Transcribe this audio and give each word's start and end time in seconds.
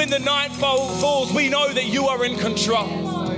when 0.00 0.08
the 0.08 0.18
night 0.18 0.50
falls, 0.50 1.30
we 1.30 1.50
know 1.50 1.70
that 1.70 1.84
you 1.84 2.06
are 2.06 2.24
in 2.24 2.34
control. 2.38 2.88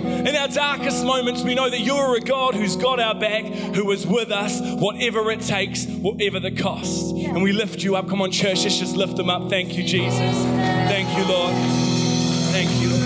In 0.07 0.37
our 0.37 0.47
darkest 0.47 1.05
moments, 1.05 1.43
we 1.43 1.57
know 1.57 1.69
that 1.69 1.81
you 1.81 1.95
are 1.95 2.15
a 2.15 2.21
God 2.21 2.55
who's 2.55 2.77
got 2.77 3.01
our 3.01 3.17
back, 3.17 3.45
who 3.75 3.91
is 3.91 4.07
with 4.07 4.31
us, 4.31 4.61
whatever 4.81 5.29
it 5.33 5.41
takes, 5.41 5.87
whatever 5.87 6.39
the 6.39 6.53
cost. 6.53 7.17
And 7.17 7.43
we 7.43 7.51
lift 7.51 7.83
you 7.83 7.97
up. 7.97 8.09
Come 8.09 8.23
on, 8.23 8.31
church, 8.31 8.63
let's 8.63 8.79
just 8.79 8.95
lift 8.95 9.17
them 9.17 9.29
up. 9.29 9.51
Thank 9.51 9.77
you, 9.77 9.83
Jesus. 9.83 10.37
Thank 10.45 11.09
you, 11.19 11.25
Lord. 11.25 11.53
Thank 12.53 12.71
you. 12.81 13.02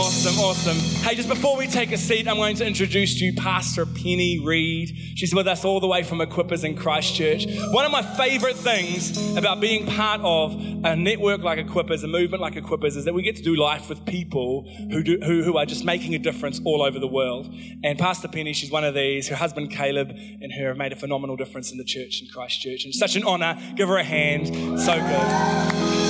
Awesome, 0.00 0.38
awesome. 0.38 0.76
Hey, 1.02 1.16
just 1.16 1.28
before 1.28 1.56
we 1.56 1.66
take 1.66 1.90
a 1.90 1.98
seat, 1.98 2.28
I'm 2.28 2.36
going 2.36 2.54
to 2.56 2.64
introduce 2.64 3.20
you 3.20 3.34
Pastor 3.34 3.84
Penny 3.84 4.38
Reed. 4.38 4.96
She's 5.16 5.34
with 5.34 5.48
us 5.48 5.64
all 5.64 5.80
the 5.80 5.88
way 5.88 6.04
from 6.04 6.20
Equippers 6.20 6.62
in 6.62 6.76
Christchurch. 6.76 7.46
One 7.72 7.84
of 7.84 7.90
my 7.90 8.02
favorite 8.02 8.54
things 8.54 9.36
about 9.36 9.60
being 9.60 9.86
part 9.86 10.20
of 10.22 10.54
a 10.84 10.94
network 10.94 11.42
like 11.42 11.58
Equippers, 11.58 12.04
a 12.04 12.06
movement 12.06 12.40
like 12.40 12.54
Equippers, 12.54 12.96
is 12.96 13.06
that 13.06 13.12
we 13.12 13.24
get 13.24 13.34
to 13.36 13.42
do 13.42 13.56
life 13.56 13.88
with 13.88 14.04
people 14.06 14.70
who, 14.92 15.02
do, 15.02 15.18
who, 15.18 15.42
who 15.42 15.56
are 15.56 15.66
just 15.66 15.84
making 15.84 16.14
a 16.14 16.18
difference 16.20 16.60
all 16.64 16.80
over 16.80 17.00
the 17.00 17.08
world. 17.08 17.52
And 17.82 17.98
Pastor 17.98 18.28
Penny, 18.28 18.52
she's 18.52 18.70
one 18.70 18.84
of 18.84 18.94
these. 18.94 19.26
Her 19.26 19.36
husband 19.36 19.72
Caleb 19.72 20.10
and 20.10 20.52
her 20.52 20.68
have 20.68 20.76
made 20.76 20.92
a 20.92 20.96
phenomenal 20.96 21.34
difference 21.34 21.72
in 21.72 21.78
the 21.78 21.84
church 21.84 22.22
in 22.22 22.28
Christchurch. 22.28 22.84
And 22.84 22.90
it's 22.90 23.00
such 23.00 23.16
an 23.16 23.24
honor. 23.24 23.58
Give 23.74 23.88
her 23.88 23.96
a 23.96 24.04
hand. 24.04 24.46
So 24.80 24.94
good. 24.94 26.07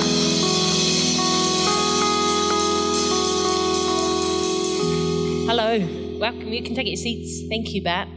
Hello, 5.49 5.79
welcome. 6.19 6.53
You 6.53 6.61
can 6.61 6.75
take 6.75 6.85
your 6.85 6.95
seats. 6.95 7.47
Thank 7.49 7.73
you, 7.73 7.83
Bart. 7.83 8.07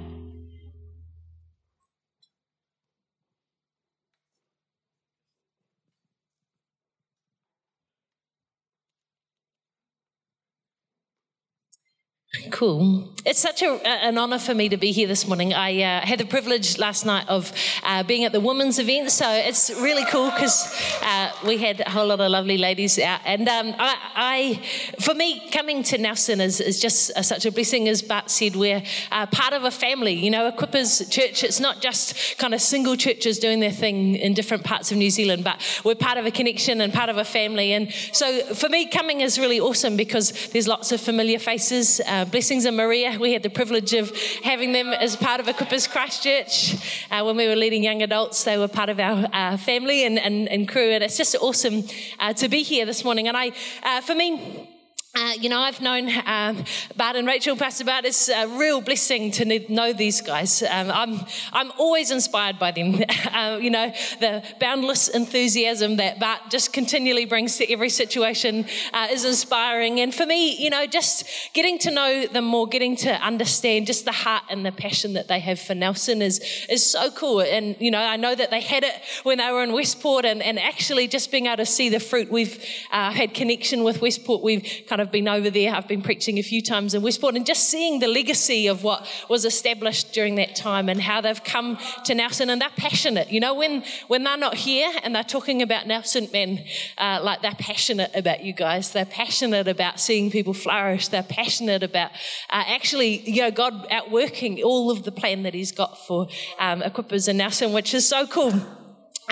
Cool. 12.50 13.11
It's 13.24 13.38
such 13.38 13.62
a, 13.62 13.70
an 13.86 14.18
honour 14.18 14.40
for 14.40 14.52
me 14.52 14.68
to 14.70 14.76
be 14.76 14.90
here 14.90 15.06
this 15.06 15.28
morning. 15.28 15.54
I 15.54 15.80
uh, 15.80 16.04
had 16.04 16.18
the 16.18 16.24
privilege 16.24 16.76
last 16.78 17.06
night 17.06 17.28
of 17.28 17.52
uh, 17.84 18.02
being 18.02 18.24
at 18.24 18.32
the 18.32 18.40
women's 18.40 18.80
event, 18.80 19.12
so 19.12 19.30
it's 19.30 19.70
really 19.70 20.04
cool 20.06 20.28
because 20.32 20.66
uh, 21.02 21.30
we 21.46 21.56
had 21.56 21.78
a 21.82 21.90
whole 21.90 22.08
lot 22.08 22.20
of 22.20 22.28
lovely 22.32 22.58
ladies 22.58 22.98
out. 22.98 23.20
And 23.24 23.48
um, 23.48 23.76
I, 23.78 23.96
I, 24.16 25.00
for 25.00 25.14
me, 25.14 25.48
coming 25.50 25.84
to 25.84 25.98
Nelson 25.98 26.40
is, 26.40 26.60
is 26.60 26.80
just 26.80 27.12
such 27.24 27.46
a 27.46 27.52
blessing. 27.52 27.88
As 27.88 28.02
Bart 28.02 28.28
said, 28.28 28.56
we're 28.56 28.82
uh, 29.12 29.26
part 29.26 29.52
of 29.52 29.62
a 29.62 29.70
family. 29.70 30.14
You 30.14 30.32
know, 30.32 30.50
Equippers 30.50 31.08
Church, 31.08 31.44
it's 31.44 31.60
not 31.60 31.80
just 31.80 32.36
kind 32.38 32.54
of 32.54 32.60
single 32.60 32.96
churches 32.96 33.38
doing 33.38 33.60
their 33.60 33.70
thing 33.70 34.16
in 34.16 34.34
different 34.34 34.64
parts 34.64 34.90
of 34.90 34.98
New 34.98 35.10
Zealand, 35.10 35.44
but 35.44 35.60
we're 35.84 35.94
part 35.94 36.18
of 36.18 36.26
a 36.26 36.32
connection 36.32 36.80
and 36.80 36.92
part 36.92 37.08
of 37.08 37.18
a 37.18 37.24
family. 37.24 37.72
And 37.72 37.92
so 38.12 38.52
for 38.56 38.68
me, 38.68 38.86
coming 38.86 39.20
is 39.20 39.38
really 39.38 39.60
awesome 39.60 39.96
because 39.96 40.32
there's 40.48 40.66
lots 40.66 40.90
of 40.90 41.00
familiar 41.00 41.38
faces. 41.38 42.00
Uh, 42.04 42.24
blessings 42.24 42.64
and 42.64 42.76
Maria 42.76 43.11
we 43.20 43.32
had 43.32 43.42
the 43.42 43.50
privilege 43.50 43.92
of 43.92 44.14
having 44.42 44.72
them 44.72 44.88
as 44.88 45.16
part 45.16 45.40
of 45.40 45.46
Equippers 45.46 45.88
Christchurch. 45.88 46.74
Uh, 47.10 47.24
when 47.24 47.36
we 47.36 47.46
were 47.46 47.56
leading 47.56 47.82
young 47.82 48.02
adults, 48.02 48.44
they 48.44 48.56
were 48.56 48.68
part 48.68 48.88
of 48.88 48.98
our 49.00 49.26
uh, 49.32 49.56
family 49.56 50.04
and, 50.04 50.18
and, 50.18 50.48
and, 50.48 50.68
crew. 50.68 50.90
And 50.90 51.02
it's 51.02 51.16
just 51.16 51.34
awesome 51.36 51.84
uh, 52.18 52.32
to 52.34 52.48
be 52.48 52.62
here 52.62 52.86
this 52.86 53.04
morning. 53.04 53.28
And 53.28 53.36
I, 53.36 53.52
uh, 53.82 54.00
for 54.00 54.14
me, 54.14 54.68
uh, 55.14 55.32
you 55.38 55.50
know, 55.50 55.60
I've 55.60 55.82
known 55.82 56.08
um, 56.24 56.64
Bart 56.96 57.16
and 57.16 57.26
Rachel, 57.26 57.54
Pastor 57.54 57.84
Bart. 57.84 58.06
It's 58.06 58.30
a 58.30 58.46
real 58.48 58.80
blessing 58.80 59.30
to 59.32 59.44
know 59.70 59.92
these 59.92 60.22
guys. 60.22 60.62
Um, 60.62 60.90
I'm, 60.90 61.20
I'm 61.52 61.70
always 61.72 62.10
inspired 62.10 62.58
by 62.58 62.70
them. 62.70 62.94
uh, 63.30 63.58
you 63.60 63.68
know, 63.68 63.92
the 64.20 64.42
boundless 64.58 65.08
enthusiasm 65.08 65.96
that 65.96 66.18
Bart 66.18 66.40
just 66.48 66.72
continually 66.72 67.26
brings 67.26 67.58
to 67.58 67.70
every 67.70 67.90
situation 67.90 68.64
uh, 68.94 69.08
is 69.10 69.26
inspiring. 69.26 70.00
And 70.00 70.14
for 70.14 70.24
me, 70.24 70.56
you 70.56 70.70
know, 70.70 70.86
just 70.86 71.24
getting 71.52 71.78
to 71.80 71.90
know 71.90 72.26
them 72.26 72.46
more, 72.46 72.66
getting 72.66 72.96
to 72.96 73.12
understand 73.22 73.88
just 73.88 74.06
the 74.06 74.12
heart 74.12 74.44
and 74.48 74.64
the 74.64 74.72
passion 74.72 75.12
that 75.12 75.28
they 75.28 75.40
have 75.40 75.60
for 75.60 75.74
Nelson 75.74 76.22
is, 76.22 76.40
is 76.70 76.90
so 76.90 77.10
cool. 77.10 77.42
And, 77.42 77.76
you 77.78 77.90
know, 77.90 78.00
I 78.00 78.16
know 78.16 78.34
that 78.34 78.50
they 78.50 78.62
had 78.62 78.82
it 78.82 78.94
when 79.24 79.36
they 79.38 79.52
were 79.52 79.62
in 79.62 79.74
Westport 79.74 80.24
and, 80.24 80.42
and 80.42 80.58
actually 80.58 81.06
just 81.06 81.30
being 81.30 81.48
able 81.48 81.58
to 81.58 81.66
see 81.66 81.90
the 81.90 82.00
fruit. 82.00 82.32
We've 82.32 82.64
uh, 82.90 83.10
had 83.10 83.34
connection 83.34 83.84
with 83.84 84.00
Westport. 84.00 84.42
We've 84.42 84.66
kind 84.88 85.01
of 85.01 85.01
I've 85.02 85.10
been 85.10 85.26
over 85.26 85.50
there. 85.50 85.74
I've 85.74 85.88
been 85.88 86.00
preaching 86.00 86.38
a 86.38 86.42
few 86.42 86.62
times 86.62 86.94
in 86.94 87.02
Westport 87.02 87.34
and 87.34 87.44
just 87.44 87.68
seeing 87.68 87.98
the 87.98 88.06
legacy 88.06 88.68
of 88.68 88.84
what 88.84 89.04
was 89.28 89.44
established 89.44 90.12
during 90.12 90.36
that 90.36 90.54
time 90.54 90.88
and 90.88 91.02
how 91.02 91.20
they've 91.20 91.42
come 91.42 91.76
to 92.04 92.14
Nelson 92.14 92.48
and 92.48 92.62
they're 92.62 92.70
passionate. 92.76 93.32
You 93.32 93.40
know, 93.40 93.52
when, 93.52 93.82
when 94.06 94.22
they're 94.22 94.36
not 94.36 94.54
here 94.54 94.92
and 95.02 95.12
they're 95.12 95.24
talking 95.24 95.60
about 95.60 95.88
Nelson 95.88 96.28
men, 96.32 96.64
uh, 96.98 97.18
like 97.20 97.42
they're 97.42 97.52
passionate 97.56 98.12
about 98.14 98.44
you 98.44 98.52
guys. 98.52 98.92
They're 98.92 99.04
passionate 99.04 99.66
about 99.66 99.98
seeing 99.98 100.30
people 100.30 100.54
flourish. 100.54 101.08
They're 101.08 101.24
passionate 101.24 101.82
about 101.82 102.12
uh, 102.48 102.62
actually, 102.68 103.28
you 103.28 103.42
know, 103.42 103.50
God 103.50 103.88
outworking 103.90 104.62
all 104.62 104.92
of 104.92 105.02
the 105.02 105.10
plan 105.10 105.42
that 105.42 105.52
He's 105.52 105.72
got 105.72 105.98
for 106.06 106.28
um, 106.60 106.80
equippers 106.82 107.28
in 107.28 107.38
Nelson, 107.38 107.72
which 107.72 107.92
is 107.92 108.08
so 108.08 108.24
cool. 108.28 108.52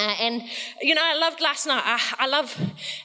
Uh, 0.01 0.17
and 0.19 0.43
you 0.81 0.95
know, 0.95 1.03
I 1.05 1.15
loved 1.19 1.43
last 1.43 1.67
night. 1.67 1.83
I, 1.85 2.25
I 2.25 2.27
love 2.27 2.59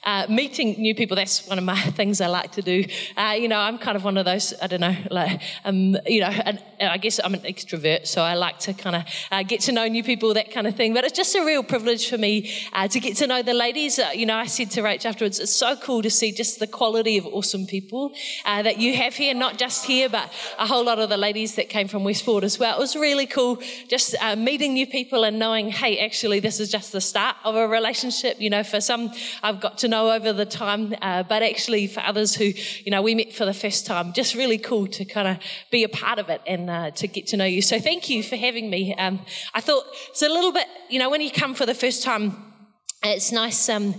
uh, 0.03 0.27
meeting 0.29 0.75
new 0.79 0.95
people. 0.95 1.17
That's 1.17 1.45
one 1.45 1.57
of 1.57 1.65
my 1.65 1.79
things 1.99 2.21
I 2.21 2.27
like 2.27 2.53
to 2.53 2.61
do. 2.61 2.85
Uh, 3.17 3.35
you 3.37 3.49
know, 3.49 3.59
I'm 3.59 3.77
kind 3.77 3.97
of 3.97 4.05
one 4.05 4.15
of 4.17 4.23
those. 4.23 4.53
I 4.61 4.67
don't 4.67 4.79
know, 4.79 4.95
like 5.11 5.41
um, 5.65 5.97
you 6.05 6.21
know, 6.21 6.27
and 6.27 6.61
I 6.79 6.97
guess 6.97 7.19
I'm 7.21 7.33
an 7.33 7.41
extrovert, 7.41 8.07
so 8.07 8.21
I 8.21 8.35
like 8.35 8.59
to 8.59 8.73
kind 8.73 8.95
of 8.95 9.03
uh, 9.29 9.43
get 9.43 9.59
to 9.61 9.73
know 9.73 9.87
new 9.89 10.05
people, 10.05 10.33
that 10.35 10.51
kind 10.51 10.67
of 10.67 10.75
thing. 10.75 10.93
But 10.93 11.03
it's 11.03 11.17
just 11.17 11.35
a 11.35 11.43
real 11.43 11.63
privilege 11.63 12.09
for 12.09 12.17
me 12.17 12.49
uh, 12.71 12.87
to 12.87 12.99
get 13.01 13.17
to 13.17 13.27
know 13.27 13.41
the 13.41 13.53
ladies. 13.53 13.99
Uh, 13.99 14.11
you 14.13 14.25
know, 14.25 14.37
I 14.37 14.45
said 14.45 14.71
to 14.71 14.81
Rach 14.81 15.05
afterwards, 15.05 15.41
it's 15.41 15.53
so 15.53 15.75
cool 15.75 16.01
to 16.01 16.09
see 16.09 16.31
just 16.31 16.59
the 16.59 16.67
quality 16.67 17.17
of 17.17 17.25
awesome 17.25 17.65
people 17.65 18.13
that 18.45 18.77
you 18.79 18.95
have 18.95 19.15
here, 19.15 19.33
not 19.33 19.57
just 19.57 19.85
here, 19.85 20.07
but 20.07 20.31
a 20.57 20.65
whole 20.65 20.85
lot 20.85 20.99
of 20.99 21.09
the 21.09 21.17
ladies 21.17 21.55
that 21.55 21.67
came 21.67 21.89
from 21.89 22.05
Westport 22.05 22.45
as 22.45 22.57
well. 22.57 22.77
It 22.77 22.79
was 22.79 22.95
really 22.95 23.25
cool 23.25 23.59
just 23.89 24.15
meeting 24.37 24.73
new 24.73 24.87
people 24.87 25.25
and 25.25 25.37
knowing, 25.37 25.69
hey, 25.71 25.99
actually, 25.99 26.39
this 26.39 26.59
is 26.59 26.71
just 26.71 26.84
just 26.85 26.93
the 26.93 27.01
start 27.01 27.35
of 27.43 27.55
a 27.55 27.67
relationship. 27.67 28.39
You 28.39 28.49
know, 28.51 28.63
for 28.63 28.79
some, 28.79 29.11
I've 29.41 29.59
got 29.59 29.79
to 29.79 29.87
know 29.87 30.11
over 30.11 30.31
the 30.33 30.45
time, 30.45 30.93
uh, 31.01 31.23
but 31.23 31.41
actually 31.41 31.87
for 31.87 32.01
others 32.01 32.35
who, 32.35 32.45
you 32.45 32.91
know, 32.91 33.01
we 33.01 33.15
met 33.15 33.33
for 33.33 33.45
the 33.45 33.53
first 33.53 33.87
time, 33.87 34.13
just 34.13 34.35
really 34.35 34.59
cool 34.59 34.87
to 34.87 35.03
kind 35.03 35.27
of 35.27 35.37
be 35.71 35.83
a 35.83 35.89
part 35.89 36.19
of 36.19 36.29
it 36.29 36.41
and 36.45 36.69
uh, 36.69 36.91
to 36.91 37.07
get 37.07 37.25
to 37.27 37.37
know 37.37 37.45
you. 37.45 37.61
So 37.61 37.79
thank 37.79 38.09
you 38.09 38.21
for 38.21 38.35
having 38.35 38.69
me. 38.69 38.93
Um, 38.95 39.19
I 39.53 39.61
thought 39.61 39.83
it's 40.09 40.21
a 40.21 40.29
little 40.29 40.51
bit, 40.51 40.67
you 40.89 40.99
know, 40.99 41.09
when 41.09 41.21
you 41.21 41.31
come 41.31 41.55
for 41.55 41.65
the 41.65 41.73
first 41.73 42.03
time, 42.03 42.53
it's 43.03 43.31
nice, 43.31 43.69
um, 43.69 43.93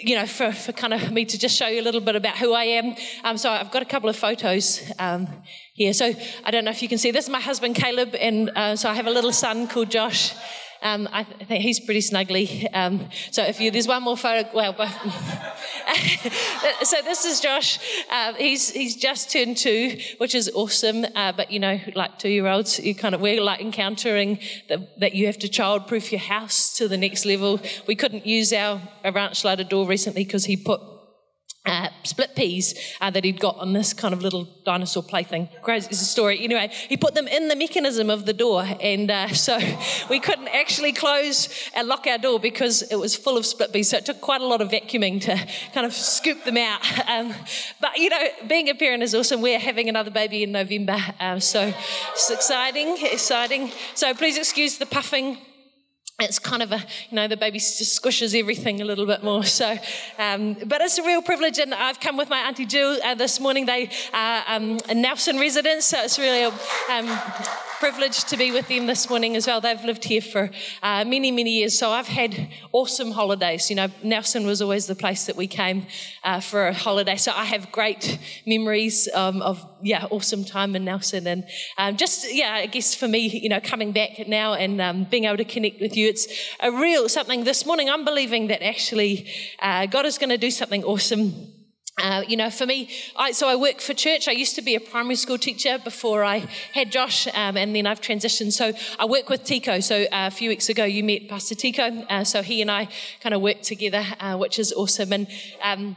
you 0.00 0.14
know, 0.14 0.26
for, 0.26 0.52
for 0.52 0.72
kind 0.72 0.94
of 0.94 1.10
me 1.10 1.24
to 1.24 1.38
just 1.38 1.56
show 1.56 1.66
you 1.66 1.80
a 1.80 1.86
little 1.88 2.00
bit 2.00 2.14
about 2.14 2.36
who 2.36 2.52
I 2.52 2.64
am. 2.64 2.94
Um, 3.24 3.36
so 3.36 3.50
I've 3.50 3.70
got 3.70 3.82
a 3.82 3.86
couple 3.86 4.08
of 4.08 4.16
photos 4.16 4.92
um, 4.98 5.26
here. 5.72 5.92
So 5.92 6.12
I 6.44 6.50
don't 6.50 6.64
know 6.64 6.70
if 6.70 6.82
you 6.82 6.88
can 6.88 6.98
see 6.98 7.10
this. 7.10 7.24
Is 7.24 7.30
my 7.30 7.40
husband 7.40 7.74
Caleb, 7.74 8.14
and 8.14 8.50
uh, 8.50 8.76
so 8.76 8.88
I 8.88 8.94
have 8.94 9.06
a 9.06 9.10
little 9.10 9.32
son 9.32 9.66
called 9.66 9.90
Josh. 9.90 10.34
Um, 10.84 11.08
I, 11.12 11.22
th- 11.22 11.36
I, 11.40 11.44
think 11.44 11.62
he's 11.62 11.80
pretty 11.80 12.00
snuggly. 12.00 12.68
Um, 12.74 13.08
so 13.30 13.42
if 13.42 13.58
you, 13.58 13.70
there's 13.70 13.88
one 13.88 14.02
more 14.02 14.18
photo, 14.18 14.46
well, 14.54 14.74
so 16.82 16.96
this 17.04 17.24
is 17.24 17.40
Josh. 17.40 17.78
Uh, 18.10 18.34
he's 18.34 18.70
he's 18.70 18.94
just 18.94 19.30
turned 19.30 19.56
two, 19.56 19.98
which 20.18 20.34
is 20.34 20.50
awesome. 20.54 21.06
Uh, 21.14 21.32
but 21.32 21.50
you 21.50 21.58
know, 21.58 21.80
like 21.94 22.18
two-year-olds, 22.18 22.80
you 22.80 22.94
kind 22.94 23.14
of 23.14 23.22
we're 23.22 23.40
like 23.40 23.62
encountering 23.62 24.38
the, 24.68 24.86
that 24.98 25.14
you 25.14 25.24
have 25.24 25.38
to 25.38 25.48
child-proof 25.48 26.12
your 26.12 26.20
house 26.20 26.76
to 26.76 26.86
the 26.86 26.98
next 26.98 27.24
level. 27.24 27.60
We 27.86 27.96
couldn't 27.96 28.26
use 28.26 28.52
our, 28.52 28.78
our 29.04 29.12
ranch 29.12 29.40
slider 29.40 29.64
door 29.64 29.86
recently 29.86 30.24
because 30.24 30.44
he 30.44 30.58
put 30.58 30.82
uh, 31.66 31.88
split 32.02 32.34
peas 32.36 32.74
uh, 33.00 33.10
that 33.10 33.24
he'd 33.24 33.40
got 33.40 33.56
on 33.58 33.72
this 33.72 33.92
kind 33.92 34.12
of 34.12 34.22
little 34.22 34.44
dinosaur 34.64 35.02
plaything. 35.02 35.48
Crazy 35.62 35.88
is 35.90 36.02
a 36.02 36.04
story. 36.04 36.42
Anyway, 36.44 36.70
he 36.88 36.96
put 36.96 37.14
them 37.14 37.26
in 37.26 37.48
the 37.48 37.56
mechanism 37.56 38.10
of 38.10 38.26
the 38.26 38.32
door, 38.32 38.66
and 38.80 39.10
uh, 39.10 39.28
so 39.32 39.58
we 40.10 40.20
couldn't 40.20 40.48
actually 40.48 40.92
close 40.92 41.48
and 41.74 41.88
lock 41.88 42.06
our 42.06 42.18
door 42.18 42.38
because 42.38 42.82
it 42.82 42.96
was 42.96 43.16
full 43.16 43.36
of 43.36 43.46
split 43.46 43.72
peas. 43.72 43.90
So 43.90 43.96
it 43.96 44.06
took 44.06 44.20
quite 44.20 44.40
a 44.40 44.46
lot 44.46 44.60
of 44.60 44.68
vacuuming 44.68 45.20
to 45.22 45.36
kind 45.72 45.86
of 45.86 45.94
scoop 45.94 46.44
them 46.44 46.56
out. 46.56 46.80
Um, 47.06 47.34
but 47.80 47.98
you 47.98 48.08
know, 48.08 48.22
being 48.48 48.68
a 48.70 48.74
parent 48.74 49.02
is 49.02 49.14
awesome. 49.14 49.42
We're 49.42 49.58
having 49.58 49.88
another 49.88 50.10
baby 50.10 50.42
in 50.42 50.52
November, 50.52 50.96
um, 51.20 51.38
so 51.38 51.72
it's 52.12 52.30
exciting, 52.30 52.96
exciting. 53.02 53.70
So 53.94 54.14
please 54.14 54.38
excuse 54.38 54.78
the 54.78 54.86
puffing 54.86 55.38
it's 56.20 56.38
kind 56.38 56.62
of 56.62 56.70
a, 56.70 56.78
you 57.10 57.16
know, 57.16 57.26
the 57.26 57.36
baby 57.36 57.58
just 57.58 58.00
squishes 58.00 58.38
everything 58.38 58.80
a 58.80 58.84
little 58.84 59.04
bit 59.04 59.24
more. 59.24 59.42
So, 59.42 59.76
um, 60.16 60.54
but 60.64 60.80
it's 60.80 60.96
a 60.96 61.02
real 61.02 61.22
privilege. 61.22 61.58
And 61.58 61.74
I've 61.74 61.98
come 61.98 62.16
with 62.16 62.28
my 62.28 62.38
Auntie 62.38 62.66
Jill 62.66 63.00
uh, 63.04 63.16
this 63.16 63.40
morning. 63.40 63.66
They 63.66 63.90
are 64.12 64.44
um, 64.46 64.78
Nelson 64.94 65.40
residents, 65.40 65.86
so 65.86 65.98
it's 66.00 66.16
really 66.18 66.44
a 66.44 66.48
um, 66.92 67.18
privilege 67.84 68.24
to 68.24 68.38
be 68.38 68.50
with 68.50 68.66
them 68.68 68.86
this 68.86 69.10
morning 69.10 69.36
as 69.36 69.46
well. 69.46 69.60
They've 69.60 69.84
lived 69.84 70.04
here 70.04 70.22
for 70.22 70.50
uh, 70.82 71.04
many, 71.04 71.30
many 71.30 71.58
years, 71.58 71.78
so 71.78 71.90
I've 71.90 72.08
had 72.08 72.48
awesome 72.72 73.10
holidays. 73.10 73.68
You 73.68 73.76
know, 73.76 73.88
Nelson 74.02 74.46
was 74.46 74.62
always 74.62 74.86
the 74.86 74.94
place 74.94 75.26
that 75.26 75.36
we 75.36 75.46
came 75.46 75.86
uh, 76.22 76.40
for 76.40 76.68
a 76.68 76.72
holiday, 76.72 77.16
so 77.16 77.30
I 77.32 77.44
have 77.44 77.70
great 77.72 78.18
memories 78.46 79.06
um, 79.12 79.42
of 79.42 79.62
yeah, 79.82 80.06
awesome 80.06 80.46
time 80.46 80.74
in 80.74 80.86
Nelson, 80.86 81.26
and 81.26 81.44
um, 81.76 81.98
just 81.98 82.34
yeah, 82.34 82.54
I 82.54 82.64
guess 82.64 82.94
for 82.94 83.06
me, 83.06 83.28
you 83.28 83.50
know, 83.50 83.60
coming 83.60 83.92
back 83.92 84.26
now 84.26 84.54
and 84.54 84.80
um, 84.80 85.04
being 85.04 85.24
able 85.24 85.36
to 85.36 85.44
connect 85.44 85.78
with 85.78 85.94
you, 85.94 86.08
it's 86.08 86.26
a 86.60 86.72
real 86.72 87.06
something. 87.10 87.44
This 87.44 87.66
morning, 87.66 87.90
I'm 87.90 88.06
believing 88.06 88.46
that 88.46 88.64
actually 88.64 89.28
uh, 89.58 89.84
God 89.84 90.06
is 90.06 90.16
going 90.16 90.30
to 90.30 90.38
do 90.38 90.50
something 90.50 90.82
awesome 90.84 91.53
uh, 92.02 92.24
you 92.26 92.36
know, 92.36 92.50
for 92.50 92.66
me, 92.66 92.88
I, 93.16 93.30
so 93.30 93.48
I 93.48 93.54
work 93.54 93.80
for 93.80 93.94
church. 93.94 94.26
I 94.26 94.32
used 94.32 94.56
to 94.56 94.62
be 94.62 94.74
a 94.74 94.80
primary 94.80 95.14
school 95.14 95.38
teacher 95.38 95.78
before 95.78 96.24
I 96.24 96.48
had 96.72 96.90
Josh, 96.90 97.28
um, 97.28 97.56
and 97.56 97.74
then 97.74 97.86
I've 97.86 98.00
transitioned. 98.00 98.52
So 98.52 98.72
I 98.98 99.04
work 99.04 99.28
with 99.28 99.44
Tico. 99.44 99.78
So 99.78 100.02
uh, 100.02 100.26
a 100.26 100.30
few 100.30 100.48
weeks 100.48 100.68
ago, 100.68 100.84
you 100.84 101.04
met 101.04 101.28
Pastor 101.28 101.54
Tico. 101.54 101.84
Uh, 102.10 102.24
so 102.24 102.42
he 102.42 102.60
and 102.60 102.70
I 102.70 102.88
kind 103.20 103.34
of 103.34 103.40
work 103.40 103.62
together, 103.62 104.04
uh, 104.18 104.36
which 104.36 104.58
is 104.58 104.72
awesome. 104.72 105.12
And 105.12 105.28
um, 105.62 105.94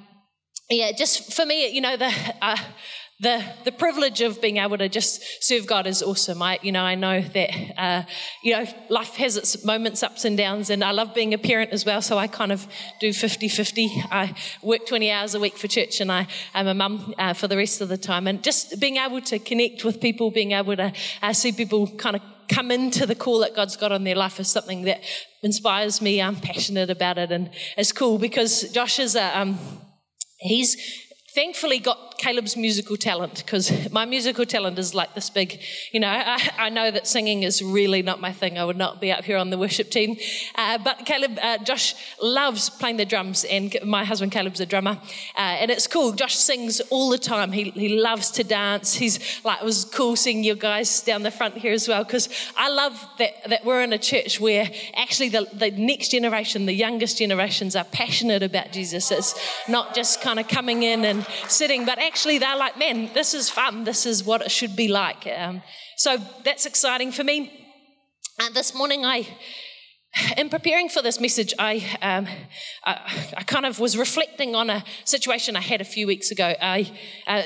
yeah, 0.70 0.92
just 0.92 1.34
for 1.34 1.46
me, 1.46 1.68
you 1.70 1.82
know, 1.82 1.98
the 1.98 2.14
uh, 2.42 2.58
the 3.20 3.44
the 3.66 3.72
privilege 3.72 4.22
of 4.22 4.40
being 4.42 4.58
able 4.58 4.78
to 4.78 4.88
just 4.88 5.44
serve 5.44 5.66
God 5.66 5.88
is 5.88 6.04
awesome. 6.04 6.42
I 6.42 6.60
you 6.62 6.72
know 6.72 6.84
I 6.84 6.94
know 6.94 7.22
that 7.22 7.50
uh, 7.76 8.04
you 8.44 8.54
know 8.54 8.66
life 8.90 9.16
has 9.16 9.38
its 9.38 9.66
moments 9.66 10.04
ups 10.04 10.24
and 10.24 10.38
downs, 10.38 10.70
and 10.70 10.84
I 10.84 10.92
love 10.92 11.16
being 11.16 11.34
a 11.34 11.38
parent 11.38 11.72
as 11.72 11.84
well. 11.84 12.02
So 12.02 12.18
I 12.18 12.28
kind 12.28 12.52
of 12.52 12.68
do 13.00 13.10
50-50. 13.10 13.90
I 14.12 14.36
work 14.62 14.86
20 14.86 15.12
hours 15.12 15.34
a 15.34 15.40
week 15.40 15.58
for 15.58 15.68
church, 15.68 16.00
and 16.00 16.12
I 16.12 16.28
am 16.54 16.68
a 16.68 16.76
mum 16.76 17.16
uh, 17.18 17.34
for 17.34 17.48
the 17.48 17.58
rest 17.58 17.82
of 17.82 17.90
the 17.90 17.98
time. 17.98 18.28
And 18.28 18.44
just 18.44 18.80
being 18.80 18.98
able 18.98 19.22
to 19.22 19.40
connect 19.40 19.84
with 19.84 20.00
people, 20.00 20.30
being 20.30 20.52
able 20.52 20.76
to 20.76 20.94
uh, 21.24 21.34
see 21.34 21.52
people 21.52 21.88
kind 21.88 22.16
of 22.16 22.22
come 22.48 22.72
into 22.72 23.06
the 23.06 23.16
call 23.16 23.40
that 23.40 23.56
God's 23.56 23.76
got 23.76 23.92
on 23.92 24.04
their 24.04 24.16
life 24.16 24.40
is 24.40 24.48
something 24.48 24.84
that 24.84 25.02
inspires 25.42 26.02
me. 26.02 26.22
I'm 26.22 26.36
passionate 26.36 26.92
about 26.92 27.18
it, 27.18 27.32
and 27.32 27.50
it's 27.78 27.92
cool 27.92 28.20
because 28.20 28.72
Josh 28.72 29.00
is 29.00 29.16
a 29.16 29.40
um, 29.40 29.58
he's 30.38 30.78
thankfully 31.38 31.78
got 31.78 32.18
Caleb's 32.18 32.58
musical 32.58 32.98
talent 32.98 33.44
because 33.46 33.92
my 33.92 34.06
musical 34.06 34.44
talent 34.44 34.80
is 34.80 34.96
like 34.96 35.14
this 35.14 35.30
big. 35.30 35.60
You 35.92 36.00
know, 36.00 36.08
I, 36.08 36.50
I, 36.58 36.70
know 36.70 36.90
that 36.90 37.06
singing 37.06 37.44
is 37.44 37.62
really 37.62 38.02
not 38.02 38.20
my 38.20 38.34
thing. 38.34 38.58
I 38.58 38.66
would 38.66 38.76
not 38.76 39.00
be 39.00 39.12
up 39.12 39.24
here 39.24 39.38
on 39.38 39.52
the 39.52 39.58
worship 39.58 39.92
team. 39.92 40.18
Uh, 40.56 40.80
but 40.80 41.06
Caleb, 41.06 41.38
uh, 41.40 41.60
Josh 41.60 41.94
loves 42.20 42.72
playing 42.72 42.98
the 42.98 43.06
drums, 43.06 43.44
and 43.44 43.78
my 43.86 44.04
husband 44.04 44.32
Caleb's 44.32 44.60
a 44.60 44.66
drummer. 44.66 45.00
Uh, 45.38 45.62
and 45.62 45.70
it's 45.70 45.86
cool. 45.86 46.12
Josh 46.12 46.36
sings 46.36 46.80
all 46.90 47.12
the 47.12 47.20
time. 47.20 47.52
He, 47.52 47.70
he 47.70 48.00
loves 48.00 48.32
to 48.32 48.44
dance. 48.44 48.96
He's 48.96 49.20
like, 49.46 49.62
it 49.62 49.66
was 49.66 49.86
cool 49.86 50.16
seeing 50.16 50.44
you 50.44 50.56
guys 50.56 51.02
down 51.02 51.22
the 51.22 51.30
front 51.30 51.56
here 51.56 51.74
as 51.74 51.88
well 51.88 52.04
because 52.04 52.30
I 52.58 52.70
love 52.70 53.00
that, 53.20 53.48
that 53.48 53.64
we're 53.64 53.84
in 53.84 53.94
a 53.94 54.00
church 54.00 54.40
where 54.40 54.72
actually 54.96 55.30
the, 55.30 55.48
the 55.54 55.70
next 55.70 56.10
generation, 56.10 56.66
the 56.66 56.74
youngest 56.74 57.20
generations, 57.20 57.76
are 57.76 57.86
passionate 57.86 58.42
about 58.42 58.72
Jesus. 58.72 59.12
It's 59.12 59.36
not 59.70 59.94
just 59.94 60.20
kind 60.22 60.40
of 60.40 60.48
coming 60.48 60.82
in 60.82 61.06
and 61.06 61.27
sitting, 61.48 61.86
but 61.86 62.00
actually 62.00 62.38
they're 62.38 62.58
like, 62.58 62.78
man, 62.78 63.10
this 63.14 63.34
is 63.34 63.50
fun. 63.50 63.84
This 63.84 64.06
is 64.06 64.24
what 64.24 64.42
it 64.42 64.52
should 64.52 64.76
be 64.76 64.88
like. 64.88 65.28
Um, 65.28 65.62
so 65.96 66.18
that's 66.44 66.66
exciting 66.66 67.12
for 67.12 67.24
me. 67.24 67.66
And 68.40 68.54
this 68.54 68.76
morning, 68.76 69.06
I, 69.06 69.28
in 70.38 70.50
preparing 70.50 70.90
for 70.90 71.02
this 71.02 71.20
message, 71.20 71.54
I, 71.58 71.84
um, 72.02 72.28
I, 72.86 73.32
I, 73.38 73.44
kind 73.44 73.66
of 73.66 73.80
was 73.80 73.98
reflecting 73.98 74.56
on 74.56 74.70
a 74.70 74.84
situation 75.06 75.56
I 75.56 75.62
had 75.62 75.82
a 75.82 75.86
few 75.86 76.06
weeks 76.06 76.30
ago. 76.32 76.54
I, 76.62 76.92
uh, 77.26 77.44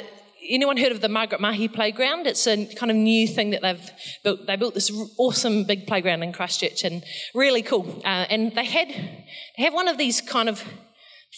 anyone 0.50 0.78
heard 0.78 0.92
of 0.92 1.02
the 1.02 1.10
Margaret 1.10 1.40
Mahy 1.40 1.68
Playground? 1.68 2.28
It's 2.28 2.46
a 2.48 2.66
kind 2.76 2.92
of 2.92 2.98
new 2.98 3.28
thing 3.28 3.52
that 3.52 3.62
they've 3.62 3.92
built. 4.24 4.48
They 4.48 4.56
built 4.56 4.74
this 4.74 4.92
awesome 5.18 5.64
big 5.64 5.88
playground 5.88 6.24
in 6.24 6.34
Christchurch, 6.34 6.84
and 6.84 7.04
really 7.34 7.62
cool. 7.62 8.02
Uh, 8.04 8.26
and 8.30 8.54
they 8.54 8.66
had 8.66 8.90
they 8.90 9.64
have 9.64 9.74
one 9.74 9.88
of 9.88 9.98
these 9.98 10.22
kind 10.22 10.50
of 10.50 10.64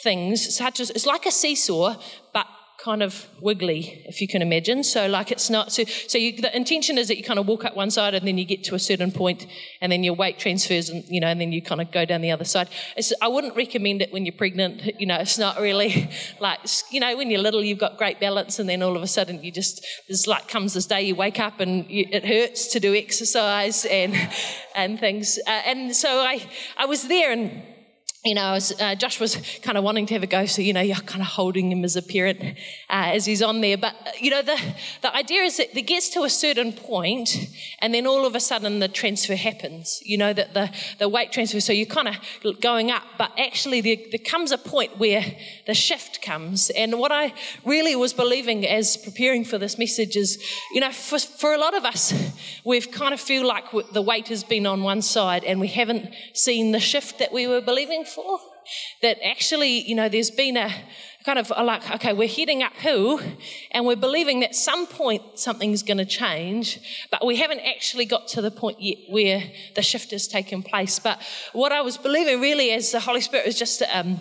things, 0.01 0.55
such 0.55 0.79
as 0.79 0.89
it's 0.89 1.05
like 1.05 1.25
a 1.25 1.31
seesaw, 1.31 1.95
but 2.33 2.47
kind 2.83 3.01
of 3.01 3.27
wiggly, 3.39 4.03
if 4.07 4.19
you 4.19 4.27
can 4.27 4.41
imagine. 4.41 4.83
So, 4.83 5.07
like 5.07 5.31
it's 5.31 5.49
not 5.49 5.71
so. 5.71 5.83
So, 5.85 6.17
you, 6.17 6.41
the 6.41 6.55
intention 6.55 6.97
is 6.97 7.07
that 7.07 7.17
you 7.17 7.23
kind 7.23 7.39
of 7.39 7.47
walk 7.47 7.63
up 7.63 7.75
one 7.75 7.89
side, 7.91 8.13
and 8.13 8.27
then 8.27 8.37
you 8.37 8.45
get 8.45 8.63
to 8.65 8.75
a 8.75 8.79
certain 8.79 9.11
point, 9.11 9.47
and 9.79 9.91
then 9.91 10.03
your 10.03 10.15
weight 10.15 10.37
transfers, 10.37 10.89
and 10.89 11.03
you 11.07 11.21
know, 11.21 11.27
and 11.27 11.39
then 11.39 11.51
you 11.51 11.61
kind 11.61 11.79
of 11.79 11.91
go 11.91 12.03
down 12.03 12.21
the 12.21 12.31
other 12.31 12.43
side. 12.43 12.69
It's, 12.97 13.13
I 13.21 13.27
wouldn't 13.27 13.55
recommend 13.55 14.01
it 14.01 14.11
when 14.11 14.25
you're 14.25 14.35
pregnant. 14.35 14.99
You 14.99 15.07
know, 15.07 15.17
it's 15.17 15.37
not 15.37 15.59
really 15.59 16.09
like 16.39 16.59
you 16.91 16.99
know 16.99 17.15
when 17.15 17.31
you're 17.31 17.41
little, 17.41 17.63
you've 17.63 17.79
got 17.79 17.97
great 17.97 18.19
balance, 18.19 18.59
and 18.59 18.67
then 18.67 18.81
all 18.83 18.97
of 18.97 19.03
a 19.03 19.07
sudden 19.07 19.43
you 19.43 19.51
just 19.51 19.85
there's 20.07 20.27
like 20.27 20.47
comes 20.47 20.73
this 20.73 20.85
day 20.85 21.03
you 21.03 21.15
wake 21.15 21.39
up 21.39 21.59
and 21.59 21.89
you, 21.89 22.05
it 22.11 22.25
hurts 22.25 22.67
to 22.67 22.79
do 22.79 22.93
exercise 22.95 23.85
and 23.85 24.15
and 24.75 24.99
things. 24.99 25.39
Uh, 25.47 25.61
and 25.65 25.95
so 25.95 26.09
I 26.09 26.45
I 26.77 26.85
was 26.85 27.07
there 27.07 27.31
and 27.31 27.63
you 28.25 28.35
know, 28.35 28.57
uh, 28.79 28.95
Josh 28.95 29.19
was 29.19 29.35
kind 29.63 29.77
of 29.77 29.83
wanting 29.83 30.05
to 30.05 30.13
have 30.13 30.23
a 30.23 30.27
go, 30.27 30.45
so 30.45 30.61
you 30.61 30.71
know, 30.71 30.79
you're 30.79 30.95
kind 30.95 31.21
of 31.21 31.27
holding 31.27 31.69
him 31.69 31.83
as 31.83 31.97
a 31.97 32.01
parent 32.01 32.41
uh, 32.41 33.11
as 33.11 33.25
he's 33.25 33.41
on 33.41 33.59
there. 33.59 33.77
But 33.77 33.95
you 34.21 34.31
know, 34.31 34.41
the 34.41 34.57
the 35.01 35.13
idea 35.13 35.41
is 35.41 35.57
that 35.57 35.77
it 35.77 35.81
gets 35.81 36.07
to 36.11 36.23
a 36.23 36.29
certain 36.29 36.71
point, 36.71 37.35
and 37.79 37.93
then 37.93 38.07
all 38.07 38.25
of 38.25 38.33
a 38.33 38.39
sudden 38.39 38.79
the 38.79 38.87
transfer 38.87 39.35
happens. 39.35 40.01
You 40.05 40.17
know 40.17 40.31
that 40.31 40.53
the 40.53 40.71
the 40.99 41.09
weight 41.09 41.33
transfer, 41.33 41.59
so 41.59 41.73
you're 41.73 41.85
kind 41.85 42.07
of 42.07 42.61
going 42.61 42.91
up, 42.91 43.03
but 43.17 43.37
actually 43.37 43.81
there, 43.81 43.97
there 44.09 44.23
comes 44.23 44.53
a 44.53 44.57
point 44.57 44.97
where 44.97 45.25
the 45.67 45.73
shift 45.73 46.21
comes. 46.21 46.69
And 46.69 46.99
what 46.99 47.11
I 47.11 47.33
really 47.65 47.95
was 47.97 48.13
believing 48.13 48.65
as 48.65 48.95
preparing 48.95 49.43
for 49.43 49.57
this 49.57 49.77
message 49.77 50.15
is, 50.15 50.41
you 50.71 50.79
know, 50.79 50.93
for 50.93 51.19
for 51.19 51.53
a 51.53 51.57
lot 51.57 51.73
of 51.73 51.83
us, 51.83 52.13
we've 52.63 52.89
kind 52.89 53.13
of 53.13 53.19
feel 53.19 53.45
like 53.45 53.65
the 53.91 54.01
weight 54.01 54.29
has 54.29 54.45
been 54.45 54.65
on 54.65 54.81
one 54.81 55.01
side, 55.01 55.43
and 55.43 55.59
we 55.59 55.67
haven't 55.67 56.13
seen 56.31 56.71
the 56.71 56.79
shift 56.79 57.19
that 57.19 57.33
we 57.33 57.47
were 57.47 57.59
believing 57.59 58.05
for. 58.05 58.12
That 59.01 59.17
actually, 59.25 59.81
you 59.81 59.95
know, 59.95 60.07
there's 60.09 60.31
been 60.31 60.57
a 60.57 60.71
kind 61.25 61.39
of 61.39 61.49
like, 61.49 61.89
okay, 61.91 62.13
we're 62.13 62.27
heading 62.27 62.63
uphill 62.63 63.19
and 63.71 63.85
we're 63.85 63.95
believing 63.95 64.41
that 64.41 64.55
some 64.55 64.85
point 64.87 65.21
something's 65.35 65.83
going 65.83 65.97
to 65.97 66.05
change, 66.05 66.79
but 67.11 67.25
we 67.25 67.37
haven't 67.37 67.61
actually 67.61 68.05
got 68.05 68.27
to 68.29 68.41
the 68.41 68.51
point 68.51 68.81
yet 68.81 68.97
where 69.09 69.43
the 69.75 69.81
shift 69.81 70.11
has 70.11 70.27
taken 70.27 70.61
place. 70.61 70.99
But 70.99 71.21
what 71.53 71.71
I 71.71 71.81
was 71.81 71.97
believing 71.97 72.41
really 72.41 72.71
as 72.71 72.91
the 72.91 72.99
Holy 72.99 73.21
Spirit 73.21 73.45
was 73.45 73.57
just 73.57 73.81
um, 73.93 74.19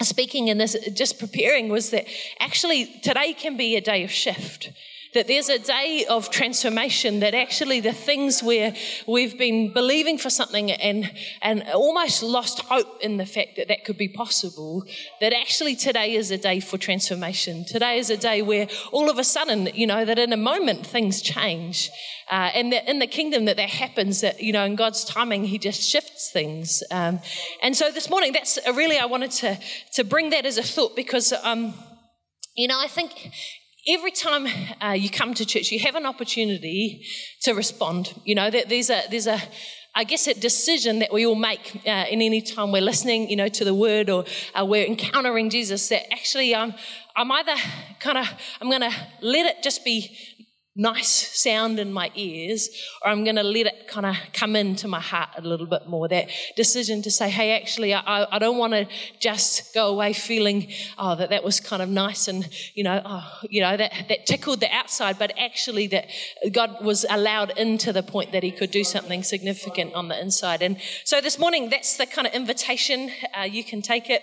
speaking 0.00 0.48
in 0.48 0.58
this, 0.58 0.76
just 0.94 1.18
preparing, 1.18 1.68
was 1.68 1.90
that 1.90 2.06
actually 2.40 2.86
today 3.02 3.32
can 3.34 3.56
be 3.56 3.76
a 3.76 3.80
day 3.80 4.02
of 4.04 4.10
shift 4.10 4.70
that 5.14 5.26
there's 5.26 5.48
a 5.48 5.58
day 5.58 6.04
of 6.08 6.30
transformation, 6.30 7.20
that 7.20 7.34
actually 7.34 7.80
the 7.80 7.92
things 7.92 8.42
where 8.42 8.74
we've 9.06 9.38
been 9.38 9.72
believing 9.72 10.18
for 10.18 10.30
something 10.30 10.70
and, 10.70 11.12
and 11.42 11.62
almost 11.74 12.22
lost 12.22 12.60
hope 12.60 12.98
in 13.00 13.18
the 13.18 13.26
fact 13.26 13.56
that 13.56 13.68
that 13.68 13.84
could 13.84 13.98
be 13.98 14.08
possible, 14.08 14.84
that 15.20 15.32
actually 15.32 15.76
today 15.76 16.14
is 16.14 16.30
a 16.30 16.38
day 16.38 16.60
for 16.60 16.78
transformation. 16.78 17.64
Today 17.64 17.98
is 17.98 18.10
a 18.10 18.16
day 18.16 18.42
where 18.42 18.68
all 18.90 19.10
of 19.10 19.18
a 19.18 19.24
sudden, 19.24 19.68
you 19.74 19.86
know, 19.86 20.04
that 20.04 20.18
in 20.18 20.32
a 20.32 20.36
moment 20.36 20.86
things 20.86 21.20
change. 21.20 21.90
Uh, 22.30 22.50
and 22.54 22.72
that 22.72 22.88
in 22.88 22.98
the 22.98 23.06
kingdom 23.06 23.44
that 23.44 23.56
that 23.56 23.68
happens, 23.68 24.22
that, 24.22 24.40
you 24.42 24.52
know, 24.52 24.64
in 24.64 24.76
God's 24.76 25.04
timing, 25.04 25.44
He 25.44 25.58
just 25.58 25.82
shifts 25.82 26.30
things. 26.32 26.82
Um, 26.90 27.20
and 27.62 27.76
so 27.76 27.90
this 27.90 28.08
morning, 28.08 28.32
that's 28.32 28.58
really, 28.74 28.98
I 28.98 29.04
wanted 29.04 29.32
to, 29.32 29.58
to 29.94 30.04
bring 30.04 30.30
that 30.30 30.46
as 30.46 30.56
a 30.56 30.62
thought 30.62 30.96
because, 30.96 31.34
um, 31.42 31.74
you 32.56 32.68
know, 32.68 32.80
I 32.80 32.88
think 32.88 33.30
every 33.86 34.12
time 34.12 34.46
uh, 34.80 34.92
you 34.92 35.10
come 35.10 35.34
to 35.34 35.44
church, 35.44 35.72
you 35.72 35.80
have 35.80 35.94
an 35.94 36.06
opportunity 36.06 37.04
to 37.42 37.52
respond. 37.52 38.14
You 38.24 38.34
know, 38.34 38.50
there's 38.50 38.90
a, 38.90 39.02
there's 39.10 39.26
a, 39.26 39.40
I 39.94 40.04
guess, 40.04 40.26
a 40.26 40.34
decision 40.34 41.00
that 41.00 41.12
we 41.12 41.26
all 41.26 41.34
make 41.34 41.82
uh, 41.86 42.06
in 42.08 42.22
any 42.22 42.40
time 42.40 42.72
we're 42.72 42.80
listening, 42.80 43.28
you 43.28 43.36
know, 43.36 43.48
to 43.48 43.64
the 43.64 43.74
word 43.74 44.08
or 44.08 44.24
uh, 44.54 44.64
we're 44.64 44.86
encountering 44.86 45.50
Jesus. 45.50 45.88
That 45.88 46.10
actually, 46.12 46.54
um, 46.54 46.74
I'm 47.16 47.30
either 47.30 47.56
kind 48.00 48.18
of, 48.18 48.28
I'm 48.60 48.68
going 48.68 48.90
to 48.90 48.96
let 49.20 49.46
it 49.46 49.62
just 49.62 49.84
be 49.84 50.16
nice 50.74 51.38
sound 51.38 51.78
in 51.78 51.92
my 51.92 52.10
ears, 52.14 52.70
or 53.02 53.10
I'm 53.10 53.24
going 53.24 53.36
to 53.36 53.42
let 53.42 53.66
it 53.66 53.88
kind 53.88 54.06
of 54.06 54.16
come 54.32 54.56
into 54.56 54.88
my 54.88 55.00
heart 55.00 55.28
a 55.36 55.42
little 55.42 55.66
bit 55.66 55.86
more. 55.86 56.08
That 56.08 56.30
decision 56.56 57.02
to 57.02 57.10
say, 57.10 57.28
hey, 57.28 57.52
actually, 57.60 57.92
I, 57.92 58.26
I 58.30 58.38
don't 58.38 58.56
want 58.56 58.72
to 58.72 58.88
just 59.20 59.74
go 59.74 59.88
away 59.88 60.14
feeling, 60.14 60.72
oh, 60.98 61.14
that 61.16 61.28
that 61.28 61.44
was 61.44 61.60
kind 61.60 61.82
of 61.82 61.90
nice 61.90 62.26
and, 62.26 62.48
you 62.74 62.84
know, 62.84 63.02
oh, 63.04 63.40
you 63.50 63.60
know, 63.60 63.76
that, 63.76 63.92
that 64.08 64.24
tickled 64.24 64.60
the 64.60 64.72
outside, 64.72 65.18
but 65.18 65.32
actually 65.38 65.88
that 65.88 66.06
God 66.52 66.82
was 66.82 67.04
allowed 67.10 67.50
into 67.58 67.92
the 67.92 68.02
point 68.02 68.32
that 68.32 68.42
he 68.42 68.50
could 68.50 68.70
do 68.70 68.82
something 68.82 69.22
significant 69.22 69.92
on 69.94 70.08
the 70.08 70.18
inside. 70.18 70.62
And 70.62 70.78
so 71.04 71.20
this 71.20 71.38
morning, 71.38 71.68
that's 71.68 71.98
the 71.98 72.06
kind 72.06 72.26
of 72.26 72.32
invitation. 72.32 73.10
Uh, 73.38 73.42
you 73.42 73.62
can 73.62 73.82
take 73.82 74.08
it. 74.08 74.22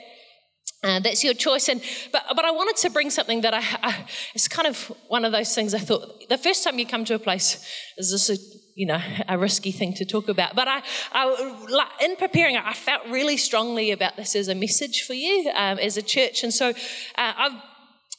Uh, 0.81 0.99
that's 0.99 1.23
your 1.23 1.33
choice. 1.33 1.67
And 1.67 1.81
but 2.13 2.23
but 2.35 2.45
I 2.45 2.51
wanted 2.51 2.77
to 2.77 2.89
bring 2.89 3.09
something 3.09 3.41
that 3.41 3.53
I, 3.53 3.63
I, 3.83 4.05
it's 4.33 4.47
kind 4.47 4.67
of 4.67 4.91
one 5.09 5.25
of 5.25 5.31
those 5.31 5.53
things. 5.53 5.73
I 5.73 5.79
thought 5.79 6.29
the 6.29 6.37
first 6.37 6.63
time 6.63 6.79
you 6.79 6.85
come 6.85 7.03
to 7.05 7.15
a 7.15 7.19
place 7.19 7.65
is 7.97 8.11
this 8.11 8.29
a 8.29 8.41
you 8.75 8.85
know 8.85 9.01
a 9.27 9.37
risky 9.37 9.71
thing 9.71 9.93
to 9.95 10.05
talk 10.05 10.29
about. 10.29 10.55
But 10.55 10.69
I, 10.69 10.81
I 11.11 11.87
in 12.01 12.15
preparing, 12.15 12.55
I 12.55 12.73
felt 12.73 13.01
really 13.09 13.35
strongly 13.35 13.91
about 13.91 14.15
this 14.15 14.35
as 14.35 14.47
a 14.47 14.55
message 14.55 15.03
for 15.03 15.13
you 15.13 15.51
um, 15.55 15.79
as 15.79 15.97
a 15.97 16.01
church. 16.01 16.43
And 16.43 16.53
so 16.53 16.69
uh, 16.69 16.73
I've 17.17 17.61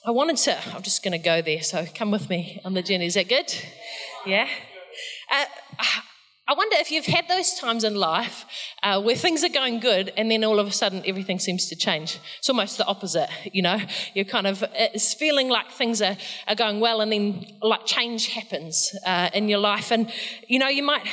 I 0.07 0.11
wanted 0.13 0.39
to. 0.39 0.75
I'm 0.75 0.83
just 0.83 1.03
going 1.03 1.13
to 1.13 1.19
go 1.19 1.43
there. 1.43 1.63
So 1.63 1.87
come 1.95 2.11
with 2.11 2.31
me 2.31 2.61
on 2.65 2.73
the 2.73 2.83
journey. 2.83 3.07
Is 3.07 3.15
that 3.15 3.29
good? 3.29 3.55
Yeah. 4.25 4.49
Uh, 5.31 5.45
I 6.51 6.55
wonder 6.55 6.75
if 6.81 6.91
you've 6.91 7.07
had 7.07 7.29
those 7.29 7.55
times 7.55 7.85
in 7.85 7.95
life 7.95 8.45
uh, 8.83 9.01
where 9.01 9.15
things 9.15 9.45
are 9.45 9.49
going 9.49 9.79
good 9.79 10.13
and 10.17 10.29
then 10.29 10.43
all 10.43 10.59
of 10.59 10.67
a 10.67 10.73
sudden 10.73 11.01
everything 11.07 11.39
seems 11.39 11.69
to 11.69 11.77
change. 11.77 12.19
It's 12.41 12.49
almost 12.49 12.77
the 12.77 12.85
opposite, 12.87 13.31
you 13.53 13.63
know? 13.63 13.79
You're 14.15 14.25
kind 14.25 14.49
of, 14.49 14.65
it's 14.75 15.15
feeling 15.15 15.49
like 15.49 15.71
things 15.71 16.03
are, 16.03 16.17
are 16.49 16.57
going 16.57 16.81
well 16.81 17.03
and 17.03 17.13
then 17.13 17.47
like 17.63 17.87
change 17.87 18.31
happens 18.31 18.91
uh, 19.07 19.31
in 19.33 19.49
your 19.49 19.61
life. 19.61 19.93
And, 19.93 20.13
you 20.49 20.59
know, 20.59 20.67
you 20.67 20.83
might 20.83 21.07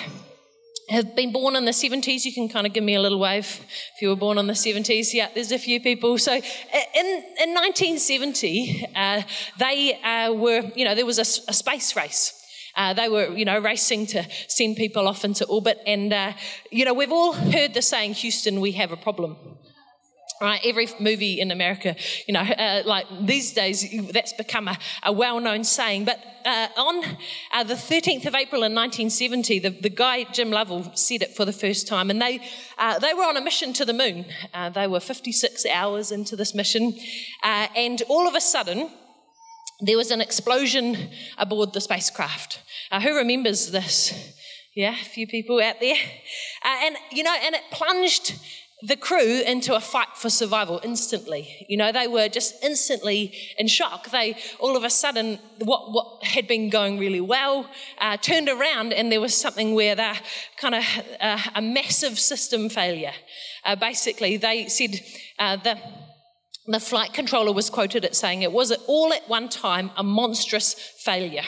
have 0.90 1.16
been 1.16 1.32
born 1.32 1.56
in 1.56 1.66
the 1.66 1.72
70s, 1.72 2.26
you 2.26 2.34
can 2.34 2.50
kind 2.50 2.66
of 2.66 2.74
give 2.74 2.84
me 2.84 2.96
a 2.96 3.02
little 3.02 3.20
wave 3.20 3.64
if 3.96 4.02
you 4.02 4.10
were 4.10 4.16
born 4.16 4.40
in 4.40 4.48
the 4.48 4.54
70s. 4.54 5.14
Yeah, 5.14 5.30
there's 5.36 5.52
a 5.52 5.60
few 5.60 5.80
people. 5.80 6.18
So 6.18 6.34
in, 6.34 7.06
in 7.06 7.54
1970, 7.54 8.88
uh, 8.96 9.22
they 9.60 10.02
uh, 10.02 10.34
were, 10.34 10.64
you 10.76 10.84
know, 10.84 10.96
there 10.96 11.06
was 11.06 11.20
a, 11.20 11.50
a 11.52 11.54
space 11.54 11.96
race. 11.96 12.37
Uh, 12.78 12.94
they 12.94 13.10
were, 13.10 13.36
you 13.36 13.44
know, 13.44 13.60
racing 13.60 14.06
to 14.06 14.26
send 14.48 14.78
people 14.78 15.08
off 15.08 15.26
into 15.26 15.46
orbit. 15.48 15.82
And, 15.86 16.14
uh, 16.14 16.34
you 16.72 16.86
know, 16.86 16.94
we've 16.94 17.12
all 17.12 17.34
heard 17.34 17.74
the 17.74 17.82
saying, 17.82 18.14
Houston, 18.14 18.62
we 18.62 18.72
have 18.74 18.92
a 18.92 18.98
problem. 18.98 19.36
Right, 20.40 20.62
every 20.64 20.88
movie 21.00 21.40
in 21.40 21.50
America, 21.50 21.96
you 22.28 22.34
know, 22.36 22.42
uh, 22.42 22.84
like 22.86 23.08
these 23.22 23.54
days, 23.54 23.84
that's 24.14 24.34
become 24.34 24.68
a, 24.68 24.78
a 25.02 25.12
well 25.12 25.40
known 25.40 25.64
saying. 25.64 26.06
But 26.06 26.20
uh, 26.46 26.68
on 26.78 27.04
uh, 27.52 27.64
the 27.64 27.74
13th 27.74 28.28
of 28.28 28.36
April 28.36 28.62
in 28.62 28.76
1970, 28.76 29.58
the, 29.58 29.70
the, 29.72 29.90
guy, 29.90 30.26
Jim 30.26 30.52
Lovell, 30.52 30.92
said 30.96 31.24
it 31.24 31.36
for 31.36 31.44
the 31.44 31.52
first 31.52 31.88
time. 31.88 32.12
And 32.12 32.22
they, 32.22 32.40
uh, 32.78 33.00
they 33.00 33.16
were 33.16 33.24
on 33.24 33.36
a 33.36 33.42
mission 33.42 33.74
to 33.74 33.86
the 33.86 33.94
moon. 33.94 34.26
Uh, 34.54 34.70
they 34.70 34.86
were 34.86 35.00
56 35.00 35.66
hours 35.74 36.12
into 36.12 36.36
this 36.36 36.54
mission. 36.54 36.94
Uh, 37.42 37.68
and 37.76 38.04
all 38.08 38.28
of 38.28 38.36
a 38.36 38.42
sudden, 38.42 38.92
there 39.80 39.98
was 39.98 40.12
an 40.12 40.22
explosion 40.22 41.10
aboard 41.38 41.74
the 41.74 41.82
spacecraft. 41.82 42.60
Uh, 42.92 43.00
who 43.00 43.16
remembers 43.16 43.72
this? 43.72 44.34
Yeah, 44.76 44.92
a 44.92 45.06
few 45.06 45.28
people 45.28 45.62
out 45.62 45.80
there. 45.80 45.96
Uh, 46.64 46.78
and, 46.84 46.96
you 47.12 47.24
know, 47.24 47.36
and 47.44 47.56
it 47.56 47.64
plunged 47.72 48.40
the 48.84 48.96
crew 48.96 49.42
into 49.42 49.76
a 49.76 49.80
fight 49.80 50.10
for 50.16 50.30
survival 50.30 50.80
instantly. 50.84 51.66
You 51.68 51.78
know, 51.78 51.92
they 51.92 52.08
were 52.08 52.30
just 52.30 52.64
instantly 52.64 53.34
in 53.58 53.68
shock. 53.68 54.12
They, 54.12 54.38
all 54.60 54.78
of 54.78 54.84
a 54.84 54.90
sudden, 54.90 55.40
what, 55.60 55.92
what 55.92 56.24
had 56.24 56.48
been 56.48 56.70
going 56.70 57.00
really 57.00 57.22
well 57.22 57.68
uh, 57.98 58.18
turned 58.18 58.50
around 58.50 58.94
and 58.94 59.12
there 59.12 59.22
was 59.22 59.36
something 59.36 59.74
where 59.74 59.96
they're 59.96 60.20
kind 60.58 60.76
of 60.76 60.84
uh, 61.20 61.40
a 61.56 61.62
massive 61.62 62.20
system 62.20 62.70
failure. 62.70 63.14
Uh, 63.66 63.76
basically, 63.76 64.38
they 64.38 64.68
said 64.68 65.02
uh, 65.40 65.56
the 65.56 65.80
the 66.68 66.80
flight 66.80 67.14
controller 67.14 67.54
was 67.54 67.70
quoted 67.70 68.04
as 68.04 68.18
saying 68.18 68.42
it 68.42 68.52
was 68.52 68.72
all 68.88 69.14
at 69.14 69.28
one 69.30 69.48
time 69.48 69.90
a 69.96 70.04
monstrous 70.04 70.74
failure. 70.74 71.46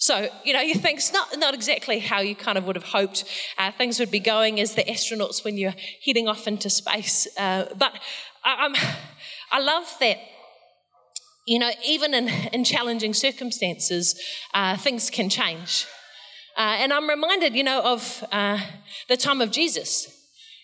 So, 0.00 0.28
you 0.44 0.52
know, 0.52 0.60
you 0.60 0.74
think 0.74 0.98
it's 0.98 1.12
not, 1.12 1.36
not 1.38 1.54
exactly 1.54 1.98
how 1.98 2.20
you 2.20 2.36
kind 2.36 2.56
of 2.56 2.64
would 2.66 2.76
have 2.76 2.84
hoped 2.84 3.24
uh, 3.58 3.72
things 3.72 3.98
would 3.98 4.12
be 4.12 4.20
going 4.20 4.60
as 4.60 4.74
the 4.74 4.84
astronauts 4.84 5.44
when 5.44 5.58
you're 5.58 5.74
heading 6.06 6.28
off 6.28 6.46
into 6.46 6.70
space. 6.70 7.26
Uh, 7.36 7.64
but 7.76 7.98
I, 8.44 9.02
I 9.50 9.58
love 9.58 9.92
that, 9.98 10.18
you 11.48 11.58
know, 11.58 11.70
even 11.84 12.14
in, 12.14 12.28
in 12.52 12.62
challenging 12.62 13.12
circumstances, 13.12 14.20
uh, 14.54 14.76
things 14.76 15.10
can 15.10 15.28
change. 15.28 15.84
Uh, 16.56 16.76
and 16.78 16.92
I'm 16.92 17.08
reminded, 17.08 17.56
you 17.56 17.64
know, 17.64 17.82
of 17.82 18.24
uh, 18.30 18.60
the 19.08 19.16
time 19.16 19.40
of 19.40 19.50
Jesus. 19.50 20.17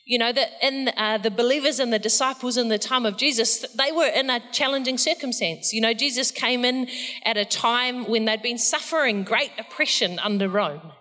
You 0.06 0.18
know, 0.18 0.32
that 0.32 0.50
in 0.60 0.90
uh, 0.98 1.16
the 1.16 1.30
believers 1.30 1.78
and 1.78 1.90
the 1.90 1.98
disciples 1.98 2.58
in 2.58 2.68
the 2.68 2.78
time 2.78 3.06
of 3.06 3.16
Jesus, 3.16 3.64
they 3.72 3.90
were 3.90 4.06
in 4.06 4.28
a 4.28 4.38
challenging 4.52 4.98
circumstance. 4.98 5.72
You 5.72 5.80
know, 5.80 5.94
Jesus 5.94 6.30
came 6.30 6.62
in 6.62 6.88
at 7.24 7.38
a 7.38 7.46
time 7.46 8.04
when 8.04 8.26
they'd 8.26 8.42
been 8.42 8.58
suffering 8.58 9.24
great 9.24 9.52
oppression 9.58 10.18
under 10.18 10.46
Rome. 10.46 10.92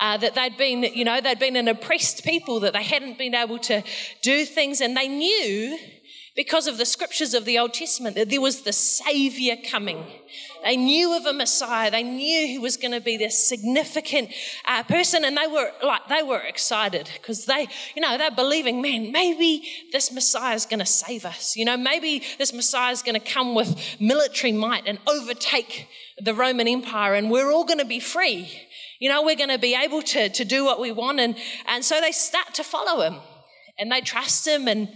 Uh, 0.00 0.16
that 0.16 0.34
they'd 0.34 0.56
been, 0.56 0.82
you 0.82 1.04
know, 1.04 1.20
they'd 1.20 1.38
been 1.38 1.54
an 1.54 1.68
oppressed 1.68 2.24
people, 2.24 2.58
that 2.58 2.72
they 2.72 2.82
hadn't 2.82 3.16
been 3.16 3.36
able 3.36 3.60
to 3.60 3.84
do 4.22 4.44
things, 4.44 4.80
and 4.80 4.96
they 4.96 5.06
knew 5.06 5.78
because 6.34 6.66
of 6.66 6.78
the 6.78 6.86
scriptures 6.86 7.34
of 7.34 7.44
the 7.44 7.58
Old 7.58 7.74
Testament 7.74 8.16
that 8.16 8.30
there 8.30 8.40
was 8.40 8.62
the 8.62 8.72
Savior 8.72 9.56
coming. 9.70 10.04
They 10.64 10.76
knew 10.76 11.14
of 11.16 11.26
a 11.26 11.32
Messiah. 11.32 11.90
They 11.90 12.02
knew 12.02 12.46
he 12.46 12.58
was 12.58 12.76
going 12.76 12.92
to 12.92 13.00
be 13.00 13.16
this 13.16 13.48
significant 13.48 14.30
uh, 14.66 14.82
person, 14.84 15.24
and 15.24 15.36
they 15.36 15.46
were 15.46 15.70
like 15.82 16.08
they 16.08 16.22
were 16.22 16.40
excited 16.40 17.10
because 17.14 17.44
they, 17.44 17.66
you 17.94 18.00
know, 18.00 18.16
they're 18.16 18.30
believing, 18.30 18.80
man, 18.80 19.12
maybe 19.12 19.62
this 19.92 20.12
Messiah 20.12 20.54
is 20.54 20.64
going 20.64 20.80
to 20.80 20.86
save 20.86 21.26
us. 21.26 21.54
You 21.56 21.64
know, 21.64 21.76
maybe 21.76 22.22
this 22.38 22.52
Messiah 22.52 22.92
is 22.92 23.02
going 23.02 23.20
to 23.20 23.32
come 23.32 23.54
with 23.54 23.76
military 24.00 24.52
might 24.52 24.86
and 24.86 24.98
overtake 25.06 25.88
the 26.18 26.34
Roman 26.34 26.68
Empire, 26.68 27.14
and 27.14 27.30
we're 27.30 27.50
all 27.50 27.64
going 27.64 27.80
to 27.80 27.84
be 27.84 28.00
free. 28.00 28.48
You 29.00 29.08
know, 29.08 29.22
we're 29.22 29.36
going 29.36 29.50
to 29.50 29.58
be 29.58 29.74
able 29.74 30.00
to 30.02 30.28
to 30.30 30.44
do 30.44 30.64
what 30.64 30.80
we 30.80 30.92
want, 30.92 31.20
and 31.20 31.36
and 31.66 31.84
so 31.84 32.00
they 32.00 32.12
start 32.12 32.54
to 32.54 32.64
follow 32.64 33.02
him, 33.02 33.16
and 33.78 33.92
they 33.92 34.00
trust 34.00 34.46
him, 34.46 34.68
and 34.68 34.88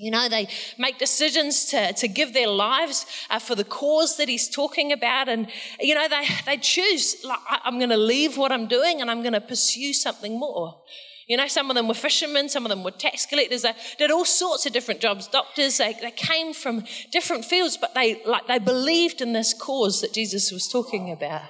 you 0.00 0.10
know, 0.10 0.30
they 0.30 0.48
make 0.78 0.98
decisions 0.98 1.66
to, 1.66 1.92
to 1.92 2.08
give 2.08 2.32
their 2.32 2.48
lives 2.48 3.04
uh, 3.28 3.38
for 3.38 3.54
the 3.54 3.64
cause 3.64 4.16
that 4.16 4.30
he's 4.30 4.48
talking 4.48 4.92
about. 4.92 5.28
And, 5.28 5.46
you 5.78 5.94
know, 5.94 6.08
they, 6.08 6.26
they 6.46 6.56
choose, 6.56 7.22
like, 7.22 7.38
I'm 7.64 7.76
going 7.78 7.90
to 7.90 7.98
leave 7.98 8.38
what 8.38 8.50
I'm 8.50 8.66
doing 8.66 9.02
and 9.02 9.10
I'm 9.10 9.20
going 9.20 9.34
to 9.34 9.42
pursue 9.42 9.92
something 9.92 10.38
more. 10.38 10.80
You 11.28 11.36
know, 11.36 11.46
some 11.48 11.70
of 11.70 11.76
them 11.76 11.86
were 11.86 11.92
fishermen, 11.94 12.48
some 12.48 12.64
of 12.64 12.70
them 12.70 12.82
were 12.82 12.92
tax 12.92 13.26
collectors. 13.26 13.60
They 13.60 13.74
did 13.98 14.10
all 14.10 14.24
sorts 14.24 14.64
of 14.64 14.72
different 14.72 15.00
jobs. 15.00 15.28
Doctors, 15.28 15.76
they, 15.76 15.94
they 16.00 16.10
came 16.12 16.54
from 16.54 16.84
different 17.12 17.44
fields, 17.44 17.76
but 17.76 17.94
they, 17.94 18.22
like, 18.24 18.46
they 18.46 18.58
believed 18.58 19.20
in 19.20 19.34
this 19.34 19.52
cause 19.52 20.00
that 20.00 20.14
Jesus 20.14 20.50
was 20.50 20.66
talking 20.66 21.12
about. 21.12 21.42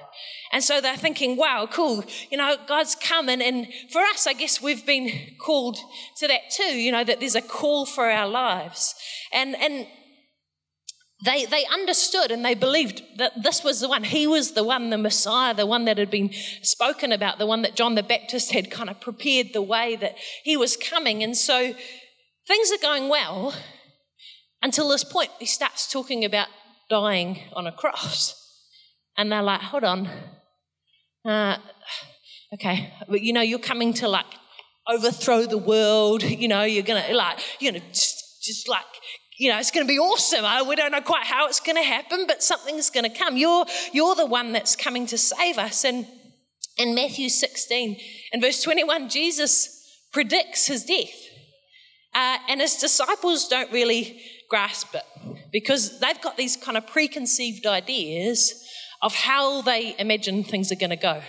And 0.51 0.63
so 0.63 0.81
they're 0.81 0.97
thinking, 0.97 1.37
wow, 1.37 1.67
cool, 1.71 2.03
you 2.29 2.37
know, 2.37 2.57
God's 2.67 2.95
coming. 2.95 3.41
And 3.41 3.67
for 3.89 4.01
us, 4.01 4.27
I 4.27 4.33
guess 4.33 4.61
we've 4.61 4.85
been 4.85 5.11
called 5.39 5.77
to 6.17 6.27
that 6.27 6.51
too, 6.51 6.63
you 6.63 6.91
know, 6.91 7.03
that 7.03 7.19
there's 7.19 7.35
a 7.35 7.41
call 7.41 7.85
for 7.85 8.09
our 8.09 8.27
lives. 8.27 8.93
And, 9.33 9.55
and 9.55 9.87
they, 11.23 11.45
they 11.45 11.65
understood 11.67 12.31
and 12.31 12.43
they 12.43 12.55
believed 12.55 13.01
that 13.17 13.43
this 13.43 13.63
was 13.63 13.79
the 13.79 13.87
one. 13.87 14.03
He 14.03 14.27
was 14.27 14.51
the 14.51 14.63
one, 14.63 14.89
the 14.89 14.97
Messiah, 14.97 15.53
the 15.53 15.65
one 15.65 15.85
that 15.85 15.97
had 15.97 16.09
been 16.09 16.31
spoken 16.63 17.11
about, 17.11 17.37
the 17.37 17.45
one 17.45 17.61
that 17.61 17.75
John 17.75 17.95
the 17.95 18.03
Baptist 18.03 18.51
had 18.51 18.71
kind 18.71 18.89
of 18.89 18.99
prepared 18.99 19.53
the 19.53 19.61
way 19.61 19.95
that 19.97 20.17
he 20.43 20.57
was 20.57 20.75
coming. 20.75 21.23
And 21.23 21.37
so 21.37 21.73
things 22.47 22.71
are 22.71 22.81
going 22.81 23.07
well 23.07 23.53
until 24.61 24.89
this 24.89 25.03
point. 25.03 25.29
He 25.39 25.45
starts 25.45 25.89
talking 25.89 26.25
about 26.25 26.47
dying 26.89 27.39
on 27.53 27.67
a 27.67 27.71
cross. 27.71 28.35
And 29.15 29.31
they're 29.31 29.43
like, 29.43 29.61
hold 29.61 29.83
on, 29.83 30.09
uh, 31.25 31.57
okay, 32.53 32.93
but 33.07 33.21
you 33.21 33.33
know, 33.33 33.41
you're 33.41 33.59
coming 33.59 33.93
to 33.95 34.07
like 34.07 34.25
overthrow 34.87 35.45
the 35.45 35.57
world. 35.57 36.23
You 36.23 36.47
know, 36.47 36.63
you're 36.63 36.83
gonna 36.83 37.13
like, 37.13 37.39
you 37.59 37.71
know, 37.71 37.79
just, 37.91 38.43
just 38.43 38.67
like, 38.67 38.85
you 39.37 39.51
know, 39.51 39.57
it's 39.57 39.71
to 39.85 39.91
be 39.91 39.99
awesome. 39.99 40.45
we 40.67 40.75
don't 40.75 40.91
know 40.91 41.01
quite 41.01 41.25
how 41.25 41.47
it's 41.47 41.59
to 41.77 41.83
happen, 41.83 42.25
but 42.27 42.43
something's 42.43 42.89
to 43.09 43.17
come. 43.17 43.37
You're, 43.37 43.65
you're 43.91 44.15
the 44.15 44.25
one 44.25 44.51
that's 44.51 44.75
coming 44.75 45.07
to 45.07 45.17
save 45.17 45.57
us. 45.57 45.83
And 45.83 46.05
in 46.77 46.93
Matthew 46.93 47.29
16 47.29 47.99
and 48.33 48.41
verse 48.41 48.61
21, 48.61 49.09
Jesus 49.09 49.81
predicts 50.13 50.67
his 50.67 50.85
death. 50.85 51.15
Uh, 52.13 52.37
and 52.49 52.59
his 52.59 52.75
disciples 52.75 53.47
don't 53.47 53.71
really 53.71 54.21
grasp 54.49 54.93
it 54.93 55.03
because 55.51 55.99
they've 55.99 56.21
got 56.21 56.37
these 56.37 56.57
kind 56.57 56.77
of 56.77 56.85
preconceived 56.85 57.65
ideas 57.65 58.60
of 59.01 59.15
how 59.15 59.61
they 59.61 59.95
imagine 59.97 60.43
things 60.43 60.71
are 60.71 60.75
going 60.75 60.91
to 60.91 60.95
go. 60.95 61.21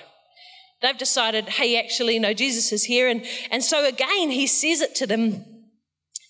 They've 0.83 0.99
decided, 0.99 1.49
hey, 1.49 1.79
actually, 1.79 2.19
no, 2.19 2.35
Jesus 2.35 2.73
is 2.73 2.85
here. 2.85 3.09
And, 3.09 3.25
and 3.51 3.63
so 3.63 3.87
again, 3.87 4.31
he 4.31 4.47
says 4.47 4.81
it 4.81 4.95
to 4.97 5.07
them. 5.07 5.45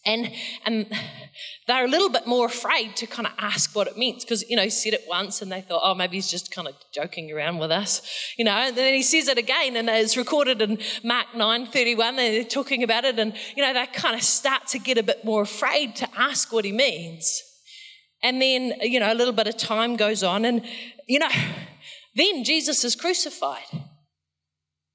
And, 0.04 0.30
and 0.66 0.86
they're 1.66 1.84
a 1.84 1.88
little 1.88 2.10
bit 2.10 2.26
more 2.26 2.46
afraid 2.46 2.96
to 2.96 3.06
kind 3.06 3.26
of 3.26 3.32
ask 3.38 3.74
what 3.74 3.86
it 3.86 3.96
means 3.96 4.24
because, 4.24 4.48
you 4.50 4.56
know, 4.56 4.62
he 4.62 4.70
said 4.70 4.92
it 4.92 5.04
once 5.08 5.40
and 5.40 5.50
they 5.50 5.60
thought, 5.60 5.80
oh, 5.84 5.94
maybe 5.94 6.16
he's 6.16 6.30
just 6.30 6.50
kind 6.50 6.66
of 6.66 6.74
joking 6.92 7.32
around 7.32 7.58
with 7.58 7.70
us, 7.70 8.02
you 8.36 8.44
know. 8.44 8.50
And 8.50 8.76
then 8.76 8.92
he 8.94 9.02
says 9.02 9.28
it 9.28 9.38
again 9.38 9.76
and 9.76 9.88
it's 9.88 10.16
recorded 10.16 10.60
in 10.60 10.78
Mark 11.04 11.34
9 11.34 11.66
31. 11.66 12.16
They're 12.16 12.44
talking 12.44 12.82
about 12.82 13.04
it 13.04 13.18
and, 13.18 13.32
you 13.56 13.62
know, 13.62 13.72
they 13.72 13.86
kind 13.86 14.16
of 14.16 14.22
start 14.22 14.66
to 14.68 14.78
get 14.78 14.98
a 14.98 15.04
bit 15.04 15.24
more 15.24 15.42
afraid 15.42 15.94
to 15.96 16.08
ask 16.16 16.52
what 16.52 16.64
he 16.64 16.72
means. 16.72 17.40
And 18.24 18.40
then, 18.40 18.74
you 18.82 19.00
know, 19.00 19.12
a 19.12 19.14
little 19.14 19.32
bit 19.32 19.48
of 19.48 19.56
time 19.56 19.96
goes 19.96 20.22
on, 20.22 20.44
and, 20.44 20.64
you 21.12 21.18
know, 21.18 21.28
then 22.14 22.42
Jesus 22.42 22.84
is 22.84 22.96
crucified. 22.96 23.66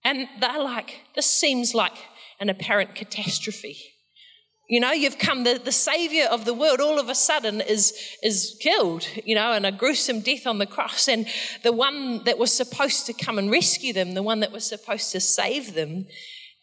And 0.04 0.28
they're 0.40 0.64
like, 0.64 1.02
this 1.14 1.28
seems 1.28 1.76
like 1.76 1.94
an 2.40 2.50
apparent 2.50 2.96
catastrophe. 2.96 3.78
You 4.68 4.80
know, 4.80 4.92
you've 4.92 5.20
come, 5.20 5.44
the, 5.44 5.62
the 5.64 5.72
savior 5.72 6.26
of 6.26 6.44
the 6.44 6.56
world 6.56 6.82
all 6.82 7.00
of 7.00 7.08
a 7.08 7.14
sudden 7.14 7.62
is, 7.62 7.94
is 8.24 8.58
killed, 8.60 9.08
you 9.26 9.36
know, 9.36 9.54
in 9.54 9.64
a 9.64 9.72
gruesome 9.72 10.22
death 10.22 10.48
on 10.48 10.58
the 10.58 10.66
cross. 10.66 11.08
And 11.08 11.28
the 11.62 11.72
one 11.72 12.24
that 12.24 12.40
was 12.40 12.52
supposed 12.52 13.06
to 13.06 13.14
come 13.14 13.38
and 13.38 13.52
rescue 13.52 13.94
them, 13.94 14.16
the 14.16 14.24
one 14.24 14.40
that 14.40 14.52
was 14.52 14.68
supposed 14.68 15.12
to 15.12 15.20
save 15.20 15.76
them, 15.76 16.08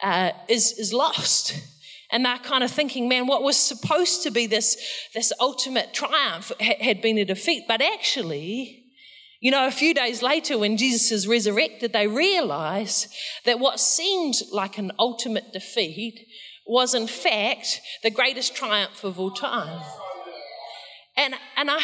uh, 0.02 0.32
is, 0.48 0.72
is 0.72 0.92
lost. 0.92 1.62
And 2.10 2.24
they're 2.24 2.38
kind 2.38 2.64
of 2.64 2.72
thinking, 2.72 3.08
man, 3.08 3.28
what 3.28 3.44
was 3.44 3.56
supposed 3.56 4.24
to 4.24 4.32
be 4.32 4.48
this, 4.48 4.76
this 5.14 5.32
ultimate 5.38 5.94
triumph 5.94 6.50
had 6.58 7.00
been 7.00 7.18
a 7.18 7.24
defeat. 7.24 7.66
But 7.68 7.80
actually, 7.80 8.80
You 9.44 9.50
know, 9.50 9.66
a 9.66 9.70
few 9.70 9.92
days 9.92 10.22
later, 10.22 10.56
when 10.56 10.78
Jesus 10.78 11.12
is 11.12 11.28
resurrected, 11.28 11.92
they 11.92 12.06
realize 12.06 13.08
that 13.44 13.60
what 13.60 13.78
seemed 13.78 14.36
like 14.50 14.78
an 14.78 14.90
ultimate 14.98 15.52
defeat 15.52 16.26
was, 16.66 16.94
in 16.94 17.06
fact, 17.06 17.82
the 18.02 18.10
greatest 18.10 18.56
triumph 18.56 19.04
of 19.04 19.20
all 19.20 19.30
time. 19.30 19.82
And, 21.14 21.34
and 21.58 21.70
I, 21.70 21.78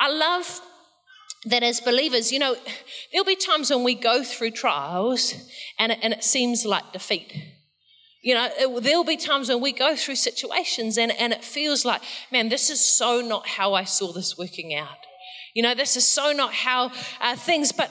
I 0.00 0.10
love 0.10 0.60
that 1.44 1.62
as 1.62 1.78
believers, 1.78 2.32
you 2.32 2.40
know, 2.40 2.56
there'll 3.12 3.24
be 3.24 3.36
times 3.36 3.70
when 3.70 3.84
we 3.84 3.94
go 3.94 4.24
through 4.24 4.50
trials 4.50 5.34
and 5.78 5.92
it, 5.92 6.00
and 6.02 6.12
it 6.12 6.24
seems 6.24 6.66
like 6.66 6.92
defeat. 6.92 7.32
You 8.24 8.34
know, 8.34 8.48
it, 8.58 8.82
there'll 8.82 9.04
be 9.04 9.16
times 9.16 9.50
when 9.50 9.60
we 9.60 9.70
go 9.70 9.94
through 9.94 10.16
situations 10.16 10.98
and, 10.98 11.12
and 11.12 11.32
it 11.32 11.44
feels 11.44 11.84
like, 11.84 12.02
man, 12.32 12.48
this 12.48 12.70
is 12.70 12.84
so 12.84 13.20
not 13.20 13.46
how 13.46 13.74
I 13.74 13.84
saw 13.84 14.10
this 14.10 14.36
working 14.36 14.74
out. 14.74 14.98
You 15.56 15.62
know, 15.62 15.74
this 15.74 15.96
is 15.96 16.06
so 16.06 16.32
not 16.32 16.52
how 16.52 16.92
uh, 17.18 17.34
things, 17.34 17.72
but 17.72 17.90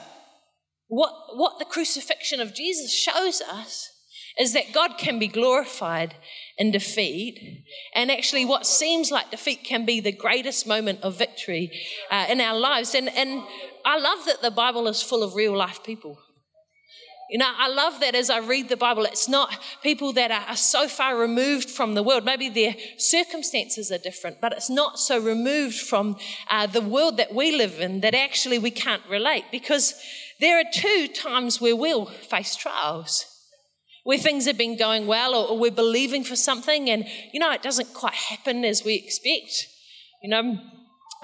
what, 0.86 1.12
what 1.34 1.58
the 1.58 1.64
crucifixion 1.64 2.40
of 2.40 2.54
Jesus 2.54 2.94
shows 2.94 3.40
us 3.40 3.90
is 4.38 4.52
that 4.52 4.72
God 4.72 4.98
can 4.98 5.18
be 5.18 5.26
glorified 5.26 6.14
in 6.58 6.70
defeat. 6.70 7.64
And 7.92 8.08
actually, 8.08 8.44
what 8.44 8.68
seems 8.68 9.10
like 9.10 9.32
defeat 9.32 9.64
can 9.64 9.84
be 9.84 9.98
the 9.98 10.12
greatest 10.12 10.64
moment 10.68 11.00
of 11.02 11.18
victory 11.18 11.72
uh, 12.08 12.26
in 12.28 12.40
our 12.40 12.56
lives. 12.56 12.94
And, 12.94 13.08
and 13.08 13.42
I 13.84 13.98
love 13.98 14.26
that 14.26 14.42
the 14.42 14.52
Bible 14.52 14.86
is 14.86 15.02
full 15.02 15.24
of 15.24 15.34
real 15.34 15.56
life 15.56 15.82
people. 15.82 16.18
You 17.30 17.38
know, 17.38 17.50
I 17.56 17.68
love 17.68 18.00
that 18.00 18.14
as 18.14 18.30
I 18.30 18.38
read 18.38 18.68
the 18.68 18.76
Bible, 18.76 19.04
it's 19.04 19.28
not 19.28 19.58
people 19.82 20.12
that 20.12 20.30
are, 20.30 20.56
so 20.56 20.86
far 20.86 21.18
removed 21.18 21.68
from 21.68 21.94
the 21.94 22.02
world. 22.02 22.24
Maybe 22.24 22.48
their 22.48 22.76
circumstances 22.98 23.90
are 23.90 23.98
different, 23.98 24.40
but 24.40 24.52
it's 24.52 24.70
not 24.70 24.98
so 24.98 25.18
removed 25.18 25.74
from 25.74 26.16
uh, 26.48 26.66
the 26.66 26.80
world 26.80 27.16
that 27.16 27.34
we 27.34 27.56
live 27.56 27.80
in 27.80 28.00
that 28.00 28.14
actually 28.14 28.58
we 28.58 28.70
can't 28.70 29.02
relate 29.10 29.44
because 29.50 29.94
there 30.38 30.58
are 30.58 30.64
two 30.72 31.08
times 31.08 31.60
where 31.60 31.74
we'll 31.74 32.06
face 32.06 32.54
trials 32.54 33.24
where 34.06 34.18
things 34.18 34.46
have 34.46 34.56
been 34.56 34.76
going 34.76 35.08
well 35.08 35.34
or, 35.34 35.48
or 35.48 35.58
we're 35.58 35.68
believing 35.68 36.22
for 36.22 36.36
something 36.36 36.88
and, 36.88 37.04
you 37.32 37.40
know, 37.40 37.50
it 37.50 37.60
doesn't 37.60 37.92
quite 37.92 38.14
happen 38.14 38.64
as 38.64 38.84
we 38.84 38.94
expect. 38.94 39.66
You 40.22 40.30
know, 40.30 40.60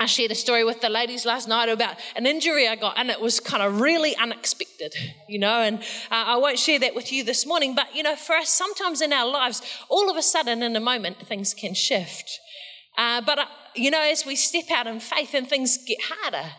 I 0.02 0.06
shared 0.06 0.32
a 0.32 0.34
story 0.34 0.64
with 0.64 0.80
the 0.80 0.88
ladies 0.88 1.24
last 1.24 1.46
night 1.46 1.68
about 1.68 1.94
an 2.16 2.26
injury 2.26 2.66
I 2.66 2.74
got, 2.74 2.98
and 2.98 3.08
it 3.08 3.20
was 3.20 3.38
kind 3.38 3.62
of 3.62 3.80
really 3.80 4.16
unexpected, 4.16 4.92
you 5.28 5.38
know. 5.38 5.62
And 5.62 5.78
uh, 5.78 6.24
I 6.26 6.36
won't 6.38 6.58
share 6.58 6.80
that 6.80 6.96
with 6.96 7.12
you 7.12 7.22
this 7.22 7.46
morning, 7.46 7.76
but 7.76 7.94
you 7.94 8.02
know, 8.02 8.16
for 8.16 8.34
us, 8.34 8.48
sometimes 8.48 9.00
in 9.00 9.12
our 9.12 9.30
lives, 9.30 9.62
all 9.88 10.10
of 10.10 10.16
a 10.16 10.22
sudden, 10.22 10.60
in 10.60 10.74
a 10.74 10.80
moment, 10.80 11.24
things 11.24 11.54
can 11.54 11.72
shift. 11.72 12.40
Uh, 12.98 13.20
but 13.20 13.38
uh, 13.38 13.44
you 13.76 13.92
know, 13.92 14.02
as 14.02 14.26
we 14.26 14.34
step 14.34 14.72
out 14.72 14.88
in 14.88 14.98
faith 14.98 15.34
and 15.34 15.48
things 15.48 15.78
get 15.86 15.98
harder, 16.02 16.50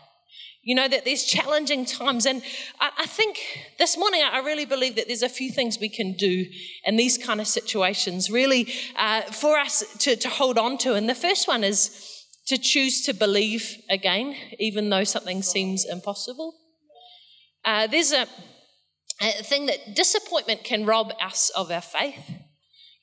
you 0.63 0.73
know, 0.73 0.88
that 0.88 1.03
there's 1.03 1.25
challenging 1.25 1.83
times. 1.83 2.25
And 2.25 2.41
I, 2.79 2.91
I, 3.00 3.05
think 3.07 3.39
this 3.77 3.97
morning, 3.97 4.21
I 4.23 4.39
really 4.39 4.65
believe 4.65 4.95
that 4.95 5.07
there's 5.07 5.21
a 5.21 5.27
few 5.27 5.51
things 5.51 5.79
we 5.81 5.89
can 5.89 6.13
do 6.13 6.45
in 6.85 6.95
these 6.95 7.17
kind 7.17 7.41
of 7.41 7.47
situations, 7.47 8.31
really, 8.31 8.73
uh, 8.95 9.23
for 9.23 9.57
us 9.57 9.83
to, 9.97 10.15
to 10.15 10.29
hold 10.29 10.57
on 10.57 10.77
to. 10.77 10.93
And 10.93 11.09
the 11.09 11.15
first 11.15 11.45
one 11.45 11.65
is 11.65 12.12
to 12.47 12.57
choose 12.57 13.01
to 13.05 13.13
believe 13.13 13.77
again, 13.89 14.35
even 14.59 14.89
though 14.89 15.03
something 15.03 15.41
seems 15.41 15.85
impossible. 15.85 16.55
Uh, 17.65 17.88
there's 17.88 18.12
a, 18.12 18.27
a 19.21 19.43
thing 19.43 19.67
that 19.67 19.95
disappointment 19.95 20.63
can 20.63 20.85
rob 20.85 21.13
us 21.21 21.50
of 21.51 21.71
our 21.71 21.81
faith 21.81 22.29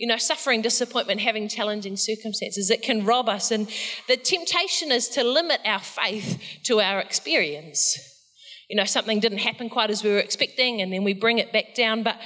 you 0.01 0.07
know, 0.07 0.17
suffering, 0.17 0.63
disappointment, 0.63 1.21
having 1.21 1.47
challenging 1.47 1.95
circumstances. 1.95 2.71
It 2.71 2.81
can 2.81 3.05
rob 3.05 3.29
us. 3.29 3.51
And 3.51 3.69
the 4.09 4.17
temptation 4.17 4.91
is 4.91 5.11
to 5.11 5.23
limit 5.23 5.61
our 5.67 5.79
faith 5.79 6.43
to 6.65 6.81
our 6.81 7.01
experience. 7.01 7.99
You 8.71 8.77
know, 8.77 8.87
something 8.87 9.21
didn't 9.21 9.39
happen 9.39 9.69
quite 9.69 9.91
as 9.91 10.03
we 10.03 10.09
were 10.09 10.19
expecting, 10.19 10.81
and 10.81 10.91
then 10.91 11.05
we 11.05 11.13
bring 11.13 11.37
it 11.37 11.53
back 11.53 11.75
down. 11.75 12.03
But 12.03 12.19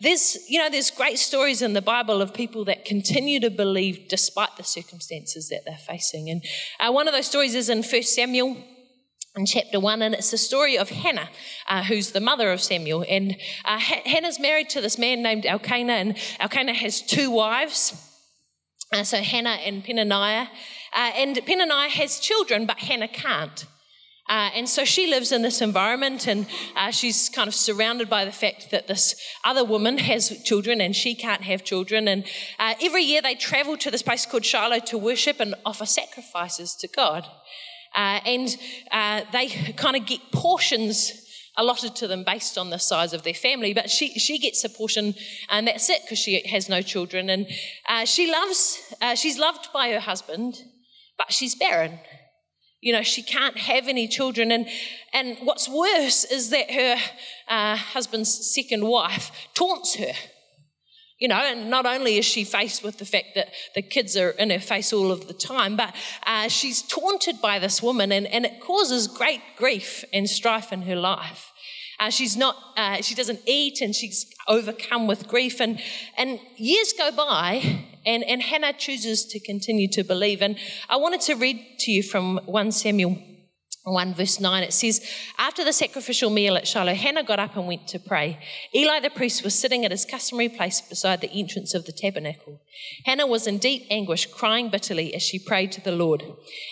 there's, 0.00 0.38
you 0.48 0.58
know, 0.58 0.70
there's 0.70 0.90
great 0.90 1.18
stories 1.18 1.60
in 1.60 1.74
the 1.74 1.82
Bible 1.82 2.22
of 2.22 2.32
people 2.32 2.64
that 2.64 2.84
continue 2.84 3.38
to 3.40 3.50
believe 3.50 4.08
despite 4.08 4.56
the 4.56 4.64
circumstances 4.64 5.48
that 5.50 5.62
they're 5.66 5.76
facing. 5.76 6.30
And 6.30 6.42
uh, 6.78 6.90
one 6.90 7.06
of 7.06 7.12
those 7.12 7.26
stories 7.26 7.54
is 7.54 7.68
in 7.68 7.82
1 7.82 8.02
Samuel 8.04 8.56
in 9.36 9.46
chapter 9.46 9.78
1, 9.78 10.02
and 10.02 10.14
it's 10.14 10.30
the 10.30 10.38
story 10.38 10.76
of 10.76 10.88
Hannah, 10.88 11.28
uh, 11.68 11.84
who's 11.84 12.10
the 12.10 12.20
mother 12.20 12.50
of 12.50 12.60
Samuel. 12.60 13.04
And 13.08 13.36
uh, 13.64 13.78
Hannah's 13.78 14.40
married 14.40 14.70
to 14.70 14.80
this 14.80 14.98
man 14.98 15.22
named 15.22 15.46
Elkanah, 15.46 15.92
and 15.92 16.16
Elkanah 16.40 16.74
has 16.74 17.00
two 17.02 17.30
wives. 17.30 17.94
Uh, 18.92 19.04
so 19.04 19.18
Hannah 19.18 19.58
and 19.64 19.84
Peninnah. 19.84 20.50
Uh, 20.92 21.10
and 21.14 21.38
Peninnah 21.46 21.90
has 21.90 22.18
children, 22.18 22.66
but 22.66 22.78
Hannah 22.78 23.06
can't. 23.06 23.66
Uh, 24.30 24.48
and 24.54 24.68
so 24.68 24.84
she 24.84 25.08
lives 25.08 25.32
in 25.32 25.42
this 25.42 25.60
environment, 25.60 26.28
and 26.28 26.46
uh, 26.76 26.92
she's 26.92 27.28
kind 27.28 27.48
of 27.48 27.54
surrounded 27.54 28.08
by 28.08 28.24
the 28.24 28.30
fact 28.30 28.70
that 28.70 28.86
this 28.86 29.16
other 29.44 29.64
woman 29.64 29.98
has 29.98 30.40
children 30.44 30.80
and 30.80 30.94
she 30.94 31.16
can't 31.16 31.42
have 31.42 31.64
children. 31.64 32.06
And 32.06 32.24
every 32.80 33.02
year 33.02 33.20
they 33.20 33.34
travel 33.34 33.76
to 33.78 33.90
this 33.90 34.02
place 34.02 34.26
called 34.26 34.44
Shiloh 34.44 34.78
to 34.86 34.96
worship 34.96 35.40
and 35.40 35.56
offer 35.66 35.84
sacrifices 35.84 36.76
to 36.76 36.86
God. 36.86 37.26
Uh, 37.92 38.20
and 38.24 38.56
uh, 38.92 39.22
they 39.32 39.48
kind 39.48 39.96
of 39.96 40.06
get 40.06 40.20
portions 40.32 41.26
allotted 41.56 41.96
to 41.96 42.06
them 42.06 42.22
based 42.22 42.56
on 42.56 42.70
the 42.70 42.78
size 42.78 43.12
of 43.12 43.24
their 43.24 43.34
family. 43.34 43.74
But 43.74 43.90
she, 43.90 44.10
she 44.10 44.38
gets 44.38 44.62
a 44.62 44.68
portion, 44.68 45.14
and 45.48 45.66
that's 45.66 45.90
it 45.90 46.02
because 46.02 46.20
she 46.20 46.46
has 46.46 46.68
no 46.68 46.82
children. 46.82 47.28
And 47.28 47.48
uh, 47.88 48.04
she 48.04 48.30
loves, 48.30 48.78
uh, 49.02 49.16
she's 49.16 49.40
loved 49.40 49.72
by 49.72 49.90
her 49.90 50.00
husband, 50.00 50.62
but 51.18 51.32
she's 51.32 51.56
barren. 51.56 51.98
You 52.80 52.94
know, 52.94 53.02
she 53.02 53.22
can't 53.22 53.58
have 53.58 53.88
any 53.88 54.08
children. 54.08 54.50
And, 54.50 54.66
and 55.12 55.36
what's 55.42 55.68
worse 55.68 56.24
is 56.24 56.50
that 56.50 56.70
her 56.70 56.96
uh, 57.48 57.76
husband's 57.76 58.52
second 58.54 58.86
wife 58.86 59.30
taunts 59.54 59.96
her 59.96 60.12
you 61.20 61.28
know, 61.28 61.36
and 61.36 61.68
not 61.68 61.84
only 61.84 62.16
is 62.16 62.24
she 62.24 62.44
faced 62.44 62.82
with 62.82 62.96
the 62.96 63.04
fact 63.04 63.34
that 63.34 63.48
the 63.74 63.82
kids 63.82 64.16
are 64.16 64.30
in 64.30 64.48
her 64.48 64.58
face 64.58 64.90
all 64.90 65.12
of 65.12 65.28
the 65.28 65.34
time, 65.34 65.76
but 65.76 65.94
uh, 66.26 66.48
she's 66.48 66.80
taunted 66.80 67.42
by 67.42 67.58
this 67.58 67.82
woman, 67.82 68.10
and, 68.10 68.26
and 68.26 68.46
it 68.46 68.58
causes 68.60 69.06
great 69.06 69.42
grief 69.56 70.02
and 70.14 70.28
strife 70.28 70.72
in 70.72 70.82
her 70.82 70.96
life. 70.96 71.49
Uh, 72.00 72.08
she's 72.08 72.36
not, 72.36 72.56
uh, 72.78 73.02
she 73.02 73.14
doesn't 73.14 73.40
eat, 73.46 73.82
and 73.82 73.94
she's 73.94 74.26
overcome 74.48 75.06
with 75.06 75.28
grief. 75.28 75.60
And, 75.60 75.78
and 76.16 76.40
years 76.56 76.94
go 76.96 77.12
by, 77.12 77.84
and, 78.06 78.24
and 78.24 78.42
Hannah 78.42 78.72
chooses 78.72 79.26
to 79.26 79.38
continue 79.38 79.86
to 79.92 80.02
believe. 80.02 80.40
And 80.40 80.56
I 80.88 80.96
wanted 80.96 81.20
to 81.22 81.34
read 81.34 81.62
to 81.80 81.92
you 81.92 82.02
from 82.02 82.38
1 82.46 82.72
Samuel 82.72 83.18
1 83.84 84.14
verse 84.14 84.38
9 84.38 84.62
it 84.62 84.74
says 84.74 85.00
after 85.38 85.64
the 85.64 85.72
sacrificial 85.72 86.28
meal 86.28 86.54
at 86.54 86.68
shiloh 86.68 86.92
hannah 86.92 87.24
got 87.24 87.38
up 87.38 87.56
and 87.56 87.66
went 87.66 87.88
to 87.88 87.98
pray 87.98 88.38
eli 88.74 89.00
the 89.00 89.08
priest 89.08 89.42
was 89.42 89.58
sitting 89.58 89.86
at 89.86 89.90
his 89.90 90.04
customary 90.04 90.50
place 90.50 90.82
beside 90.82 91.22
the 91.22 91.30
entrance 91.30 91.72
of 91.72 91.86
the 91.86 91.92
tabernacle 91.92 92.60
hannah 93.06 93.26
was 93.26 93.46
in 93.46 93.56
deep 93.56 93.86
anguish 93.90 94.26
crying 94.26 94.68
bitterly 94.68 95.14
as 95.14 95.22
she 95.22 95.38
prayed 95.38 95.72
to 95.72 95.80
the 95.80 95.92
lord 95.92 96.22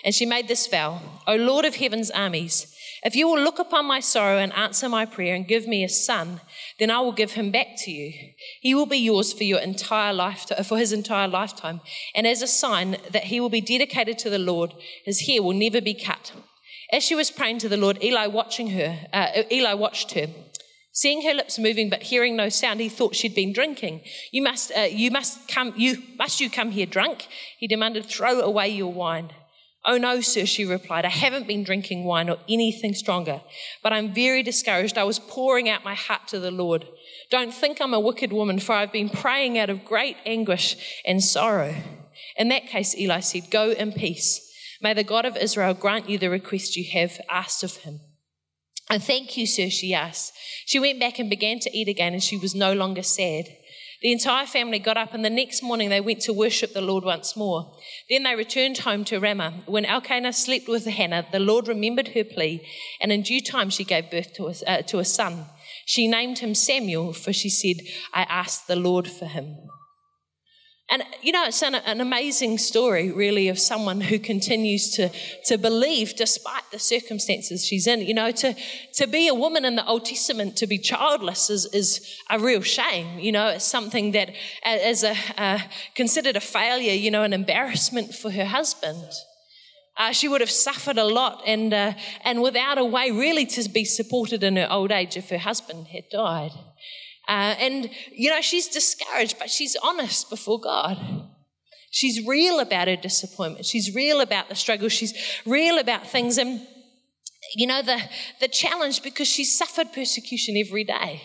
and 0.05 0.13
she 0.13 0.23
made 0.23 0.47
this 0.47 0.67
vow 0.67 1.01
o 1.25 1.35
lord 1.35 1.65
of 1.65 1.77
heaven's 1.77 2.11
armies 2.11 2.75
if 3.03 3.15
you 3.15 3.27
will 3.27 3.39
look 3.39 3.59
upon 3.59 3.85
my 3.85 3.99
sorrow 3.99 4.37
and 4.37 4.53
answer 4.53 4.89
my 4.89 5.05
prayer 5.05 5.35
and 5.35 5.47
give 5.47 5.67
me 5.67 5.83
a 5.83 5.89
son 5.89 6.41
then 6.79 6.91
i 6.91 6.99
will 6.99 7.11
give 7.11 7.33
him 7.33 7.51
back 7.51 7.67
to 7.77 7.91
you 7.91 8.11
he 8.61 8.73
will 8.75 8.85
be 8.85 8.97
yours 8.97 9.33
for 9.33 9.43
your 9.43 9.59
entire 9.59 10.13
life 10.13 10.45
for 10.65 10.77
his 10.77 10.93
entire 10.93 11.27
lifetime 11.27 11.81
and 12.15 12.27
as 12.27 12.41
a 12.41 12.47
sign 12.47 12.97
that 13.11 13.25
he 13.25 13.39
will 13.39 13.49
be 13.49 13.61
dedicated 13.61 14.17
to 14.17 14.29
the 14.29 14.39
lord 14.39 14.73
his 15.05 15.27
hair 15.27 15.41
will 15.41 15.53
never 15.53 15.81
be 15.81 15.93
cut 15.93 16.33
as 16.91 17.03
she 17.03 17.15
was 17.15 17.29
praying 17.29 17.59
to 17.59 17.69
the 17.69 17.77
Lord, 17.77 18.03
Eli 18.03 18.27
watching 18.27 18.71
her, 18.71 18.97
uh, 19.13 19.43
Eli 19.51 19.73
watched 19.73 20.13
her. 20.13 20.27
Seeing 20.91 21.21
her 21.21 21.35
lips 21.35 21.59
moving 21.59 21.89
but 21.89 22.03
hearing 22.03 22.35
no 22.35 22.49
sound, 22.49 22.79
he 22.79 22.89
thought 22.89 23.15
she'd 23.15 23.35
been 23.35 23.53
drinking. 23.53 24.01
You 24.31 24.41
must, 24.41 24.71
uh, 24.75 24.81
you 24.81 25.11
must 25.11 25.47
come, 25.47 25.71
you 25.77 26.01
must 26.17 26.41
you 26.41 26.49
come 26.49 26.71
here 26.71 26.87
drunk? 26.87 27.27
He 27.59 27.67
demanded. 27.67 28.05
Throw 28.05 28.39
away 28.39 28.69
your 28.69 28.91
wine. 28.91 29.29
Oh 29.85 29.97
no, 29.97 30.19
sir, 30.19 30.45
she 30.45 30.65
replied. 30.65 31.05
I 31.05 31.09
haven't 31.09 31.47
been 31.47 31.63
drinking 31.63 32.03
wine 32.03 32.29
or 32.29 32.37
anything 32.49 32.93
stronger, 32.93 33.41
but 33.81 33.93
I'm 33.93 34.13
very 34.13 34.43
discouraged. 34.43 34.97
I 34.97 35.05
was 35.05 35.19
pouring 35.19 35.69
out 35.69 35.85
my 35.85 35.95
heart 35.95 36.27
to 36.29 36.39
the 36.39 36.51
Lord. 36.51 36.85
Don't 37.31 37.53
think 37.53 37.79
I'm 37.79 37.93
a 37.93 37.99
wicked 37.99 38.33
woman, 38.33 38.59
for 38.59 38.73
I've 38.73 38.91
been 38.91 39.09
praying 39.09 39.57
out 39.57 39.69
of 39.69 39.85
great 39.85 40.17
anguish 40.25 40.75
and 41.05 41.23
sorrow. 41.23 41.75
In 42.35 42.49
that 42.49 42.67
case, 42.67 42.97
Eli 42.97 43.21
said, 43.21 43.51
Go 43.51 43.71
in 43.71 43.93
peace. 43.93 44.45
May 44.81 44.93
the 44.93 45.03
God 45.03 45.25
of 45.25 45.37
Israel 45.37 45.73
grant 45.73 46.09
you 46.09 46.17
the 46.17 46.29
request 46.29 46.75
you 46.75 46.85
have 46.91 47.19
asked 47.29 47.63
of 47.63 47.77
him. 47.77 48.01
I 48.89 48.97
thank 48.97 49.37
you, 49.37 49.45
sir, 49.45 49.69
she 49.69 49.93
asked. 49.93 50.33
She 50.65 50.79
went 50.79 50.99
back 50.99 51.19
and 51.19 51.29
began 51.29 51.59
to 51.59 51.77
eat 51.77 51.87
again, 51.87 52.13
and 52.13 52.23
she 52.23 52.37
was 52.37 52.55
no 52.55 52.73
longer 52.73 53.03
sad. 53.03 53.45
The 54.01 54.13
entire 54.13 54.45
family 54.45 54.79
got 54.79 54.95
up, 54.95 55.13
and 55.13 55.25
the 55.25 55.29
next 55.29 55.61
morning 55.61 55.89
they 55.89 55.99
went 55.99 56.21
to 56.21 56.33
worship 56.33 56.73
the 56.73 56.81
Lord 56.81 57.03
once 57.03 57.35
more. 57.35 57.75
Then 58.09 58.23
they 58.23 58.35
returned 58.35 58.79
home 58.79 59.03
to 59.05 59.19
Ramah. 59.19 59.63
When 59.65 59.85
Elkanah 59.85 60.33
slept 60.33 60.69
with 60.69 60.85
Hannah, 60.85 61.27
the 61.31 61.39
Lord 61.39 61.67
remembered 61.67 62.09
her 62.09 62.23
plea, 62.23 62.65
and 63.01 63.11
in 63.11 63.23
due 63.23 63.41
time 63.41 63.69
she 63.69 63.83
gave 63.83 64.09
birth 64.09 64.33
to 64.35 64.47
a, 64.47 64.53
uh, 64.65 64.81
to 64.83 64.99
a 64.99 65.05
son. 65.05 65.45
She 65.85 66.07
named 66.07 66.39
him 66.39 66.55
Samuel, 66.55 67.13
for 67.13 67.33
she 67.33 67.49
said, 67.49 67.85
I 68.13 68.23
asked 68.23 68.67
the 68.67 68.75
Lord 68.75 69.07
for 69.07 69.25
him. 69.25 69.57
And, 70.91 71.03
you 71.21 71.31
know, 71.31 71.45
it's 71.45 71.61
an, 71.61 71.75
an, 71.75 72.01
amazing 72.01 72.57
story, 72.57 73.11
really, 73.11 73.47
of 73.47 73.59
someone 73.59 74.01
who 74.01 74.17
continues 74.17 74.89
to, 74.95 75.11
to 75.45 75.57
believe 75.59 76.15
despite 76.15 76.63
the 76.71 76.79
circumstances 76.79 77.63
she's 77.63 77.85
in. 77.85 78.01
You 78.01 78.15
know, 78.15 78.31
to, 78.31 78.55
to 78.95 79.05
be 79.05 79.27
a 79.27 79.35
woman 79.35 79.65
in 79.65 79.75
the 79.75 79.85
Old 79.85 80.05
Testament, 80.05 80.55
to 80.57 80.65
be 80.65 80.79
childless 80.79 81.51
is, 81.51 81.67
is 81.73 82.17
a 82.31 82.39
real 82.39 82.61
shame. 82.61 83.19
You 83.19 83.31
know, 83.31 83.49
it's 83.49 83.65
something 83.65 84.13
that 84.13 84.31
is 84.65 85.03
a, 85.03 85.15
uh, 85.37 85.59
considered 85.93 86.35
a 86.35 86.41
failure, 86.41 86.93
you 86.93 87.11
know, 87.11 87.21
an 87.21 87.33
embarrassment 87.33 88.15
for 88.15 88.31
her 88.31 88.45
husband. 88.45 89.11
Uh, 89.95 90.11
she 90.11 90.27
would 90.27 90.41
have 90.41 90.49
suffered 90.49 90.97
a 90.97 91.03
lot 91.03 91.43
and, 91.45 91.71
uh, 91.71 91.93
and 92.23 92.41
without 92.41 92.79
a 92.79 92.85
way 92.85 93.11
really 93.11 93.45
to 93.45 93.69
be 93.69 93.85
supported 93.85 94.43
in 94.43 94.55
her 94.55 94.67
old 94.71 94.91
age 94.91 95.17
if 95.17 95.29
her 95.29 95.37
husband 95.37 95.87
had 95.87 96.09
died. 96.09 96.51
Uh, 97.29 97.53
and, 97.59 97.91
you 98.11 98.31
know, 98.31 98.41
she's 98.41 98.67
discouraged, 98.67 99.37
but 99.37 99.51
she's 99.51 99.77
honest 99.83 100.31
before 100.31 100.59
God. 100.59 100.97
She's 101.91 102.25
real 102.25 102.59
about 102.59 102.87
her 102.87 102.95
disappointment. 102.95 103.67
She's 103.67 103.93
real 103.93 104.19
about 104.19 104.49
the 104.49 104.55
struggle. 104.55 104.89
She's 104.89 105.13
real 105.45 105.77
about 105.77 106.07
things. 106.07 106.39
And, 106.39 106.65
you 107.55 107.67
know, 107.67 107.83
the, 107.83 108.01
the 108.39 108.47
challenge 108.47 109.03
because 109.03 109.27
she 109.27 109.43
suffered 109.43 109.93
persecution 109.93 110.57
every 110.57 110.83
day. 110.83 111.21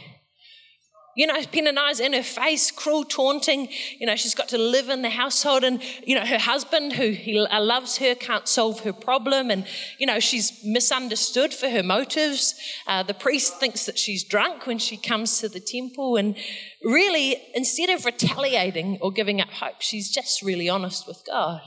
You 1.17 1.29
know, 1.29 1.41
Peninnah's 1.53 2.01
in 2.01 2.13
her 2.13 2.23
face, 2.25 2.71
cruel 2.71 3.05
taunting. 3.05 3.69
You 3.99 4.07
know, 4.07 4.17
she's 4.17 4.35
got 4.35 4.49
to 4.49 4.59
live 4.59 4.89
in 4.89 5.03
the 5.03 5.11
household, 5.11 5.63
and, 5.63 5.81
you 6.05 6.17
know, 6.17 6.27
her 6.27 6.39
husband, 6.39 6.95
who 6.95 7.11
he 7.11 7.39
uh, 7.39 7.61
loves 7.61 7.99
her, 7.99 8.15
can't 8.15 8.49
solve 8.49 8.81
her 8.81 8.93
problem. 8.93 9.51
And, 9.51 9.67
you 9.99 10.07
know, 10.07 10.19
she's 10.19 10.65
misunderstood 10.65 11.55
for 11.55 11.69
her 11.69 11.83
motives. 11.83 12.55
Uh, 12.87 13.05
the 13.05 13.15
priest 13.15 13.61
thinks 13.61 13.87
that 13.87 13.99
she's 13.99 14.25
drunk 14.25 14.67
when 14.67 14.79
she 14.79 14.97
comes 14.97 15.39
to 15.39 15.49
the 15.49 15.61
temple. 15.61 16.17
And 16.17 16.37
really, 16.83 17.41
instead 17.55 17.91
of 17.91 18.05
retaliating 18.05 18.99
or 19.01 19.13
giving 19.13 19.41
up 19.41 19.51
hope, 19.51 19.81
she's 19.81 20.11
just 20.11 20.43
really 20.43 20.69
honest 20.69 21.07
with 21.07 21.23
God. 21.27 21.61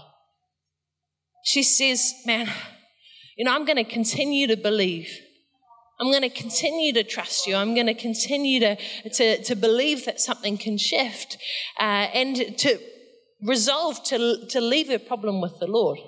She 1.46 1.64
says, 1.64 2.14
Man, 2.26 2.50
you 3.38 3.46
know, 3.46 3.56
I'm 3.56 3.64
going 3.64 3.78
to 3.78 3.86
continue 3.86 4.48
to 4.48 4.58
believe 4.58 5.10
I'm 6.00 6.12
going 6.12 6.22
to 6.22 6.30
continue 6.30 6.94
to 6.94 7.04
trust 7.04 7.48
you. 7.48 7.56
I'm 7.56 7.74
going 7.74 7.88
to 7.88 7.94
continue 7.94 8.60
to, 8.60 8.76
to, 9.16 9.44
to 9.44 9.56
believe 9.56 10.06
that 10.06 10.20
something 10.20 10.58
can 10.58 10.78
shift 10.78 11.38
uh, 11.80 12.08
and 12.14 12.36
to 12.60 12.80
resolve 13.42 14.04
to, 14.06 14.46
to 14.50 14.62
leave 14.62 14.90
her 14.90 15.00
problem 15.00 15.42
with 15.42 15.60
the 15.60 15.68
Lord. 15.68 16.00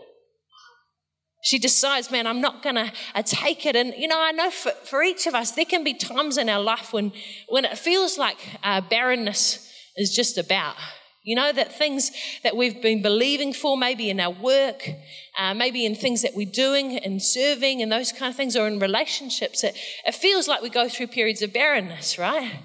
She 1.42 1.58
decides, 1.58 2.12
man, 2.12 2.28
I'm 2.28 2.42
not 2.42 2.62
going 2.62 2.76
to 2.76 2.92
uh, 3.16 3.24
take 3.24 3.66
it. 3.66 3.76
And, 3.76 3.94
you 3.96 4.08
know, 4.08 4.22
I 4.22 4.32
know 4.32 4.52
for, 4.52 4.72
for 4.72 5.02
each 5.02 5.26
of 5.26 5.34
us, 5.34 5.52
there 5.52 5.66
can 5.66 5.84
be 5.84 5.94
times 5.94 6.38
in 6.38 6.50
our 6.50 6.62
life 6.62 6.92
when, 6.92 7.14
when 7.48 7.66
it 7.66 7.78
feels 7.78 8.18
like 8.18 8.38
uh, 8.64 8.82
barrenness 8.82 9.74
is 9.96 10.14
just 10.14 10.38
about. 10.38 10.76
You 11.30 11.36
know, 11.36 11.52
that 11.52 11.72
things 11.72 12.12
that 12.42 12.58
we've 12.58 12.82
been 12.82 13.04
believing 13.04 13.54
for, 13.54 13.78
maybe 13.78 14.10
in 14.10 14.20
our 14.20 14.32
work, 14.32 14.90
uh, 15.38 15.54
maybe 15.54 15.86
in 15.86 15.94
things 15.94 16.24
that 16.24 16.34
we're 16.34 16.50
doing 16.50 16.98
and 16.98 17.22
serving 17.22 17.84
and 17.84 17.92
those 17.92 18.12
kind 18.12 18.32
of 18.32 18.36
things, 18.36 18.56
or 18.56 18.68
in 18.68 18.80
relationships, 18.80 19.64
it, 19.64 19.78
it 20.08 20.16
feels 20.16 20.48
like 20.48 20.64
we 20.64 20.72
go 20.72 20.90
through 20.90 21.06
periods 21.06 21.44
of 21.44 21.54
barrenness, 21.54 22.18
right? 22.18 22.62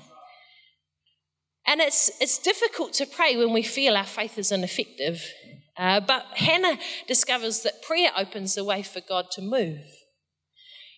And 1.66 1.82
it's, 1.82 2.10
it's 2.22 2.38
difficult 2.38 2.94
to 2.94 3.04
pray 3.04 3.36
when 3.36 3.52
we 3.52 3.62
feel 3.62 3.98
our 3.98 4.06
faith 4.06 4.38
is 4.38 4.50
ineffective. 4.50 5.22
Uh, 5.76 6.00
but 6.00 6.24
Hannah 6.34 6.78
discovers 7.06 7.64
that 7.64 7.82
prayer 7.82 8.12
opens 8.16 8.54
the 8.54 8.64
way 8.64 8.82
for 8.82 9.02
God 9.06 9.30
to 9.32 9.42
move. 9.42 9.84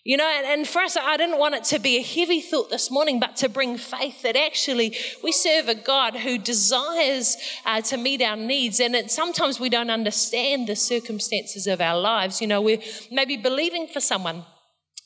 You 0.06 0.16
know, 0.16 0.24
and, 0.24 0.46
and, 0.46 0.68
for 0.68 0.82
us, 0.82 0.96
I 0.96 1.16
didn't 1.16 1.40
want 1.40 1.56
it 1.56 1.64
to 1.64 1.80
be 1.80 1.96
a 1.96 2.00
heavy 2.00 2.40
thought 2.40 2.70
this 2.70 2.92
morning, 2.92 3.18
but 3.18 3.34
to 3.38 3.48
bring 3.48 3.76
faith 3.76 4.22
that 4.22 4.36
actually 4.36 4.96
we 5.24 5.32
serve 5.32 5.68
a 5.68 5.74
God 5.74 6.14
who 6.14 6.38
desires 6.38 7.36
uh, 7.64 7.80
to 7.80 7.96
meet 7.96 8.22
our 8.22 8.36
needs. 8.36 8.78
And 8.78 8.94
it, 8.94 9.10
sometimes 9.10 9.58
we 9.58 9.68
don't 9.68 9.90
understand 9.90 10.68
the 10.68 10.76
circumstances 10.76 11.66
of 11.66 11.80
our 11.80 11.98
lives. 11.98 12.40
You 12.40 12.46
know, 12.46 12.62
we're 12.62 12.78
maybe 13.10 13.36
believing 13.36 13.88
for 13.88 13.98
someone, 13.98 14.44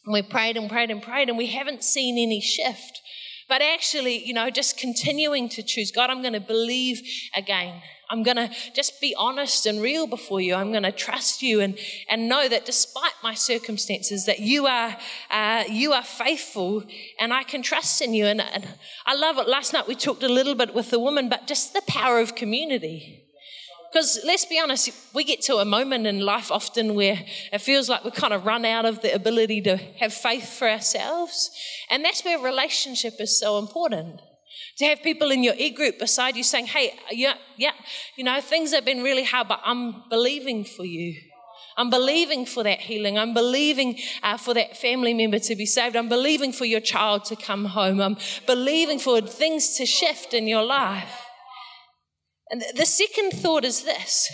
and 0.04 0.12
we 0.12 0.20
prayed 0.20 0.58
and 0.58 0.68
prayed 0.68 0.90
and 0.90 1.02
prayed, 1.02 1.30
and 1.30 1.38
we 1.38 1.46
haven't 1.46 1.82
seen 1.82 2.18
any 2.18 2.42
shift. 2.42 3.00
But 3.48 3.62
actually, 3.62 4.22
you 4.22 4.34
know, 4.34 4.50
just 4.50 4.76
continuing 4.76 5.48
to 5.48 5.62
choose 5.62 5.90
God, 5.90 6.10
I'm 6.10 6.20
going 6.20 6.34
to 6.34 6.40
believe 6.40 7.00
again. 7.34 7.80
I'm 8.10 8.24
going 8.24 8.36
to 8.36 8.50
just 8.74 9.00
be 9.00 9.14
honest 9.16 9.66
and 9.66 9.80
real 9.80 10.08
before 10.08 10.40
you. 10.40 10.54
I'm 10.54 10.72
going 10.72 10.82
to 10.82 10.90
trust 10.90 11.42
you 11.42 11.60
and, 11.60 11.78
and 12.08 12.28
know 12.28 12.48
that 12.48 12.66
despite 12.66 13.12
my 13.22 13.34
circumstances, 13.34 14.26
that 14.26 14.40
you 14.40 14.66
are, 14.66 14.96
uh, 15.30 15.64
you 15.68 15.92
are 15.92 16.02
faithful 16.02 16.84
and 17.20 17.32
I 17.32 17.44
can 17.44 17.62
trust 17.62 18.02
in 18.02 18.12
you. 18.12 18.26
And, 18.26 18.40
and 18.40 18.66
I 19.06 19.14
love 19.14 19.38
it. 19.38 19.48
Last 19.48 19.72
night 19.72 19.86
we 19.86 19.94
talked 19.94 20.24
a 20.24 20.28
little 20.28 20.56
bit 20.56 20.74
with 20.74 20.90
the 20.90 20.98
woman, 20.98 21.28
but 21.28 21.46
just 21.46 21.72
the 21.72 21.82
power 21.86 22.18
of 22.18 22.34
community. 22.34 23.22
Because 23.92 24.20
let's 24.24 24.44
be 24.44 24.58
honest, 24.58 24.90
we 25.14 25.24
get 25.24 25.40
to 25.42 25.56
a 25.56 25.64
moment 25.64 26.06
in 26.06 26.20
life 26.20 26.50
often 26.50 26.94
where 26.94 27.24
it 27.52 27.60
feels 27.60 27.88
like 27.88 28.04
we 28.04 28.10
kind 28.12 28.32
of 28.32 28.46
run 28.46 28.64
out 28.64 28.84
of 28.84 29.02
the 29.02 29.12
ability 29.12 29.60
to 29.62 29.76
have 29.98 30.12
faith 30.12 30.48
for 30.48 30.68
ourselves. 30.68 31.50
And 31.90 32.04
that's 32.04 32.24
where 32.24 32.38
relationship 32.38 33.14
is 33.20 33.38
so 33.38 33.58
important. 33.58 34.20
To 34.78 34.84
have 34.86 35.02
people 35.02 35.30
in 35.30 35.42
your 35.42 35.54
e 35.56 35.70
group 35.70 35.98
beside 35.98 36.36
you 36.36 36.42
saying, 36.42 36.66
hey, 36.66 36.98
yeah, 37.10 37.34
yeah, 37.56 37.72
you 38.16 38.24
know, 38.24 38.40
things 38.40 38.72
have 38.72 38.84
been 38.84 39.02
really 39.02 39.24
hard, 39.24 39.48
but 39.48 39.60
I'm 39.64 40.08
believing 40.08 40.64
for 40.64 40.84
you. 40.84 41.14
I'm 41.76 41.88
believing 41.88 42.44
for 42.44 42.62
that 42.64 42.80
healing. 42.80 43.18
I'm 43.18 43.32
believing 43.32 43.98
uh, 44.22 44.36
for 44.36 44.52
that 44.54 44.76
family 44.76 45.14
member 45.14 45.38
to 45.38 45.56
be 45.56 45.66
saved. 45.66 45.96
I'm 45.96 46.08
believing 46.08 46.52
for 46.52 46.64
your 46.64 46.80
child 46.80 47.24
to 47.26 47.36
come 47.36 47.64
home. 47.64 48.00
I'm 48.00 48.16
believing 48.46 48.98
for 48.98 49.20
things 49.20 49.76
to 49.76 49.86
shift 49.86 50.34
in 50.34 50.46
your 50.46 50.62
life. 50.62 51.24
And 52.50 52.62
the 52.74 52.84
second 52.84 53.30
thought 53.30 53.64
is 53.64 53.84
this 53.84 54.28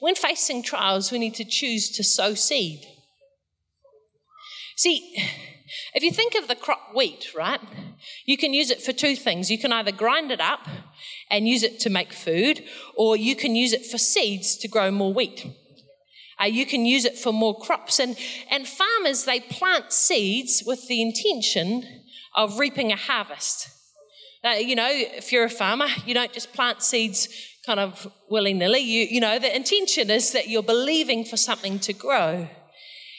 when 0.00 0.14
facing 0.14 0.62
trials, 0.62 1.12
we 1.12 1.18
need 1.18 1.34
to 1.34 1.44
choose 1.44 1.90
to 1.90 2.02
sow 2.02 2.34
seed. 2.34 2.84
See, 4.76 5.14
if 5.94 6.02
you 6.02 6.10
think 6.12 6.34
of 6.34 6.48
the 6.48 6.54
crop 6.54 6.94
wheat, 6.94 7.34
right, 7.34 7.60
you 8.24 8.36
can 8.36 8.54
use 8.54 8.70
it 8.70 8.82
for 8.82 8.92
two 8.92 9.16
things. 9.16 9.50
You 9.50 9.58
can 9.58 9.72
either 9.72 9.92
grind 9.92 10.30
it 10.30 10.40
up 10.40 10.66
and 11.30 11.46
use 11.48 11.62
it 11.62 11.80
to 11.80 11.90
make 11.90 12.12
food, 12.12 12.64
or 12.96 13.16
you 13.16 13.36
can 13.36 13.54
use 13.54 13.72
it 13.72 13.86
for 13.86 13.98
seeds 13.98 14.56
to 14.58 14.68
grow 14.68 14.90
more 14.90 15.12
wheat. 15.12 15.46
Uh, 16.40 16.46
you 16.46 16.64
can 16.64 16.86
use 16.86 17.04
it 17.04 17.18
for 17.18 17.32
more 17.32 17.58
crops. 17.58 17.98
And, 17.98 18.16
and 18.50 18.66
farmers, 18.66 19.24
they 19.24 19.40
plant 19.40 19.92
seeds 19.92 20.62
with 20.64 20.88
the 20.88 21.02
intention 21.02 21.84
of 22.34 22.58
reaping 22.58 22.92
a 22.92 22.96
harvest. 22.96 23.68
You 24.42 24.74
know, 24.74 24.88
if 24.90 25.32
you're 25.32 25.44
a 25.44 25.50
farmer, 25.50 25.88
you 26.06 26.14
don't 26.14 26.32
just 26.32 26.54
plant 26.54 26.82
seeds 26.82 27.28
kind 27.66 27.78
of 27.78 28.10
willy 28.30 28.54
nilly. 28.54 28.78
You, 28.78 29.06
you 29.10 29.20
know, 29.20 29.38
the 29.38 29.54
intention 29.54 30.10
is 30.10 30.32
that 30.32 30.48
you're 30.48 30.62
believing 30.62 31.26
for 31.26 31.36
something 31.36 31.78
to 31.80 31.92
grow. 31.92 32.48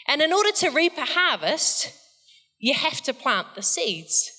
And 0.07 0.21
in 0.21 0.33
order 0.33 0.51
to 0.51 0.69
reap 0.71 0.97
a 0.97 1.05
harvest, 1.05 1.93
you 2.61 2.75
have 2.75 3.01
to 3.01 3.13
plant 3.13 3.47
the 3.55 3.61
seeds 3.61 4.31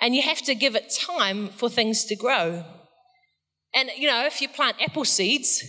and 0.00 0.14
you 0.14 0.22
have 0.22 0.42
to 0.42 0.54
give 0.54 0.76
it 0.76 0.94
time 0.96 1.48
for 1.48 1.68
things 1.68 2.04
to 2.04 2.14
grow. 2.14 2.64
And, 3.74 3.90
you 3.96 4.08
know, 4.08 4.24
if 4.26 4.40
you 4.40 4.48
plant 4.48 4.76
apple 4.80 5.06
seeds, 5.06 5.64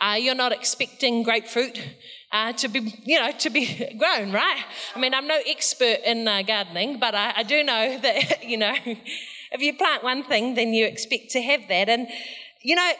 uh, 0.00 0.16
you're 0.18 0.34
not 0.34 0.52
expecting 0.52 1.22
grapefruit 1.22 1.80
uh, 2.32 2.52
to 2.54 2.68
be, 2.68 2.80
you 3.04 3.20
know, 3.20 3.30
to 3.30 3.48
be 3.48 3.94
grown, 3.98 4.32
right? 4.32 4.64
I 4.94 4.98
mean, 4.98 5.14
I'm 5.14 5.28
no 5.28 5.38
expert 5.46 5.98
in 6.04 6.26
uh, 6.26 6.42
gardening, 6.42 6.98
but 6.98 7.14
I, 7.14 7.32
I 7.36 7.42
do 7.44 7.62
know 7.62 7.98
that, 8.02 8.44
you 8.44 8.56
know, 8.56 8.74
if 8.84 9.60
you 9.60 9.74
plant 9.74 10.02
one 10.02 10.24
thing, 10.24 10.54
then 10.54 10.74
you 10.74 10.84
expect 10.84 11.30
to 11.30 11.42
have 11.42 11.60
that. 11.68 11.88
And, 11.88 12.08
you 12.62 12.74
know, 12.74 12.92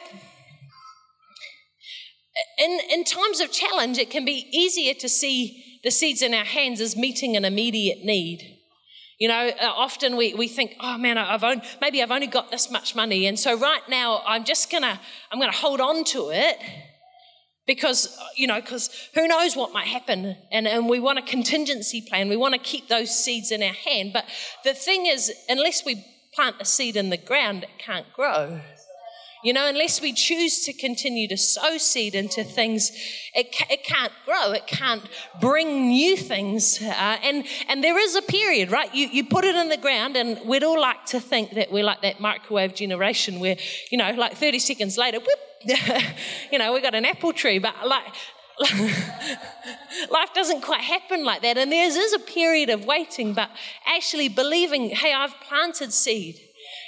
in, 2.57 2.79
in 2.91 3.03
times 3.03 3.41
of 3.41 3.51
challenge, 3.51 3.97
it 3.97 4.09
can 4.09 4.23
be 4.23 4.47
easier 4.51 4.93
to 4.93 5.09
see 5.09 5.70
the 5.83 5.91
seeds 5.91 6.21
in 6.21 6.33
our 6.33 6.45
hands 6.45 6.79
is 6.79 6.95
meeting 6.95 7.35
an 7.35 7.45
immediate 7.45 8.03
need. 8.03 8.57
You 9.19 9.27
know, 9.27 9.49
uh, 9.49 9.65
often 9.75 10.17
we, 10.17 10.33
we 10.33 10.47
think, 10.47 10.75
oh 10.79 10.97
man, 10.97 11.17
I've 11.17 11.43
only, 11.43 11.61
maybe 11.79 12.01
I've 12.01 12.11
only 12.11 12.27
got 12.27 12.49
this 12.49 12.71
much 12.71 12.95
money. 12.95 13.27
And 13.27 13.39
so 13.39 13.57
right 13.57 13.87
now 13.87 14.23
I'm 14.25 14.43
just 14.43 14.71
gonna, 14.71 14.99
I'm 15.31 15.39
gonna 15.39 15.51
hold 15.51 15.79
on 15.79 16.03
to 16.05 16.31
it 16.31 16.57
because, 17.67 18.17
you 18.35 18.47
know, 18.47 18.59
because 18.59 18.89
who 19.13 19.27
knows 19.27 19.55
what 19.55 19.73
might 19.73 19.87
happen. 19.87 20.35
And, 20.51 20.67
and 20.67 20.89
we 20.89 20.99
want 20.99 21.19
a 21.19 21.21
contingency 21.21 22.01
plan. 22.01 22.29
We 22.29 22.35
want 22.35 22.55
to 22.55 22.59
keep 22.59 22.87
those 22.87 23.15
seeds 23.15 23.51
in 23.51 23.61
our 23.61 23.69
hand. 23.73 24.11
But 24.11 24.25
the 24.63 24.73
thing 24.73 25.05
is, 25.05 25.31
unless 25.47 25.85
we 25.85 26.03
plant 26.33 26.55
a 26.59 26.65
seed 26.65 26.95
in 26.95 27.11
the 27.11 27.17
ground, 27.17 27.63
it 27.63 27.77
can't 27.77 28.11
grow. 28.13 28.61
You 29.43 29.53
know, 29.53 29.67
unless 29.67 30.01
we 30.01 30.13
choose 30.13 30.63
to 30.65 30.73
continue 30.73 31.27
to 31.27 31.37
sow 31.37 31.77
seed 31.77 32.13
into 32.13 32.43
things, 32.43 32.91
it, 33.33 33.55
it 33.69 33.83
can't 33.83 34.11
grow. 34.25 34.51
It 34.51 34.67
can't 34.67 35.03
bring 35.39 35.87
new 35.87 36.15
things. 36.15 36.79
Uh, 36.81 37.17
and, 37.23 37.45
and 37.67 37.83
there 37.83 37.97
is 37.97 38.15
a 38.15 38.21
period, 38.21 38.71
right? 38.71 38.93
You, 38.93 39.07
you 39.07 39.23
put 39.23 39.43
it 39.43 39.55
in 39.55 39.69
the 39.69 39.77
ground, 39.77 40.15
and 40.15 40.39
we'd 40.45 40.63
all 40.63 40.79
like 40.79 41.05
to 41.07 41.19
think 41.19 41.51
that 41.51 41.71
we're 41.71 41.83
like 41.83 42.01
that 42.01 42.19
microwave 42.19 42.75
generation 42.75 43.39
where, 43.39 43.57
you 43.91 43.97
know, 43.97 44.11
like 44.11 44.37
30 44.37 44.59
seconds 44.59 44.97
later, 44.97 45.19
whoop, 45.19 45.39
you 46.51 46.59
know, 46.59 46.73
we 46.73 46.81
got 46.81 46.93
an 46.93 47.05
apple 47.05 47.33
tree. 47.33 47.57
But 47.57 47.73
like, 47.85 48.13
life 50.11 50.33
doesn't 50.35 50.61
quite 50.61 50.81
happen 50.81 51.23
like 51.23 51.41
that. 51.41 51.57
And 51.57 51.71
there 51.71 51.87
is 51.87 52.13
a 52.13 52.19
period 52.19 52.69
of 52.69 52.85
waiting, 52.85 53.33
but 53.33 53.49
actually 53.87 54.29
believing, 54.29 54.89
hey, 54.89 55.13
I've 55.13 55.33
planted 55.41 55.93
seed. 55.93 56.39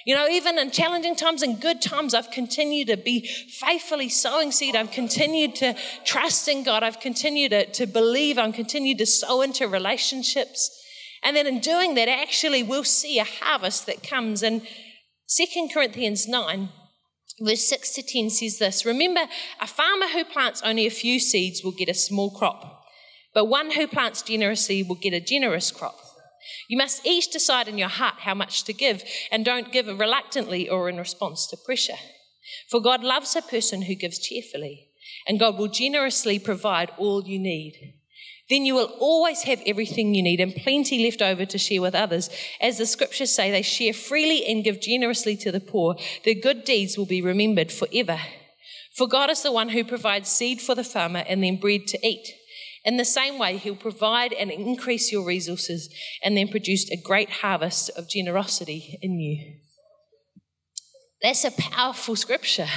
You 0.05 0.15
know, 0.15 0.27
even 0.27 0.57
in 0.57 0.71
challenging 0.71 1.15
times 1.15 1.41
and 1.41 1.61
good 1.61 1.81
times, 1.81 2.13
I've 2.13 2.31
continued 2.31 2.87
to 2.87 2.97
be 2.97 3.25
faithfully 3.25 4.09
sowing 4.09 4.51
seed. 4.51 4.75
I've 4.75 4.91
continued 4.91 5.55
to 5.55 5.75
trust 6.03 6.47
in 6.49 6.63
God. 6.63 6.83
I've 6.83 6.99
continued 6.99 7.51
to, 7.51 7.65
to 7.65 7.85
believe. 7.85 8.37
I've 8.37 8.53
continued 8.53 8.97
to 8.97 9.05
sow 9.05 9.41
into 9.41 9.67
relationships. 9.67 10.69
And 11.23 11.37
then 11.37 11.47
in 11.47 11.59
doing 11.59 11.95
that, 11.95 12.09
actually, 12.09 12.63
we'll 12.63 12.83
see 12.83 13.17
a 13.17 13.23
harvest 13.23 13.85
that 13.85 14.03
comes. 14.03 14.43
And 14.43 14.67
2 15.29 15.69
Corinthians 15.73 16.27
9, 16.27 16.69
verse 17.39 17.63
6 17.63 17.95
to 17.95 18.03
10 18.03 18.29
says 18.29 18.59
this 18.59 18.85
Remember, 18.85 19.21
a 19.61 19.67
farmer 19.67 20.07
who 20.07 20.25
plants 20.25 20.61
only 20.63 20.85
a 20.85 20.91
few 20.91 21.19
seeds 21.19 21.63
will 21.63 21.71
get 21.71 21.87
a 21.87 21.93
small 21.93 22.29
crop, 22.29 22.83
but 23.33 23.45
one 23.45 23.71
who 23.71 23.87
plants 23.87 24.21
generously 24.21 24.83
will 24.83 24.95
get 24.95 25.13
a 25.13 25.21
generous 25.21 25.71
crop. 25.71 25.97
You 26.67 26.77
must 26.77 27.05
each 27.05 27.31
decide 27.31 27.67
in 27.67 27.77
your 27.77 27.89
heart 27.89 28.19
how 28.19 28.33
much 28.33 28.63
to 28.65 28.73
give, 28.73 29.03
and 29.31 29.45
don't 29.45 29.71
give 29.71 29.87
reluctantly 29.87 30.69
or 30.69 30.89
in 30.89 30.97
response 30.97 31.47
to 31.47 31.57
pressure. 31.57 31.99
For 32.69 32.81
God 32.81 33.03
loves 33.03 33.35
a 33.35 33.41
person 33.41 33.83
who 33.83 33.95
gives 33.95 34.19
cheerfully, 34.19 34.87
and 35.27 35.39
God 35.39 35.57
will 35.57 35.67
generously 35.67 36.39
provide 36.39 36.91
all 36.97 37.23
you 37.23 37.39
need. 37.39 37.93
Then 38.49 38.65
you 38.65 38.75
will 38.75 38.93
always 38.99 39.43
have 39.43 39.61
everything 39.65 40.13
you 40.13 40.21
need 40.21 40.41
and 40.41 40.53
plenty 40.53 41.03
left 41.03 41.21
over 41.21 41.45
to 41.45 41.57
share 41.57 41.81
with 41.81 41.95
others. 41.95 42.29
As 42.59 42.77
the 42.77 42.85
scriptures 42.85 43.31
say, 43.31 43.51
they 43.51 43.61
share 43.61 43.93
freely 43.93 44.45
and 44.45 44.63
give 44.63 44.81
generously 44.81 45.37
to 45.37 45.51
the 45.51 45.61
poor. 45.61 45.95
Their 46.25 46.33
good 46.33 46.65
deeds 46.65 46.97
will 46.97 47.05
be 47.05 47.21
remembered 47.21 47.71
forever. 47.71 48.19
For 48.95 49.07
God 49.07 49.29
is 49.29 49.41
the 49.41 49.51
one 49.51 49.69
who 49.69 49.83
provides 49.83 50.29
seed 50.29 50.61
for 50.61 50.75
the 50.75 50.83
farmer 50.83 51.23
and 51.27 51.43
then 51.43 51.55
bread 51.55 51.87
to 51.87 52.07
eat. 52.07 52.35
In 52.85 52.97
the 52.97 53.05
same 53.05 53.39
way, 53.39 53.57
He'll 53.57 53.75
provide 53.75 54.33
and 54.33 54.51
increase 54.51 55.11
your 55.11 55.25
resources 55.25 55.93
and 56.23 56.35
then 56.35 56.47
produce 56.49 56.89
a 56.91 57.01
great 57.01 57.29
harvest 57.29 57.89
of 57.91 58.09
generosity 58.09 58.99
in 59.01 59.19
you. 59.19 59.55
That's 61.21 61.45
a 61.45 61.51
powerful 61.51 62.17
scripture. 62.17 62.67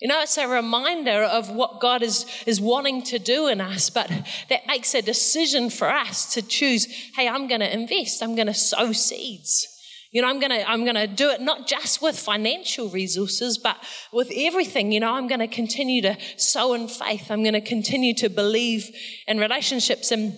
You 0.00 0.08
know, 0.08 0.20
it's 0.22 0.38
a 0.38 0.48
reminder 0.48 1.22
of 1.22 1.50
what 1.50 1.80
God 1.80 2.02
is, 2.02 2.24
is 2.46 2.60
wanting 2.60 3.02
to 3.04 3.18
do 3.18 3.48
in 3.48 3.60
us, 3.60 3.90
but 3.90 4.10
that 4.48 4.66
makes 4.66 4.94
a 4.94 5.02
decision 5.02 5.68
for 5.68 5.88
us 5.88 6.32
to 6.34 6.42
choose 6.42 6.86
hey, 7.14 7.28
I'm 7.28 7.46
going 7.46 7.60
to 7.60 7.72
invest, 7.72 8.22
I'm 8.22 8.34
going 8.34 8.46
to 8.46 8.54
sow 8.54 8.92
seeds. 8.92 9.68
You 10.12 10.22
know, 10.22 10.28
I'm 10.28 10.40
going 10.40 10.50
to 10.50 10.68
I'm 10.68 10.82
going 10.84 10.96
to 10.96 11.06
do 11.06 11.30
it 11.30 11.40
not 11.40 11.68
just 11.68 12.02
with 12.02 12.18
financial 12.18 12.88
resources, 12.88 13.58
but 13.58 13.76
with 14.12 14.32
everything. 14.34 14.90
You 14.90 15.00
know, 15.00 15.12
I'm 15.12 15.28
going 15.28 15.40
to 15.40 15.46
continue 15.46 16.02
to 16.02 16.16
sow 16.36 16.74
in 16.74 16.88
faith. 16.88 17.30
I'm 17.30 17.42
going 17.42 17.54
to 17.54 17.60
continue 17.60 18.14
to 18.14 18.28
believe 18.28 18.90
in 19.28 19.38
relationships. 19.38 20.10
And 20.10 20.32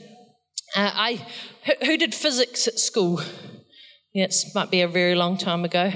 uh, 0.76 0.90
I, 0.94 1.26
who, 1.64 1.86
who 1.86 1.96
did 1.96 2.14
physics 2.14 2.68
at 2.68 2.78
school? 2.78 3.22
It 4.14 4.34
might 4.54 4.70
be 4.70 4.82
a 4.82 4.88
very 4.88 5.14
long 5.14 5.38
time 5.38 5.64
ago. 5.64 5.90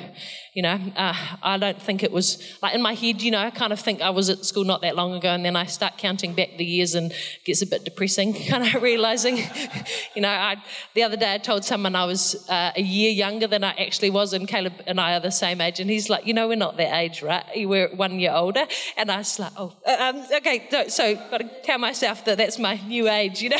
You 0.57 0.63
know, 0.63 0.81
uh, 0.97 1.13
I 1.43 1.59
don't 1.59 1.83
think 1.83 2.03
it 2.03 2.11
was 2.11 2.43
like 2.63 2.75
in 2.75 2.81
my 2.81 2.95
head, 2.95 3.21
you 3.21 3.31
know, 3.31 3.41
I 3.41 3.51
kind 3.51 3.75
of 3.75 3.79
think 3.79 4.01
I 4.01 4.09
was 4.09 4.31
at 4.31 4.43
school 4.43 4.65
not 4.65 4.81
that 4.81 4.97
long 4.97 5.13
ago, 5.13 5.29
and 5.29 5.45
then 5.45 5.55
I 5.55 5.67
start 5.67 5.99
counting 5.99 6.33
back 6.33 6.57
the 6.57 6.65
years 6.65 6.95
and 6.95 7.13
it 7.13 7.45
gets 7.45 7.61
a 7.61 7.67
bit 7.67 7.85
depressing, 7.85 8.33
kind 8.49 8.67
of 8.67 8.83
realizing, 8.83 9.37
you 10.15 10.23
know, 10.23 10.31
I, 10.31 10.57
the 10.95 11.03
other 11.03 11.19
day 11.19 11.35
I 11.35 11.37
told 11.37 11.63
someone 11.67 11.95
I 11.95 12.07
was 12.07 12.49
uh, 12.49 12.73
a 12.75 12.81
year 12.81 13.11
younger 13.11 13.47
than 13.47 13.65
I 13.65 13.73
actually 13.73 14.09
was, 14.09 14.33
and 14.33 14.49
Caleb 14.49 14.73
and 14.87 14.99
I 14.99 15.17
are 15.17 15.21
the 15.21 15.31
same 15.31 15.61
age, 15.61 15.79
and 15.79 15.91
he's 15.91 16.09
like, 16.09 16.27
you 16.27 16.33
know, 16.33 16.49
we're 16.49 16.57
not 16.57 16.79
that 16.79 16.97
age, 17.01 17.21
right? 17.21 17.45
We're 17.55 17.95
one 17.95 18.19
year 18.19 18.33
older. 18.33 18.67
And 18.97 19.11
I 19.11 19.19
was 19.19 19.39
like, 19.39 19.53
oh, 19.59 19.75
uh, 19.87 19.97
um, 20.01 20.27
okay, 20.37 20.69
so, 20.71 20.89
so 20.89 21.17
got 21.31 21.43
to 21.43 21.51
tell 21.65 21.77
myself 21.77 22.25
that 22.25 22.39
that's 22.39 22.59
my 22.59 22.81
new 22.87 23.11
age, 23.11 23.43
you 23.43 23.51
know. 23.51 23.59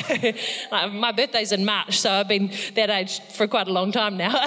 like, 0.73 0.93
my 0.95 1.13
birthday's 1.13 1.53
in 1.53 1.63
March, 1.63 2.01
so 2.01 2.11
I've 2.11 2.29
been 2.29 2.51
that 2.75 2.89
age 2.89 3.21
for 3.35 3.47
quite 3.47 3.69
a 3.69 3.73
long 3.73 3.93
time 3.93 4.17
now. 4.17 4.47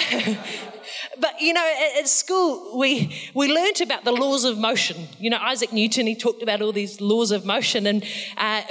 But 1.19 1.39
you 1.41 1.53
know, 1.53 1.73
at, 1.97 2.07
school, 2.07 2.77
we, 2.77 3.15
we 3.33 3.53
learnt 3.53 3.81
about 3.81 4.03
the 4.03 4.11
laws 4.11 4.43
of 4.43 4.57
motion. 4.57 5.07
You 5.19 5.29
know, 5.29 5.37
Isaac 5.39 5.71
Newton, 5.73 6.07
he 6.07 6.15
talked 6.15 6.43
about 6.43 6.61
all 6.61 6.71
these 6.71 6.99
laws 7.01 7.31
of 7.31 7.45
motion. 7.45 7.85
And 7.87 8.03
uh, 8.37 8.61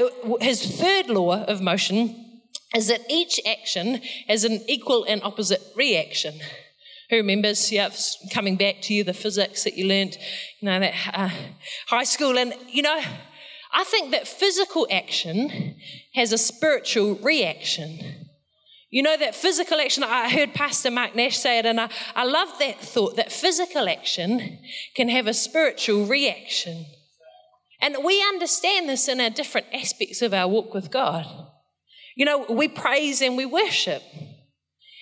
his 0.41 0.63
third 0.81 1.09
law 1.09 1.45
of 1.45 1.61
motion 1.61 2.41
is 2.75 2.89
that 2.89 3.01
each 3.09 3.41
action 3.47 4.01
has 4.29 4.45
an 4.45 4.63
equal 4.69 5.05
and 5.05 5.23
opposite 5.23 5.63
reaction. 5.75 6.35
Who 7.11 7.17
remembers, 7.17 7.73
yeah, 7.73 7.89
coming 8.35 8.57
back 8.57 8.83
to 8.83 8.95
you, 8.95 9.03
the 9.03 9.15
physics 9.15 9.65
that 9.65 9.79
you 9.79 9.87
learnt, 9.87 10.19
you 10.61 10.69
know, 10.69 10.79
that 10.79 10.95
uh, 11.15 11.31
high 11.87 12.05
school. 12.05 12.37
And, 12.37 12.53
you 12.69 12.83
know, 12.83 13.01
I 13.73 13.85
think 13.85 14.11
that 14.11 14.29
physical 14.29 14.87
action 14.91 15.77
has 16.15 16.33
a 16.33 16.39
spiritual 16.39 17.15
reaction. 17.17 18.28
You 18.91 19.03
know, 19.03 19.17
that 19.19 19.35
physical 19.35 19.79
action, 19.81 20.03
I 20.03 20.31
heard 20.31 20.55
Pastor 20.55 20.91
Mark 20.91 21.15
Nash 21.15 21.37
say 21.37 21.59
it, 21.59 21.67
and 21.67 21.79
I, 21.79 21.91
I 22.17 22.25
love 22.25 22.49
that 22.59 22.81
thought 22.81 23.17
that 23.17 23.31
physical 23.31 23.89
action 23.89 24.59
can 24.95 25.09
have 25.11 25.27
a 25.27 25.35
spiritual 25.35 26.07
reaction. 26.07 26.87
And 27.81 27.97
we 28.03 28.23
understand 28.23 28.89
this 28.89 29.07
in 29.07 29.21
our 29.21 29.31
different 29.31 29.67
aspects 29.75 30.23
of 30.23 30.33
our 30.33 30.49
walk 30.49 30.73
with 30.73 30.91
God. 30.91 31.27
You 32.17 32.25
know, 32.25 32.47
we 32.49 32.67
praise 32.67 33.21
and 33.21 33.37
we 33.37 33.45
worship. 33.45 34.03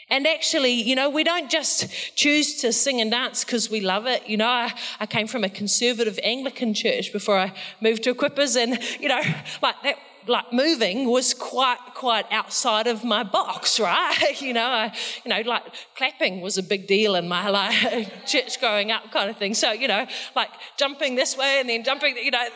And 0.09 0.27
actually, 0.27 0.73
you 0.73 0.95
know, 0.95 1.11
we 1.11 1.25
don't 1.25 1.51
just 1.51 1.89
choose 2.17 2.61
to 2.61 2.73
sing 2.73 3.01
and 3.01 3.11
dance 3.11 3.45
because 3.45 3.69
we 3.69 3.81
love 3.81 4.07
it. 4.07 4.29
You 4.29 4.37
know, 4.37 4.49
I, 4.49 4.73
I 5.01 5.07
came 5.07 5.27
from 5.27 5.43
a 5.43 5.49
conservative 5.49 6.19
Anglican 6.23 6.75
church 6.75 7.13
before 7.13 7.39
I 7.39 7.53
moved 7.81 8.05
to 8.05 8.15
Equippers, 8.15 8.57
and, 8.57 8.79
you 9.01 9.09
know, 9.09 9.21
like 9.63 9.83
that 9.83 9.97
like 10.29 10.53
moving 10.53 11.09
was 11.09 11.35
quite 11.35 11.79
quite 11.95 12.27
outside 12.31 12.87
of 12.87 13.05
my 13.05 13.23
box, 13.23 13.81
right? 13.81 14.41
you 14.41 14.53
know, 14.53 14.67
I, 14.67 14.93
you 15.25 15.31
know, 15.31 15.41
like 15.49 15.63
clapping 15.97 16.41
was 16.41 16.59
a 16.59 16.63
big 16.63 16.87
deal 16.87 17.15
in 17.15 17.29
my 17.29 17.49
like 17.49 18.27
church 18.27 18.61
growing 18.61 18.91
up, 18.93 19.11
kind 19.11 19.31
of 19.31 19.37
thing. 19.37 19.55
So 19.55 19.73
you 19.73 19.89
know, 19.89 20.07
like 20.35 20.51
jumping 20.77 21.17
this 21.17 21.37
way 21.37 21.61
and 21.61 21.69
then 21.69 21.85
jumping, 21.85 22.17
you 22.17 22.31
know, 22.31 22.47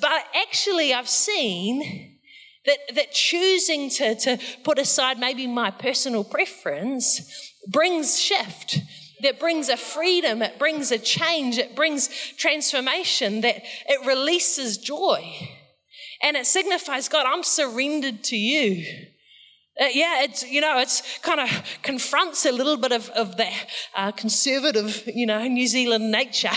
but 0.00 0.24
actually, 0.34 0.94
I've 0.94 1.08
seen 1.08 2.19
that 2.66 2.78
that 2.94 3.12
choosing 3.12 3.90
to 3.90 4.14
to 4.14 4.38
put 4.64 4.78
aside 4.78 5.18
maybe 5.18 5.46
my 5.46 5.70
personal 5.70 6.24
preference 6.24 7.20
brings 7.70 8.18
shift 8.18 8.78
that 9.22 9.38
brings 9.38 9.68
a 9.68 9.76
freedom, 9.76 10.42
it 10.42 10.58
brings 10.58 10.90
a 10.90 10.98
change, 10.98 11.58
it 11.58 11.74
brings 11.74 12.08
transformation, 12.36 13.40
that 13.42 13.62
it 13.86 14.06
releases 14.06 14.78
joy. 14.78 15.22
And 16.22 16.36
it 16.36 16.46
signifies, 16.46 17.08
God, 17.08 17.26
I'm 17.26 17.42
surrendered 17.42 18.22
to 18.24 18.36
you. 18.36 18.84
Uh, 19.80 19.86
yeah, 19.92 20.22
it's, 20.22 20.46
you 20.48 20.60
know, 20.60 20.78
it's 20.78 21.18
kind 21.20 21.40
of 21.40 21.48
confronts 21.82 22.44
a 22.44 22.52
little 22.52 22.76
bit 22.76 22.92
of, 22.92 23.08
of 23.10 23.36
the 23.36 23.48
uh, 23.96 24.12
conservative, 24.12 25.02
you 25.06 25.26
know, 25.26 25.42
New 25.46 25.66
Zealand 25.66 26.10
nature. 26.10 26.50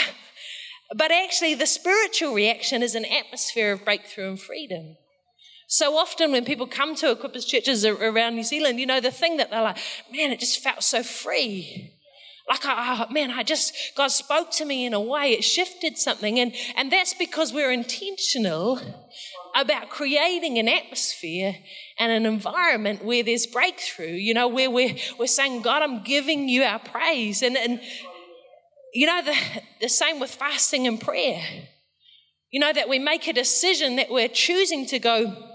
But 0.95 1.11
actually, 1.11 1.55
the 1.55 1.65
spiritual 1.65 2.33
reaction 2.33 2.83
is 2.83 2.95
an 2.95 3.05
atmosphere 3.05 3.71
of 3.71 3.85
breakthrough 3.85 4.29
and 4.29 4.39
freedom. 4.39 4.97
So 5.73 5.97
often, 5.97 6.31
when 6.31 6.45
people 6.45 6.67
come 6.67 6.93
to 6.97 7.15
Equippers 7.15 7.47
churches 7.47 7.83
around 7.83 8.35
New 8.35 8.43
Zealand, 8.43 8.79
you 8.79 8.85
know, 8.85 8.99
the 8.99 9.09
thing 9.09 9.37
that 9.37 9.49
they're 9.49 9.63
like, 9.63 9.79
man, 10.11 10.29
it 10.29 10.39
just 10.39 10.59
felt 10.59 10.83
so 10.83 11.01
free. 11.01 11.95
Like, 12.47 12.59
oh, 12.63 13.07
man, 13.09 13.31
I 13.31 13.41
just, 13.41 13.73
God 13.97 14.09
spoke 14.09 14.51
to 14.51 14.65
me 14.65 14.85
in 14.85 14.93
a 14.93 15.01
way, 15.01 15.31
it 15.31 15.43
shifted 15.43 15.97
something. 15.97 16.39
And, 16.39 16.53
and 16.75 16.91
that's 16.91 17.15
because 17.15 17.51
we're 17.51 17.71
intentional 17.71 18.79
about 19.55 19.89
creating 19.89 20.59
an 20.59 20.67
atmosphere 20.67 21.55
and 21.97 22.11
an 22.11 22.27
environment 22.31 23.03
where 23.03 23.23
there's 23.23 23.47
breakthrough, 23.47 24.13
you 24.13 24.35
know, 24.35 24.47
where 24.47 24.69
we're, 24.69 24.95
we're 25.17 25.25
saying, 25.25 25.63
God, 25.63 25.81
I'm 25.81 26.03
giving 26.03 26.49
you 26.49 26.61
our 26.61 26.77
praise. 26.77 27.41
And, 27.41 27.57
and 27.57 27.81
you 28.93 29.07
know, 29.07 29.23
the, 29.23 29.35
the 29.81 29.89
same 29.89 30.19
with 30.19 30.29
fasting 30.29 30.85
and 30.85 31.01
prayer. 31.01 31.41
You 32.51 32.59
know, 32.59 32.71
that 32.71 32.87
we 32.87 32.99
make 32.99 33.27
a 33.27 33.33
decision 33.33 33.95
that 33.95 34.11
we're 34.11 34.27
choosing 34.27 34.85
to 34.85 34.99
go 34.99 35.49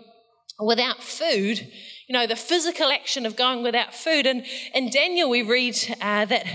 without 0.58 1.02
food, 1.02 1.66
you 2.08 2.12
know, 2.12 2.26
the 2.26 2.36
physical 2.36 2.90
action 2.90 3.26
of 3.26 3.36
going 3.36 3.62
without 3.62 3.94
food. 3.94 4.26
And 4.26 4.44
in 4.74 4.90
Daniel, 4.90 5.28
we 5.28 5.42
read 5.42 5.76
uh, 6.00 6.24
that 6.24 6.46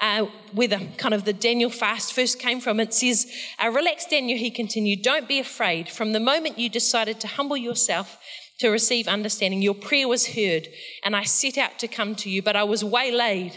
uh, 0.00 0.26
where 0.52 0.68
the 0.68 0.86
kind 0.96 1.14
of 1.14 1.24
the 1.24 1.32
Daniel 1.32 1.70
fast 1.70 2.12
first 2.12 2.38
came 2.38 2.60
from. 2.60 2.78
It 2.80 2.94
says, 2.94 3.30
uh, 3.62 3.70
Relax, 3.70 4.06
Daniel, 4.06 4.38
he 4.38 4.50
continued, 4.50 5.02
don't 5.02 5.26
be 5.26 5.38
afraid. 5.38 5.88
From 5.88 6.12
the 6.12 6.20
moment 6.20 6.58
you 6.58 6.68
decided 6.68 7.20
to 7.20 7.26
humble 7.26 7.56
yourself 7.56 8.18
to 8.58 8.68
receive 8.68 9.08
understanding, 9.08 9.62
your 9.62 9.74
prayer 9.74 10.08
was 10.08 10.34
heard, 10.34 10.68
and 11.04 11.14
I 11.14 11.24
set 11.24 11.58
out 11.58 11.78
to 11.78 11.88
come 11.88 12.14
to 12.16 12.30
you, 12.30 12.42
but 12.42 12.56
I 12.56 12.64
was 12.64 12.84
waylaid. 12.84 13.52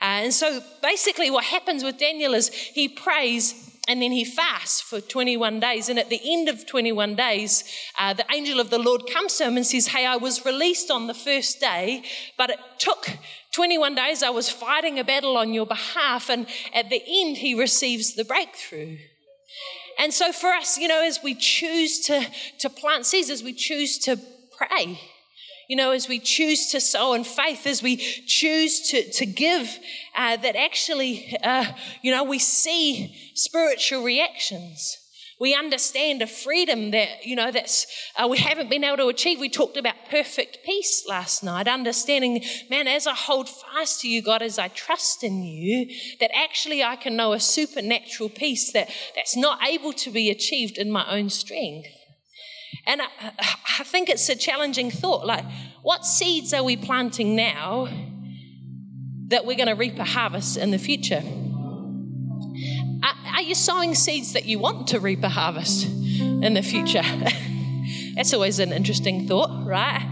Uh, 0.00 0.22
and 0.22 0.34
so 0.34 0.60
basically, 0.80 1.30
what 1.30 1.44
happens 1.44 1.82
with 1.82 1.98
Daniel 1.98 2.34
is 2.34 2.48
he 2.48 2.88
prays 2.88 3.67
and 3.88 4.02
then 4.02 4.12
he 4.12 4.24
fasts 4.24 4.82
for 4.82 5.00
21 5.00 5.60
days. 5.60 5.88
And 5.88 5.98
at 5.98 6.10
the 6.10 6.20
end 6.22 6.50
of 6.50 6.66
21 6.66 7.16
days, 7.16 7.64
uh, 7.98 8.12
the 8.12 8.26
angel 8.30 8.60
of 8.60 8.68
the 8.68 8.78
Lord 8.78 9.04
comes 9.10 9.38
to 9.38 9.44
him 9.44 9.56
and 9.56 9.66
says, 9.66 9.88
Hey, 9.88 10.04
I 10.04 10.16
was 10.16 10.44
released 10.44 10.90
on 10.90 11.06
the 11.06 11.14
first 11.14 11.58
day, 11.58 12.02
but 12.36 12.50
it 12.50 12.58
took 12.78 13.08
21 13.54 13.94
days. 13.94 14.22
I 14.22 14.28
was 14.28 14.50
fighting 14.50 14.98
a 14.98 15.04
battle 15.04 15.38
on 15.38 15.54
your 15.54 15.64
behalf. 15.64 16.28
And 16.28 16.46
at 16.74 16.90
the 16.90 17.02
end, 17.02 17.38
he 17.38 17.58
receives 17.58 18.14
the 18.14 18.26
breakthrough. 18.26 18.98
And 19.98 20.12
so 20.12 20.32
for 20.32 20.50
us, 20.50 20.76
you 20.76 20.86
know, 20.86 21.02
as 21.02 21.20
we 21.24 21.34
choose 21.34 22.00
to, 22.06 22.26
to 22.58 22.68
plant 22.68 23.06
seeds, 23.06 23.30
as 23.30 23.42
we 23.42 23.54
choose 23.54 23.98
to 24.00 24.20
pray, 24.56 25.00
you 25.68 25.76
know, 25.76 25.92
as 25.92 26.08
we 26.08 26.18
choose 26.18 26.68
to 26.68 26.80
sow 26.80 27.12
in 27.12 27.24
faith, 27.24 27.66
as 27.66 27.82
we 27.82 27.96
choose 27.96 28.80
to, 28.88 29.08
to 29.12 29.26
give, 29.26 29.78
uh, 30.16 30.36
that 30.38 30.56
actually, 30.56 31.36
uh, 31.44 31.66
you 32.02 32.10
know, 32.10 32.24
we 32.24 32.38
see 32.38 33.14
spiritual 33.34 34.02
reactions. 34.02 34.96
We 35.38 35.54
understand 35.54 36.20
a 36.20 36.26
freedom 36.26 36.90
that, 36.92 37.24
you 37.24 37.36
know, 37.36 37.52
that's, 37.52 37.86
uh, 38.16 38.26
we 38.26 38.38
haven't 38.38 38.70
been 38.70 38.82
able 38.82 38.96
to 38.96 39.08
achieve. 39.08 39.38
We 39.38 39.50
talked 39.50 39.76
about 39.76 39.94
perfect 40.10 40.60
peace 40.64 41.04
last 41.06 41.44
night, 41.44 41.68
understanding, 41.68 42.42
man, 42.70 42.88
as 42.88 43.06
I 43.06 43.14
hold 43.14 43.48
fast 43.48 44.00
to 44.00 44.08
you, 44.08 44.20
God, 44.20 44.42
as 44.42 44.58
I 44.58 44.68
trust 44.68 45.22
in 45.22 45.44
you, 45.44 45.94
that 46.18 46.34
actually 46.34 46.82
I 46.82 46.96
can 46.96 47.14
know 47.14 47.34
a 47.34 47.40
supernatural 47.40 48.30
peace 48.30 48.72
that, 48.72 48.90
that's 49.14 49.36
not 49.36 49.62
able 49.64 49.92
to 49.92 50.10
be 50.10 50.30
achieved 50.30 50.78
in 50.78 50.90
my 50.90 51.08
own 51.08 51.30
strength. 51.30 51.97
And 52.88 53.02
I, 53.02 53.06
I 53.78 53.84
think 53.84 54.08
it's 54.08 54.28
a 54.30 54.34
challenging 54.34 54.90
thought. 54.90 55.26
Like, 55.26 55.44
what 55.82 56.06
seeds 56.06 56.54
are 56.54 56.64
we 56.64 56.76
planting 56.76 57.36
now 57.36 57.88
that 59.28 59.44
we're 59.44 59.56
going 59.56 59.68
to 59.68 59.74
reap 59.74 59.98
a 59.98 60.04
harvest 60.04 60.56
in 60.56 60.70
the 60.70 60.78
future? 60.78 61.22
Are, 63.34 63.42
you 63.42 63.54
sowing 63.54 63.94
seeds 63.94 64.32
that 64.32 64.46
you 64.46 64.58
want 64.58 64.88
to 64.88 64.98
reap 64.98 65.22
a 65.22 65.28
harvest 65.28 65.86
in 65.86 66.54
the 66.54 66.62
future? 66.62 67.02
That's 68.14 68.34
always 68.34 68.58
an 68.58 68.72
interesting 68.72 69.28
thought, 69.28 69.64
right? 69.64 70.02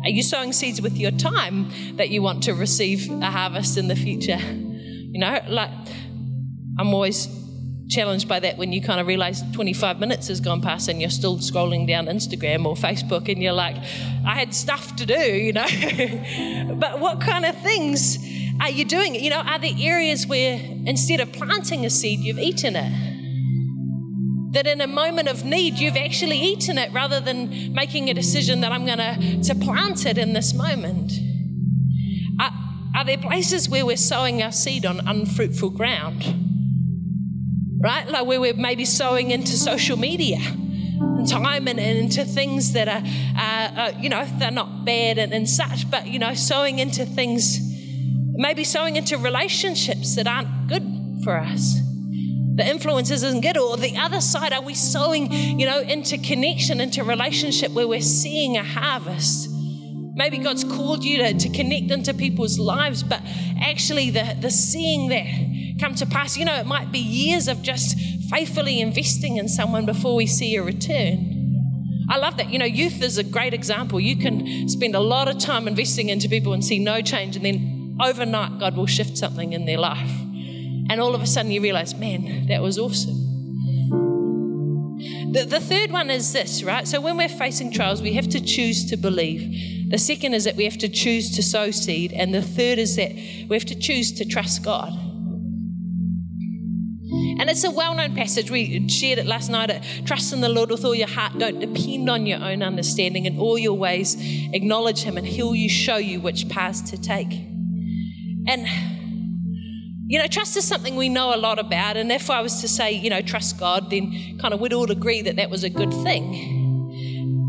Are 0.04 0.10
you 0.10 0.22
sowing 0.22 0.52
seeds 0.52 0.82
with 0.82 0.96
your 0.96 1.12
time 1.12 1.70
that 1.96 2.08
you 2.08 2.22
want 2.22 2.42
to 2.44 2.54
receive 2.54 3.10
a 3.10 3.30
harvest 3.30 3.76
in 3.76 3.88
the 3.88 3.94
future? 3.94 4.38
You 4.38 5.20
know, 5.20 5.40
like 5.48 5.70
I'm 6.78 6.92
always 6.92 7.28
challenged 7.88 8.28
by 8.28 8.40
that 8.40 8.58
when 8.58 8.72
you 8.72 8.82
kind 8.82 9.00
of 9.00 9.06
realize 9.06 9.42
25 9.52 10.00
minutes 10.00 10.28
has 10.28 10.40
gone 10.40 10.60
past 10.60 10.88
and 10.88 11.00
you're 11.00 11.10
still 11.10 11.38
scrolling 11.38 11.86
down 11.86 12.06
Instagram 12.06 12.64
or 12.66 12.74
Facebook 12.74 13.28
and 13.30 13.42
you're 13.42 13.52
like, 13.52 13.76
I 14.26 14.34
had 14.34 14.52
stuff 14.54 14.96
to 14.96 15.06
do, 15.06 15.14
you 15.14 15.52
know. 15.52 15.66
but 16.80 16.98
what 16.98 17.20
kind 17.20 17.44
of 17.44 17.56
things 17.62 18.18
are 18.60 18.70
you 18.70 18.84
doing? 18.84 19.14
You 19.14 19.30
know, 19.30 19.40
are 19.40 19.58
there 19.58 19.74
areas 19.78 20.26
where 20.26 20.58
instead 20.86 21.20
of 21.20 21.32
planting 21.32 21.84
a 21.84 21.90
seed, 21.90 22.20
you've 22.20 22.38
eaten 22.38 22.74
it? 22.76 24.52
That 24.52 24.66
in 24.66 24.80
a 24.80 24.86
moment 24.86 25.28
of 25.28 25.44
need, 25.44 25.74
you've 25.74 25.96
actually 25.96 26.38
eaten 26.38 26.78
it 26.78 26.92
rather 26.92 27.20
than 27.20 27.72
making 27.74 28.08
a 28.08 28.14
decision 28.14 28.62
that 28.62 28.72
I'm 28.72 28.86
going 28.86 28.98
to, 28.98 29.42
to 29.42 29.54
plant 29.54 30.06
it 30.06 30.18
in 30.18 30.32
this 30.32 30.54
moment. 30.54 31.12
Are, 32.40 32.50
are 32.96 33.04
there 33.04 33.18
places 33.18 33.68
where 33.68 33.84
we're 33.84 33.96
sowing 33.96 34.42
our 34.42 34.52
seed 34.52 34.86
on 34.86 35.06
unfruitful 35.06 35.70
ground? 35.70 36.55
Right? 37.78 38.08
Like 38.08 38.26
where 38.26 38.40
we're 38.40 38.54
maybe 38.54 38.84
sowing 38.84 39.30
into 39.30 39.52
social 39.56 39.96
media 39.96 40.38
and 40.38 41.28
time 41.28 41.68
and, 41.68 41.78
and 41.78 41.98
into 41.98 42.24
things 42.24 42.72
that 42.72 42.88
are, 42.88 43.02
uh, 43.36 43.80
uh, 43.80 43.92
you 44.00 44.08
know, 44.08 44.26
they're 44.38 44.50
not 44.50 44.84
bad 44.84 45.18
and, 45.18 45.32
and 45.32 45.48
such, 45.48 45.90
but, 45.90 46.06
you 46.06 46.18
know, 46.18 46.34
sowing 46.34 46.78
into 46.78 47.04
things, 47.04 47.58
maybe 48.32 48.64
sowing 48.64 48.96
into 48.96 49.18
relationships 49.18 50.16
that 50.16 50.26
aren't 50.26 50.68
good 50.68 51.20
for 51.24 51.36
us. 51.36 51.78
The 52.56 52.66
influences 52.66 53.22
isn't 53.22 53.42
good, 53.42 53.58
or 53.58 53.76
the 53.76 53.98
other 53.98 54.22
side, 54.22 54.54
are 54.54 54.62
we 54.62 54.72
sowing, 54.72 55.30
you 55.30 55.66
know, 55.66 55.80
into 55.80 56.16
connection, 56.16 56.80
into 56.80 57.04
relationship 57.04 57.72
where 57.72 57.86
we're 57.86 58.00
seeing 58.00 58.56
a 58.56 58.64
harvest? 58.64 59.50
Maybe 60.16 60.38
God's 60.38 60.64
called 60.64 61.04
you 61.04 61.18
to, 61.18 61.34
to 61.34 61.48
connect 61.50 61.90
into 61.90 62.14
people's 62.14 62.58
lives, 62.58 63.02
but 63.02 63.20
actually 63.60 64.08
the, 64.08 64.34
the 64.40 64.50
seeing 64.50 65.10
that 65.10 65.26
come 65.78 65.94
to 65.96 66.06
pass. 66.06 66.38
You 66.38 66.46
know, 66.46 66.54
it 66.54 66.64
might 66.64 66.90
be 66.90 66.98
years 66.98 67.48
of 67.48 67.60
just 67.60 67.98
faithfully 68.30 68.80
investing 68.80 69.36
in 69.36 69.46
someone 69.46 69.84
before 69.84 70.14
we 70.16 70.26
see 70.26 70.56
a 70.56 70.62
return. 70.62 72.06
I 72.08 72.16
love 72.16 72.38
that. 72.38 72.48
You 72.48 72.58
know, 72.58 72.64
youth 72.64 73.02
is 73.02 73.18
a 73.18 73.24
great 73.24 73.52
example. 73.52 74.00
You 74.00 74.16
can 74.16 74.68
spend 74.70 74.94
a 74.94 75.00
lot 75.00 75.28
of 75.28 75.38
time 75.38 75.68
investing 75.68 76.08
into 76.08 76.30
people 76.30 76.54
and 76.54 76.64
see 76.64 76.78
no 76.78 77.02
change, 77.02 77.36
and 77.36 77.44
then 77.44 77.98
overnight, 78.00 78.58
God 78.58 78.74
will 78.74 78.86
shift 78.86 79.18
something 79.18 79.52
in 79.52 79.66
their 79.66 79.78
life. 79.78 80.10
And 80.88 80.98
all 80.98 81.14
of 81.14 81.20
a 81.20 81.26
sudden, 81.26 81.50
you 81.50 81.60
realize, 81.60 81.94
man, 81.94 82.46
that 82.46 82.62
was 82.62 82.78
awesome. 82.78 83.24
The, 85.32 85.44
the 85.44 85.60
third 85.60 85.90
one 85.90 86.08
is 86.08 86.32
this, 86.32 86.62
right? 86.62 86.88
So 86.88 87.02
when 87.02 87.18
we're 87.18 87.28
facing 87.28 87.70
trials, 87.70 88.00
we 88.00 88.14
have 88.14 88.28
to 88.28 88.40
choose 88.40 88.88
to 88.90 88.96
believe. 88.96 89.75
The 89.88 89.98
second 89.98 90.34
is 90.34 90.44
that 90.44 90.56
we 90.56 90.64
have 90.64 90.78
to 90.78 90.88
choose 90.88 91.34
to 91.36 91.42
sow 91.42 91.70
seed. 91.70 92.12
And 92.12 92.34
the 92.34 92.42
third 92.42 92.78
is 92.78 92.96
that 92.96 93.12
we 93.12 93.48
have 93.52 93.64
to 93.66 93.74
choose 93.74 94.12
to 94.12 94.24
trust 94.24 94.64
God. 94.64 94.92
And 97.38 97.48
it's 97.50 97.64
a 97.64 97.70
well 97.70 97.94
known 97.94 98.14
passage. 98.14 98.50
We 98.50 98.88
shared 98.88 99.18
it 99.18 99.26
last 99.26 99.48
night. 99.48 99.70
Trust 100.06 100.32
in 100.32 100.40
the 100.40 100.48
Lord 100.48 100.70
with 100.70 100.84
all 100.84 100.94
your 100.94 101.08
heart. 101.08 101.38
Don't 101.38 101.60
depend 101.60 102.10
on 102.10 102.26
your 102.26 102.42
own 102.42 102.62
understanding. 102.62 103.26
In 103.26 103.38
all 103.38 103.58
your 103.58 103.74
ways, 103.74 104.16
acknowledge 104.52 105.02
Him, 105.02 105.16
and 105.16 105.26
He'll 105.26 105.54
you 105.54 105.68
show 105.68 105.96
you 105.96 106.20
which 106.20 106.48
paths 106.48 106.80
to 106.90 107.00
take. 107.00 107.32
And, 108.48 108.66
you 110.06 110.18
know, 110.18 110.26
trust 110.26 110.56
is 110.56 110.66
something 110.66 110.96
we 110.96 111.08
know 111.08 111.34
a 111.34 111.36
lot 111.36 111.58
about. 111.58 111.96
And 111.96 112.10
if 112.10 112.30
I 112.30 112.40
was 112.40 112.60
to 112.62 112.68
say, 112.68 112.92
you 112.92 113.10
know, 113.10 113.20
trust 113.20 113.58
God, 113.58 113.90
then 113.90 114.38
kind 114.40 114.54
of 114.54 114.60
we'd 114.60 114.72
all 114.72 114.90
agree 114.90 115.22
that 115.22 115.36
that 115.36 115.50
was 115.50 115.62
a 115.62 115.70
good 115.70 115.92
thing. 115.92 116.65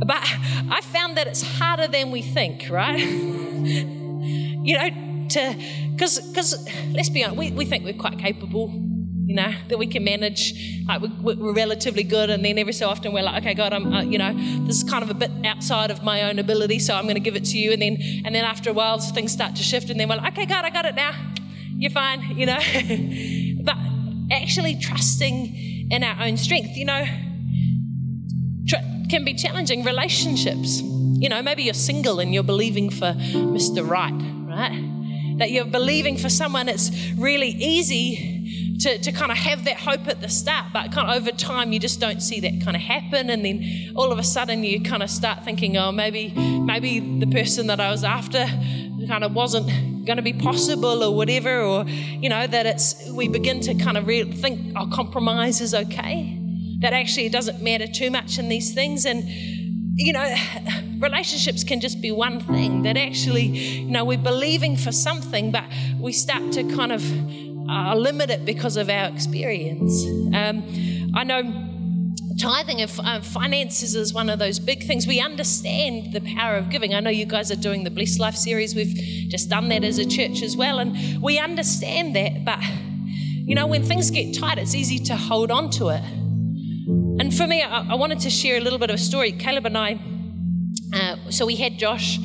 But 0.05 0.23
I 0.69 0.81
found 0.81 1.17
that 1.17 1.27
it's 1.27 1.41
harder 1.41 1.88
than 1.88 2.12
we 2.12 2.21
think, 2.21 2.69
right? 2.69 2.99
you 2.99 4.77
know, 4.77 4.89
to, 5.29 5.55
because 5.91 6.19
because 6.19 6.69
let's 6.91 7.10
be 7.10 7.23
honest, 7.23 7.38
we, 7.38 7.51
we 7.51 7.65
think 7.65 7.83
we're 7.83 7.93
quite 7.93 8.19
capable 8.19 8.88
you 9.27 9.36
know, 9.36 9.53
that 9.67 9.77
we 9.77 9.88
can 9.88 10.05
manage. 10.05 10.53
Like 10.88 11.01
we're, 11.01 11.36
we're, 11.36 11.53
relatively 11.53 12.03
good, 12.03 12.29
and 12.29 12.45
then 12.45 12.57
every 12.57 12.71
so 12.71 12.88
often 12.88 13.12
we're 13.12 13.23
like, 13.23 13.43
okay, 13.43 13.53
God, 13.53 13.73
I'm, 13.73 13.93
uh, 13.93 14.01
you 14.01 14.17
know, 14.17 14.33
this 14.65 14.77
is 14.77 14.89
kind 14.89 15.03
of 15.03 15.10
a 15.10 15.13
bit 15.13 15.29
outside 15.43 15.91
of 15.91 16.01
my 16.01 16.23
own 16.23 16.39
ability, 16.39 16.79
so 16.79 16.95
I'm 16.95 17.03
going 17.03 17.15
to 17.15 17.21
give 17.21 17.36
it 17.36 17.43
to 17.45 17.57
you. 17.57 17.73
And 17.73 17.81
then, 17.81 17.97
and 18.23 18.33
then 18.33 18.45
after 18.45 18.69
a 18.69 18.73
while, 18.73 18.97
things 18.99 19.33
start 19.33 19.57
to 19.57 19.63
shift, 19.63 19.89
and 19.89 19.99
then 19.99 20.07
we're 20.07 20.15
like, 20.15 20.31
okay, 20.31 20.45
God, 20.45 20.63
I 20.63 20.69
got 20.69 20.86
it 20.86 20.95
now. 20.95 21.12
You're 21.75 21.91
fine, 21.91 22.21
you 22.38 22.45
know. 22.45 23.63
but 23.63 23.75
actually 24.31 24.79
trusting 24.79 25.91
in 25.91 26.03
our 26.03 26.25
own 26.25 26.38
strength, 26.38 26.77
you 26.77 26.86
know, 26.86 27.05
can 29.10 29.24
be 29.24 29.34
challenging. 29.34 29.84
Relationships, 29.84 30.82
you 30.82 31.30
know, 31.30 31.41
maybe 31.41 31.63
you're 31.63 31.74
single 31.74 32.20
and 32.20 32.34
you're 32.34 32.43
believing 32.43 32.89
for 32.89 33.13
Mr. 33.13 33.88
Right, 33.88 34.13
right? 34.46 35.38
That 35.39 35.52
you're 35.52 35.65
believing 35.65 36.17
for 36.17 36.30
someone, 36.30 36.67
it's 36.67 36.91
really 37.17 37.50
easy 37.50 38.38
to, 38.80 38.98
to 39.00 39.12
kind 39.12 39.32
of 39.32 39.38
have 39.38 39.65
that 39.65 39.78
hope 39.78 40.08
at 40.08 40.22
the 40.22 40.30
start, 40.30 40.67
but 40.72 40.91
kind 40.91 41.10
of 41.10 41.15
over 41.15 41.32
time 41.32 41.74
you 41.74 41.80
just 41.80 42.00
don't 42.00 42.22
see 42.22 42.39
that 42.41 42.62
kind 42.63 42.76
of 42.76 42.82
happen, 42.82 43.30
and 43.30 43.43
then 43.43 43.63
all 43.96 44.12
of 44.12 44.20
a 44.20 44.24
sudden 44.24 44.63
you 44.63 44.82
kind 44.82 45.02
of 45.02 45.10
start 45.10 45.43
thinking, 45.43 45.78
oh, 45.78 45.91
maybe 45.91 46.30
maybe 46.30 47.00
the 47.00 47.28
person 47.28 47.67
that 47.67 47.80
I 47.80 47.89
was 47.89 48.04
after 48.04 48.46
kind 49.08 49.24
of 49.24 49.34
wasn't 49.34 50.06
going 50.06 50.17
to 50.17 50.24
be 50.24 50.34
possible 50.34 51.04
or 51.04 51.15
whatever, 51.15 51.62
or 51.62 51.86
you 51.86 52.30
know 52.30 52.46
that 52.46 52.65
it's 52.65 53.10
we 53.12 53.28
begin 53.28 53.60
to 53.62 53.74
kind 53.76 53.98
of 53.98 54.06
re- 54.08 54.32
think, 54.32 54.74
oh, 54.76 54.88
compromise 54.88 55.60
is 55.60 55.74
okay. 55.74 56.37
That 56.79 56.93
actually 56.93 57.25
it 57.25 57.31
doesn't 57.31 57.61
matter 57.61 57.87
too 57.87 58.11
much 58.11 58.37
in 58.37 58.49
these 58.49 58.73
things, 58.73 59.05
and 59.05 59.27
you 59.97 60.13
know, 60.13 60.35
relationships 60.99 61.63
can 61.63 61.79
just 61.79 62.01
be 62.01 62.11
one 62.11 62.39
thing 62.39 62.83
that 62.83 62.97
actually, 62.97 63.45
you 63.45 63.91
know, 63.91 64.05
we're 64.05 64.17
believing 64.17 64.77
for 64.77 64.91
something, 64.91 65.51
but 65.51 65.65
we 65.99 66.13
start 66.13 66.51
to 66.53 66.63
kind 66.75 66.91
of 66.91 67.03
limit 67.97 68.29
it 68.29 68.45
because 68.45 68.77
of 68.77 68.89
our 68.89 69.09
experience. 69.09 70.05
Um, 70.33 70.63
I 71.15 71.23
know 71.23 71.67
tithing 72.39 72.81
and 72.81 72.99
uh, 72.99 73.21
finances 73.21 73.95
is 73.95 74.13
one 74.13 74.29
of 74.29 74.37
those 74.37 74.59
big 74.59 74.83
things. 74.83 75.07
We 75.07 75.19
understand 75.19 76.13
the 76.13 76.21
power 76.21 76.55
of 76.55 76.69
giving. 76.69 76.93
I 76.93 76.99
know 76.99 77.09
you 77.09 77.25
guys 77.25 77.51
are 77.51 77.55
doing 77.55 77.83
the 77.83 77.89
Blessed 77.89 78.19
Life 78.19 78.35
series. 78.35 78.75
We've 78.75 78.95
just 79.29 79.49
done 79.49 79.69
that 79.69 79.83
as 79.83 79.97
a 79.97 80.05
church 80.05 80.43
as 80.43 80.55
well, 80.55 80.79
and 80.79 81.21
we 81.21 81.39
understand 81.39 82.15
that. 82.15 82.45
But 82.45 82.59
you 83.47 83.55
know, 83.55 83.65
when 83.65 83.83
things 83.83 84.11
get 84.11 84.37
tight, 84.37 84.59
it's 84.59 84.75
easy 84.75 84.99
to 85.05 85.15
hold 85.15 85.51
on 85.51 85.69
to 85.71 85.89
it. 85.89 86.03
And 87.19 87.34
for 87.34 87.47
me, 87.47 87.63
I, 87.63 87.93
I 87.93 87.95
wanted 87.95 88.19
to 88.21 88.30
share 88.30 88.58
a 88.58 88.60
little 88.60 88.77
bit 88.77 88.91
of 88.91 88.95
a 88.95 88.99
story. 88.99 89.32
Caleb 89.32 89.65
and 89.65 89.75
I, 89.75 89.99
uh, 90.93 91.15
so 91.32 91.47
we 91.47 91.56
had 91.56 91.80
Josh 91.80 92.19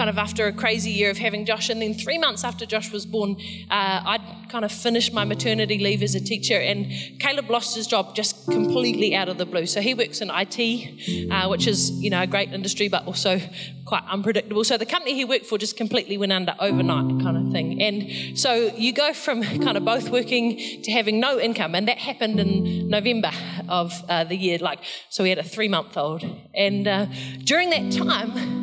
kind 0.00 0.08
of 0.08 0.16
after 0.16 0.46
a 0.46 0.52
crazy 0.52 0.90
year 0.90 1.10
of 1.10 1.18
having 1.18 1.44
Josh. 1.44 1.68
And 1.68 1.82
then 1.82 1.92
three 1.92 2.16
months 2.16 2.42
after 2.42 2.64
Josh 2.64 2.90
was 2.90 3.04
born, 3.04 3.36
uh, 3.70 4.00
I'd 4.12 4.48
kind 4.48 4.64
of 4.64 4.72
finished 4.72 5.12
my 5.12 5.26
maternity 5.26 5.76
leave 5.76 6.02
as 6.02 6.14
a 6.14 6.20
teacher, 6.20 6.58
and 6.58 6.90
Caleb 7.18 7.50
lost 7.50 7.76
his 7.76 7.86
job 7.86 8.14
just 8.14 8.46
completely 8.46 9.14
out 9.14 9.28
of 9.28 9.36
the 9.36 9.44
blue. 9.44 9.66
So 9.66 9.82
he 9.82 9.92
works 9.92 10.22
in 10.22 10.30
IT, 10.32 11.30
uh, 11.30 11.48
which 11.48 11.66
is 11.66 11.90
you 11.90 12.08
know 12.08 12.22
a 12.22 12.26
great 12.26 12.50
industry, 12.50 12.88
but 12.88 13.06
also 13.06 13.42
quite 13.84 14.02
unpredictable. 14.08 14.64
So 14.64 14.78
the 14.78 14.86
company 14.86 15.14
he 15.14 15.26
worked 15.26 15.44
for 15.44 15.58
just 15.58 15.76
completely 15.76 16.16
went 16.16 16.32
under 16.32 16.54
overnight, 16.58 17.22
kind 17.22 17.36
of 17.36 17.52
thing. 17.52 17.82
And 17.82 18.38
so 18.38 18.72
you 18.78 18.94
go 18.94 19.12
from 19.12 19.42
kind 19.42 19.76
of 19.76 19.84
both 19.84 20.08
working 20.08 20.82
to 20.82 20.90
having 20.92 21.20
no 21.20 21.38
income, 21.38 21.74
and 21.74 21.86
that 21.88 21.98
happened 21.98 22.40
in 22.40 22.88
November 22.88 23.32
of 23.68 23.92
uh, 24.08 24.24
the 24.24 24.36
year. 24.36 24.56
Like 24.60 24.78
so, 25.10 25.24
we 25.24 25.28
had 25.28 25.38
a 25.38 25.44
three-month-old, 25.44 26.24
and 26.54 26.88
uh, 26.88 27.04
during 27.44 27.68
that 27.68 27.92
time 27.92 28.59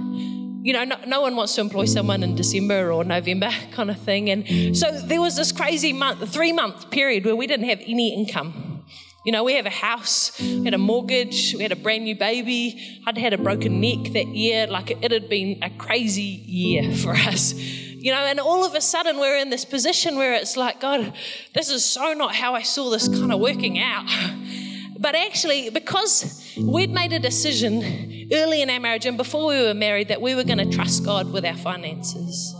you 0.67 0.73
know, 0.73 0.83
no, 0.83 0.97
no, 1.07 1.21
one 1.21 1.33
wants 1.37 1.55
to 1.55 1.61
employ 1.61 1.85
someone 1.85 2.23
in 2.23 2.35
December 2.35 2.91
or 2.91 3.05
November 3.05 3.49
kind 3.71 3.89
of 3.89 3.97
thing. 4.01 4.29
And 4.29 4.77
so 4.77 4.91
there 4.91 5.21
was 5.21 5.37
this 5.37 5.53
crazy 5.53 5.93
month, 5.93 6.27
three 6.27 6.51
month 6.51 6.91
period 6.91 7.23
where 7.23 7.37
we 7.37 7.47
didn't 7.47 7.69
have 7.69 7.79
any 7.79 8.13
income. 8.13 8.83
You 9.23 9.31
know, 9.31 9.45
we 9.45 9.53
have 9.53 9.65
a 9.65 9.69
house, 9.69 10.37
we 10.41 10.65
had 10.65 10.73
a 10.73 10.77
mortgage, 10.77 11.55
we 11.55 11.63
had 11.63 11.71
a 11.71 11.77
brand 11.77 12.03
new 12.03 12.17
baby. 12.17 13.01
I'd 13.05 13.17
had 13.17 13.31
a 13.31 13.37
broken 13.37 13.79
neck 13.79 14.11
that 14.11 14.27
year. 14.27 14.67
Like 14.67 14.91
it 14.91 15.09
had 15.09 15.29
been 15.29 15.63
a 15.63 15.69
crazy 15.69 16.43
year 16.45 16.93
for 17.03 17.13
us. 17.13 17.53
You 17.53 18.11
know, 18.11 18.19
and 18.19 18.37
all 18.37 18.65
of 18.65 18.75
a 18.75 18.81
sudden 18.81 19.19
we're 19.19 19.37
in 19.37 19.49
this 19.49 19.63
position 19.63 20.17
where 20.17 20.33
it's 20.33 20.57
like, 20.57 20.81
God, 20.81 21.13
this 21.53 21.69
is 21.69 21.85
so 21.85 22.11
not 22.11 22.35
how 22.35 22.55
I 22.55 22.63
saw 22.63 22.89
this 22.89 23.07
kind 23.07 23.31
of 23.31 23.39
working 23.39 23.79
out. 23.79 24.05
But 24.99 25.15
actually, 25.15 25.69
because 25.69 26.55
we'd 26.57 26.91
made 26.91 27.13
a 27.13 27.19
decision 27.19 28.27
early 28.31 28.61
in 28.61 28.69
our 28.69 28.79
marriage 28.79 29.05
and 29.05 29.17
before 29.17 29.47
we 29.47 29.61
were 29.61 29.73
married 29.73 30.09
that 30.09 30.21
we 30.21 30.35
were 30.35 30.43
going 30.43 30.57
to 30.57 30.69
trust 30.69 31.05
God 31.05 31.31
with 31.31 31.45
our 31.45 31.55
finances. 31.55 32.55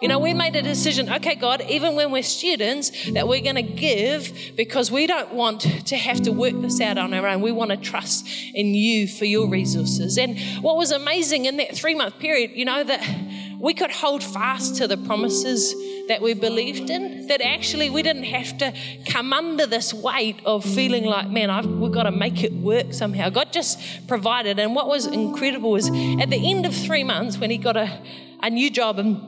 You 0.00 0.08
know, 0.08 0.18
we 0.18 0.34
made 0.34 0.56
a 0.56 0.62
decision, 0.62 1.08
okay, 1.08 1.36
God, 1.36 1.62
even 1.68 1.94
when 1.94 2.10
we're 2.10 2.24
students, 2.24 2.90
that 3.12 3.28
we're 3.28 3.40
going 3.40 3.54
to 3.54 3.62
give 3.62 4.52
because 4.56 4.90
we 4.90 5.06
don't 5.06 5.32
want 5.32 5.60
to 5.60 5.96
have 5.96 6.22
to 6.22 6.32
work 6.32 6.60
this 6.60 6.80
out 6.80 6.98
on 6.98 7.14
our 7.14 7.24
own. 7.24 7.40
We 7.40 7.52
want 7.52 7.70
to 7.70 7.76
trust 7.76 8.26
in 8.52 8.74
you 8.74 9.06
for 9.06 9.26
your 9.26 9.48
resources. 9.48 10.18
And 10.18 10.40
what 10.60 10.76
was 10.76 10.90
amazing 10.90 11.44
in 11.44 11.56
that 11.58 11.76
three 11.76 11.94
month 11.94 12.18
period, 12.18 12.50
you 12.54 12.64
know, 12.64 12.82
that 12.82 13.00
we 13.62 13.72
could 13.74 13.92
hold 13.92 14.24
fast 14.24 14.74
to 14.74 14.88
the 14.88 14.96
promises 14.96 15.72
that 16.08 16.20
we 16.20 16.34
believed 16.34 16.90
in, 16.90 17.28
that 17.28 17.40
actually 17.40 17.88
we 17.88 18.02
didn't 18.02 18.24
have 18.24 18.58
to 18.58 18.74
come 19.08 19.32
under 19.32 19.66
this 19.66 19.94
weight 19.94 20.40
of 20.44 20.64
feeling 20.64 21.04
like, 21.04 21.30
man, 21.30 21.48
I've, 21.48 21.64
we've 21.64 21.92
got 21.92 22.02
to 22.02 22.10
make 22.10 22.42
it 22.42 22.52
work 22.52 22.92
somehow. 22.92 23.30
God 23.30 23.52
just 23.52 23.80
provided. 24.08 24.58
And 24.58 24.74
what 24.74 24.88
was 24.88 25.06
incredible 25.06 25.70
was 25.70 25.86
at 25.86 26.28
the 26.28 26.50
end 26.50 26.66
of 26.66 26.74
three 26.74 27.04
months, 27.04 27.38
when 27.38 27.50
he 27.50 27.56
got 27.56 27.76
a, 27.76 28.02
a 28.42 28.50
new 28.50 28.68
job 28.68 28.98
and 28.98 29.22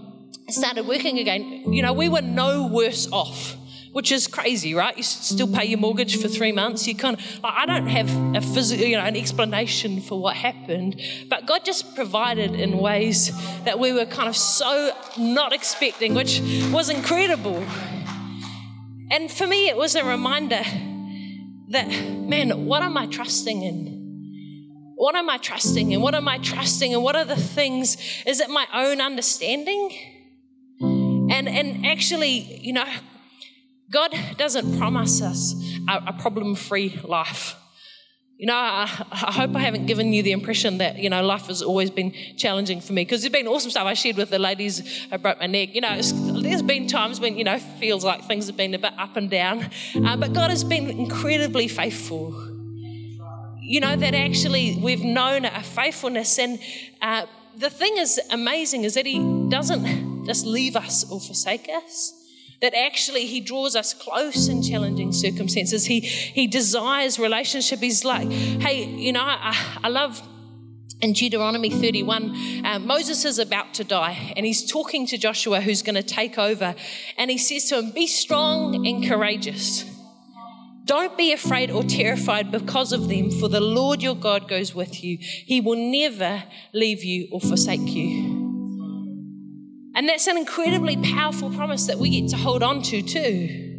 started 0.49 0.85
working 0.85 1.21
again, 1.21 1.73
you 1.73 1.81
know, 1.81 1.93
we 1.93 2.09
were 2.09 2.21
no 2.21 2.67
worse 2.67 3.09
off 3.13 3.57
which 3.95 4.11
is 4.11 4.27
crazy, 4.27 4.75
right? 4.75 4.97
You 4.97 5.05
still 5.05 5.47
pay 5.47 5.67
your 5.67 5.79
mortgage 5.79 6.21
for 6.21 6.27
three 6.27 6.51
months. 6.51 6.85
You 6.89 6.97
kind 6.97 7.17
of, 7.17 7.25
I 7.45 7.65
don't 7.65 7.87
have 7.87 8.11
a 8.35 8.41
physical, 8.41 8.85
you 8.85 8.97
know, 8.97 9.05
an 9.05 9.17
explanation 9.17 10.01
for 10.01 10.21
what 10.21 10.35
happened, 10.35 11.01
but 11.31 11.47
God 11.47 11.65
just 11.65 11.95
provided 11.95 12.57
in 12.57 12.79
ways 12.79 13.31
that 13.63 13.79
we 13.79 13.93
were 13.93 14.05
kind 14.05 14.29
of 14.29 14.37
so 14.37 14.91
not 15.17 15.53
expecting, 15.53 16.13
which 16.13 16.41
was 16.73 16.91
incredible. 16.91 17.65
And 19.13 19.31
for 19.31 19.47
me, 19.47 19.69
it 19.69 19.77
was 19.77 19.95
a 19.95 20.05
reminder 20.05 20.65
that, 21.69 21.87
man, 21.87 22.67
what 22.67 22.83
am 22.83 22.97
I 22.97 23.07
trusting 23.07 23.63
in? 23.63 24.95
What 24.97 25.15
am 25.15 25.31
I 25.31 25.39
trusting 25.39 25.93
in? 25.93 26.01
What 26.01 26.17
am 26.17 26.27
I 26.27 26.39
trusting 26.39 26.91
in? 26.91 27.01
What 27.01 27.15
are 27.15 27.25
the 27.25 27.37
things? 27.37 27.97
Is 28.27 28.41
it 28.41 28.51
my 28.51 28.67
own 28.75 29.01
understanding? 29.01 29.93
And 30.81 31.49
and 31.49 31.87
actually, 31.87 32.61
you 32.61 32.73
know, 32.73 32.87
God 33.91 34.15
doesn't 34.37 34.79
promise 34.79 35.23
us 35.23 35.55
a, 35.89 36.05
a 36.09 36.13
problem 36.15 36.55
free 36.55 36.99
life. 37.05 37.57
You 38.39 38.47
know, 38.47 38.57
I, 38.57 38.83
I, 39.13 39.33
hope 39.33 39.55
I 39.55 39.61
haven't 39.61 39.87
given 39.87 40.13
you 40.13 40.23
the 40.25 40.33
impression 40.33 40.79
that, 40.79 40.99
you 40.99 41.09
know, 41.09 41.23
life 41.23 41.47
has 41.47 41.63
always 41.63 41.89
been 41.89 42.13
challenging 42.37 42.81
for 42.81 42.93
me 42.93 43.03
because 43.03 43.23
there's 43.23 43.33
been 43.33 43.47
awesome 43.47 43.71
stuff 43.71 43.87
I 43.87 43.95
shared 43.95 44.17
with 44.17 44.31
the 44.31 44.41
ladies. 44.41 45.07
I 45.13 45.19
broke 45.19 45.39
my 45.39 45.47
neck. 45.47 45.73
You 45.73 45.83
know, 45.83 46.01
there's 46.01 46.63
been 46.63 46.89
times 46.89 47.21
when, 47.21 47.39
you 47.39 47.45
know, 47.45 47.59
feels 47.59 48.05
like 48.05 48.25
things 48.25 48.49
have 48.49 48.57
been 48.57 48.75
a 48.75 48.79
bit 48.79 48.93
up 48.99 49.17
and 49.17 49.31
down. 49.31 49.71
Uh, 49.95 50.17
but 50.17 50.33
God 50.33 50.51
has 50.51 50.65
been 50.65 50.91
incredibly 50.91 51.69
faithful. 51.69 52.33
You 53.61 53.81
know, 53.81 53.95
that 53.95 54.15
actually 54.15 54.79
we've 54.83 55.05
known 55.05 55.45
a 55.45 55.63
faithfulness. 55.63 56.37
And 56.41 56.59
uh, 57.01 57.27
the 57.57 57.71
thing 57.71 57.99
is 57.99 58.21
amazing 58.33 58.83
is 58.83 58.95
that 58.95 59.07
He 59.07 59.21
doesn't 59.49 60.27
just 60.27 60.45
leave 60.45 60.75
us 60.75 61.09
or 61.09 61.21
forsake 61.21 61.69
us 61.69 62.24
that 62.65 62.73
actually 62.75 63.27
he 63.27 63.43
draws 63.43 63.77
us 63.77 63.93
close 63.93 64.49
in 64.49 64.63
challenging 64.63 65.13
circumstances. 65.13 65.85
He, 65.85 66.01
he 66.01 66.47
desires 66.47 67.19
relationship. 67.19 67.81
He's 67.81 68.07
like, 68.07 68.27
hey, 68.33 68.87
you 68.87 69.13
know, 69.13 69.21
I, 69.21 69.79
I 69.83 69.89
love 69.89 70.27
in 71.03 71.13
Deuteronomy 71.13 71.69
31, 71.69 72.65
uh, 72.65 72.79
Moses 72.79 73.27
is 73.27 73.39
about 73.39 73.75
to 73.75 73.85
die 73.85 74.33
and 74.35 74.47
he's 74.47 74.67
talking 74.67 75.07
to 75.09 75.19
Joshua, 75.19 75.61
who's 75.61 75.83
going 75.83 75.97
to 75.97 76.03
take 76.03 76.39
over. 76.39 76.75
And 77.19 77.31
he 77.31 77.37
says 77.37 77.69
to 77.69 77.81
him, 77.81 77.91
Be 77.91 78.07
strong 78.07 78.87
and 78.87 79.07
courageous. 79.07 79.85
Don't 80.87 81.19
be 81.19 81.33
afraid 81.33 81.71
or 81.71 81.83
terrified 81.83 82.51
because 82.51 82.95
of 82.95 83.09
them, 83.09 83.31
for 83.31 83.49
the 83.49 83.61
Lord 83.61 84.03
your 84.03 84.17
God 84.17 84.49
goes 84.49 84.75
with 84.75 85.05
you. 85.05 85.19
He 85.21 85.61
will 85.61 85.77
never 85.77 86.45
leave 86.73 87.05
you 87.05 87.29
or 87.31 87.41
forsake 87.41 87.95
you. 87.95 88.34
And 89.97 90.09
that's 90.09 90.27
an 90.27 90.37
incredibly 90.37 90.97
powerful 90.97 91.51
promise 91.51 91.87
that 91.87 91.99
we 91.99 92.11
get 92.11 92.31
to 92.31 92.37
hold 92.37 92.63
on 92.63 92.83
to 92.83 93.03
too. 93.03 93.71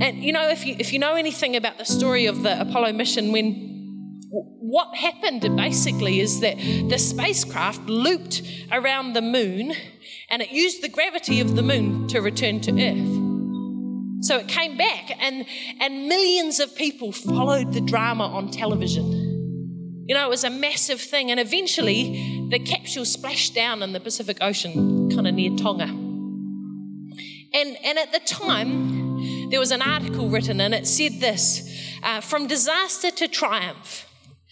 And 0.00 0.22
you 0.22 0.32
know, 0.32 0.48
if 0.48 0.66
you 0.66 0.76
if 0.78 0.92
you 0.92 0.98
know 0.98 1.14
anything 1.14 1.56
about 1.56 1.78
the 1.78 1.84
story 1.84 2.26
of 2.26 2.42
the 2.42 2.60
Apollo 2.60 2.92
mission, 2.92 3.32
when 3.32 3.72
what 4.72 4.96
happened 4.96 5.42
basically 5.56 6.20
is 6.20 6.40
that 6.40 6.56
the 6.56 6.98
spacecraft 6.98 7.88
looped 7.90 8.42
around 8.70 9.12
the 9.12 9.20
moon 9.20 9.74
and 10.30 10.40
it 10.40 10.50
used 10.50 10.82
the 10.82 10.88
gravity 10.88 11.40
of 11.40 11.56
the 11.56 11.62
moon 11.62 12.08
to 12.08 12.20
return 12.20 12.58
to 12.62 12.72
Earth. 12.72 14.24
So 14.24 14.38
it 14.38 14.48
came 14.48 14.78
back 14.78 15.10
and, 15.20 15.44
and 15.80 16.08
millions 16.08 16.58
of 16.58 16.74
people 16.74 17.12
followed 17.12 17.74
the 17.74 17.82
drama 17.82 18.24
on 18.24 18.50
television. 18.50 19.21
You 20.06 20.14
know, 20.14 20.26
it 20.26 20.30
was 20.30 20.44
a 20.44 20.50
massive 20.50 21.00
thing. 21.00 21.30
And 21.30 21.38
eventually, 21.38 22.48
the 22.50 22.58
capsule 22.58 23.04
splashed 23.04 23.54
down 23.54 23.82
in 23.82 23.92
the 23.92 24.00
Pacific 24.00 24.38
Ocean, 24.40 25.10
kind 25.10 25.26
of 25.26 25.34
near 25.34 25.56
Tonga. 25.56 25.84
And, 27.54 27.76
and 27.84 27.98
at 27.98 28.12
the 28.12 28.20
time, 28.20 29.50
there 29.50 29.60
was 29.60 29.70
an 29.70 29.82
article 29.82 30.28
written, 30.28 30.60
and 30.60 30.74
it 30.74 30.86
said 30.86 31.20
this 31.20 31.68
uh, 32.02 32.20
From 32.20 32.46
disaster 32.46 33.10
to 33.10 33.28
triumph. 33.28 34.08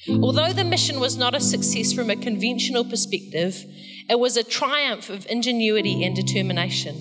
Although 0.09 0.53
the 0.53 0.65
mission 0.65 0.99
was 1.01 1.17
not 1.17 1.35
a 1.35 1.41
success 1.41 1.93
from 1.93 2.11
a 2.11 2.17
conventional 2.17 2.85
perspective, 2.85 3.65
it 4.09 4.19
was 4.19 4.37
a 4.37 4.45
triumph 4.45 5.11
of 5.11 5.27
ingenuity 5.29 6.05
and 6.05 6.17
determination. 6.17 6.97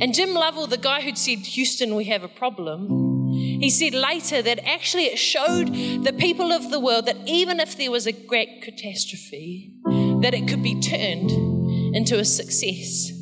And 0.00 0.14
Jim 0.14 0.34
Lovell, 0.34 0.66
the 0.66 0.76
guy 0.76 1.02
who'd 1.02 1.18
said, 1.18 1.38
Houston, 1.38 1.94
we 1.94 2.04
have 2.04 2.22
a 2.22 2.28
problem, 2.28 2.88
he 3.34 3.70
said 3.70 3.94
later 3.94 4.42
that 4.42 4.66
actually 4.66 5.06
it 5.06 5.18
showed 5.18 5.68
the 6.04 6.14
people 6.18 6.52
of 6.52 6.70
the 6.70 6.80
world 6.80 7.06
that 7.06 7.16
even 7.26 7.60
if 7.60 7.76
there 7.76 7.90
was 7.90 8.06
a 8.06 8.12
great 8.12 8.62
catastrophe, 8.62 9.72
that 10.20 10.34
it 10.34 10.48
could 10.48 10.62
be 10.62 10.80
turned 10.80 11.30
into 11.94 12.18
a 12.18 12.24
success. 12.24 13.13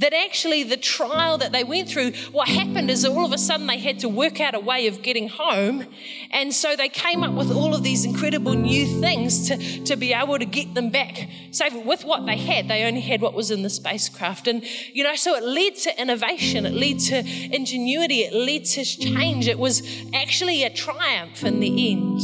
That 0.00 0.14
actually, 0.14 0.62
the 0.62 0.78
trial 0.78 1.36
that 1.38 1.52
they 1.52 1.62
went 1.62 1.90
through, 1.90 2.12
what 2.32 2.48
happened 2.48 2.90
is 2.90 3.04
all 3.04 3.26
of 3.26 3.32
a 3.32 3.38
sudden 3.38 3.66
they 3.66 3.78
had 3.78 3.98
to 3.98 4.08
work 4.08 4.40
out 4.40 4.54
a 4.54 4.58
way 4.58 4.86
of 4.86 5.02
getting 5.02 5.28
home. 5.28 5.84
And 6.30 6.54
so 6.54 6.74
they 6.74 6.88
came 6.88 7.22
up 7.22 7.34
with 7.34 7.52
all 7.52 7.74
of 7.74 7.82
these 7.82 8.06
incredible 8.06 8.54
new 8.54 8.86
things 9.02 9.48
to, 9.48 9.84
to 9.84 9.96
be 9.96 10.14
able 10.14 10.38
to 10.38 10.46
get 10.46 10.72
them 10.72 10.88
back. 10.88 11.28
So, 11.50 11.80
with 11.80 12.04
what 12.04 12.24
they 12.24 12.38
had, 12.38 12.66
they 12.66 12.84
only 12.84 13.02
had 13.02 13.20
what 13.20 13.34
was 13.34 13.50
in 13.50 13.62
the 13.62 13.68
spacecraft. 13.68 14.46
And, 14.48 14.64
you 14.94 15.04
know, 15.04 15.16
so 15.16 15.34
it 15.34 15.42
led 15.42 15.74
to 15.76 16.00
innovation, 16.00 16.64
it 16.64 16.72
led 16.72 16.98
to 17.00 17.18
ingenuity, 17.54 18.20
it 18.20 18.32
led 18.32 18.64
to 18.76 18.84
change. 18.84 19.48
It 19.48 19.58
was 19.58 19.82
actually 20.14 20.64
a 20.64 20.70
triumph 20.70 21.44
in 21.44 21.60
the 21.60 21.92
end. 21.92 22.20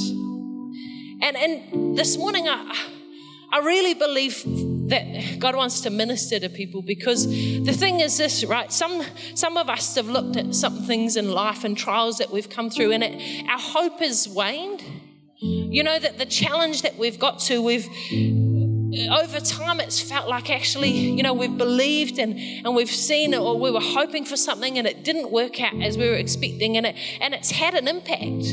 And, 1.23 1.37
and 1.37 1.99
this 1.99 2.17
morning, 2.17 2.49
I, 2.49 2.89
I 3.53 3.59
really 3.59 3.93
believe 3.93 4.45
that 4.89 5.39
God 5.39 5.57
wants 5.57 5.81
to 5.83 5.91
minister 5.91 6.39
to 6.39 6.49
people 6.49 6.83
because 6.83 7.27
the 7.27 7.73
thing 7.73 8.01
is 8.01 8.19
this, 8.19 8.45
right? 8.45 8.73
Some 8.73 9.03
some 9.35 9.57
of 9.57 9.69
us 9.69 9.95
have 9.97 10.09
looked 10.09 10.37
at 10.37 10.55
some 10.55 10.83
things 10.83 11.17
in 11.17 11.31
life 11.31 11.65
and 11.65 11.77
trials 11.77 12.19
that 12.19 12.31
we've 12.31 12.49
come 12.49 12.71
through, 12.71 12.93
and 12.93 13.03
it, 13.03 13.49
our 13.49 13.59
hope 13.59 14.01
has 14.01 14.29
waned. 14.29 14.83
You 15.39 15.83
know 15.83 15.99
that 15.99 16.19
the 16.19 16.27
challenge 16.27 16.83
that 16.83 16.97
we've 16.97 17.19
got 17.19 17.41
to, 17.41 17.61
we've 17.61 17.89
over 19.11 19.41
time 19.41 19.81
it's 19.81 20.01
felt 20.01 20.29
like 20.29 20.49
actually 20.49 20.91
you 20.91 21.23
know 21.23 21.35
we've 21.35 21.59
believed 21.59 22.19
and, 22.19 22.39
and 22.39 22.75
we've 22.75 22.91
seen 22.91 23.35
it 23.35 23.39
or 23.39 23.59
we 23.59 23.71
were 23.71 23.81
hoping 23.81 24.25
for 24.25 24.37
something 24.37 24.79
and 24.79 24.87
it 24.87 25.05
didn't 25.05 25.31
work 25.31 25.61
out 25.61 25.75
as 25.83 25.99
we 25.99 26.09
were 26.09 26.15
expecting 26.15 26.77
and 26.77 26.87
it 26.87 26.97
and 27.21 27.35
it's 27.35 27.51
had 27.51 27.75
an 27.75 27.89
impact 27.89 28.47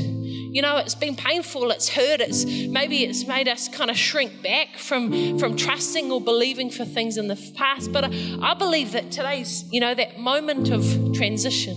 you 0.53 0.61
know 0.61 0.77
it's 0.77 0.95
been 0.95 1.15
painful 1.15 1.71
it's 1.71 1.89
hurt 1.89 2.21
it's 2.21 2.45
maybe 2.45 3.03
it's 3.03 3.25
made 3.25 3.47
us 3.47 3.67
kind 3.67 3.89
of 3.89 3.97
shrink 3.97 4.43
back 4.43 4.77
from 4.77 5.37
from 5.39 5.55
trusting 5.57 6.11
or 6.11 6.21
believing 6.21 6.69
for 6.69 6.85
things 6.85 7.17
in 7.17 7.27
the 7.27 7.53
past 7.55 7.91
but 7.91 8.05
I, 8.05 8.37
I 8.41 8.53
believe 8.53 8.91
that 8.91 9.11
today's 9.11 9.65
you 9.71 9.79
know 9.79 9.95
that 9.95 10.19
moment 10.19 10.69
of 10.69 10.83
transition 11.15 11.75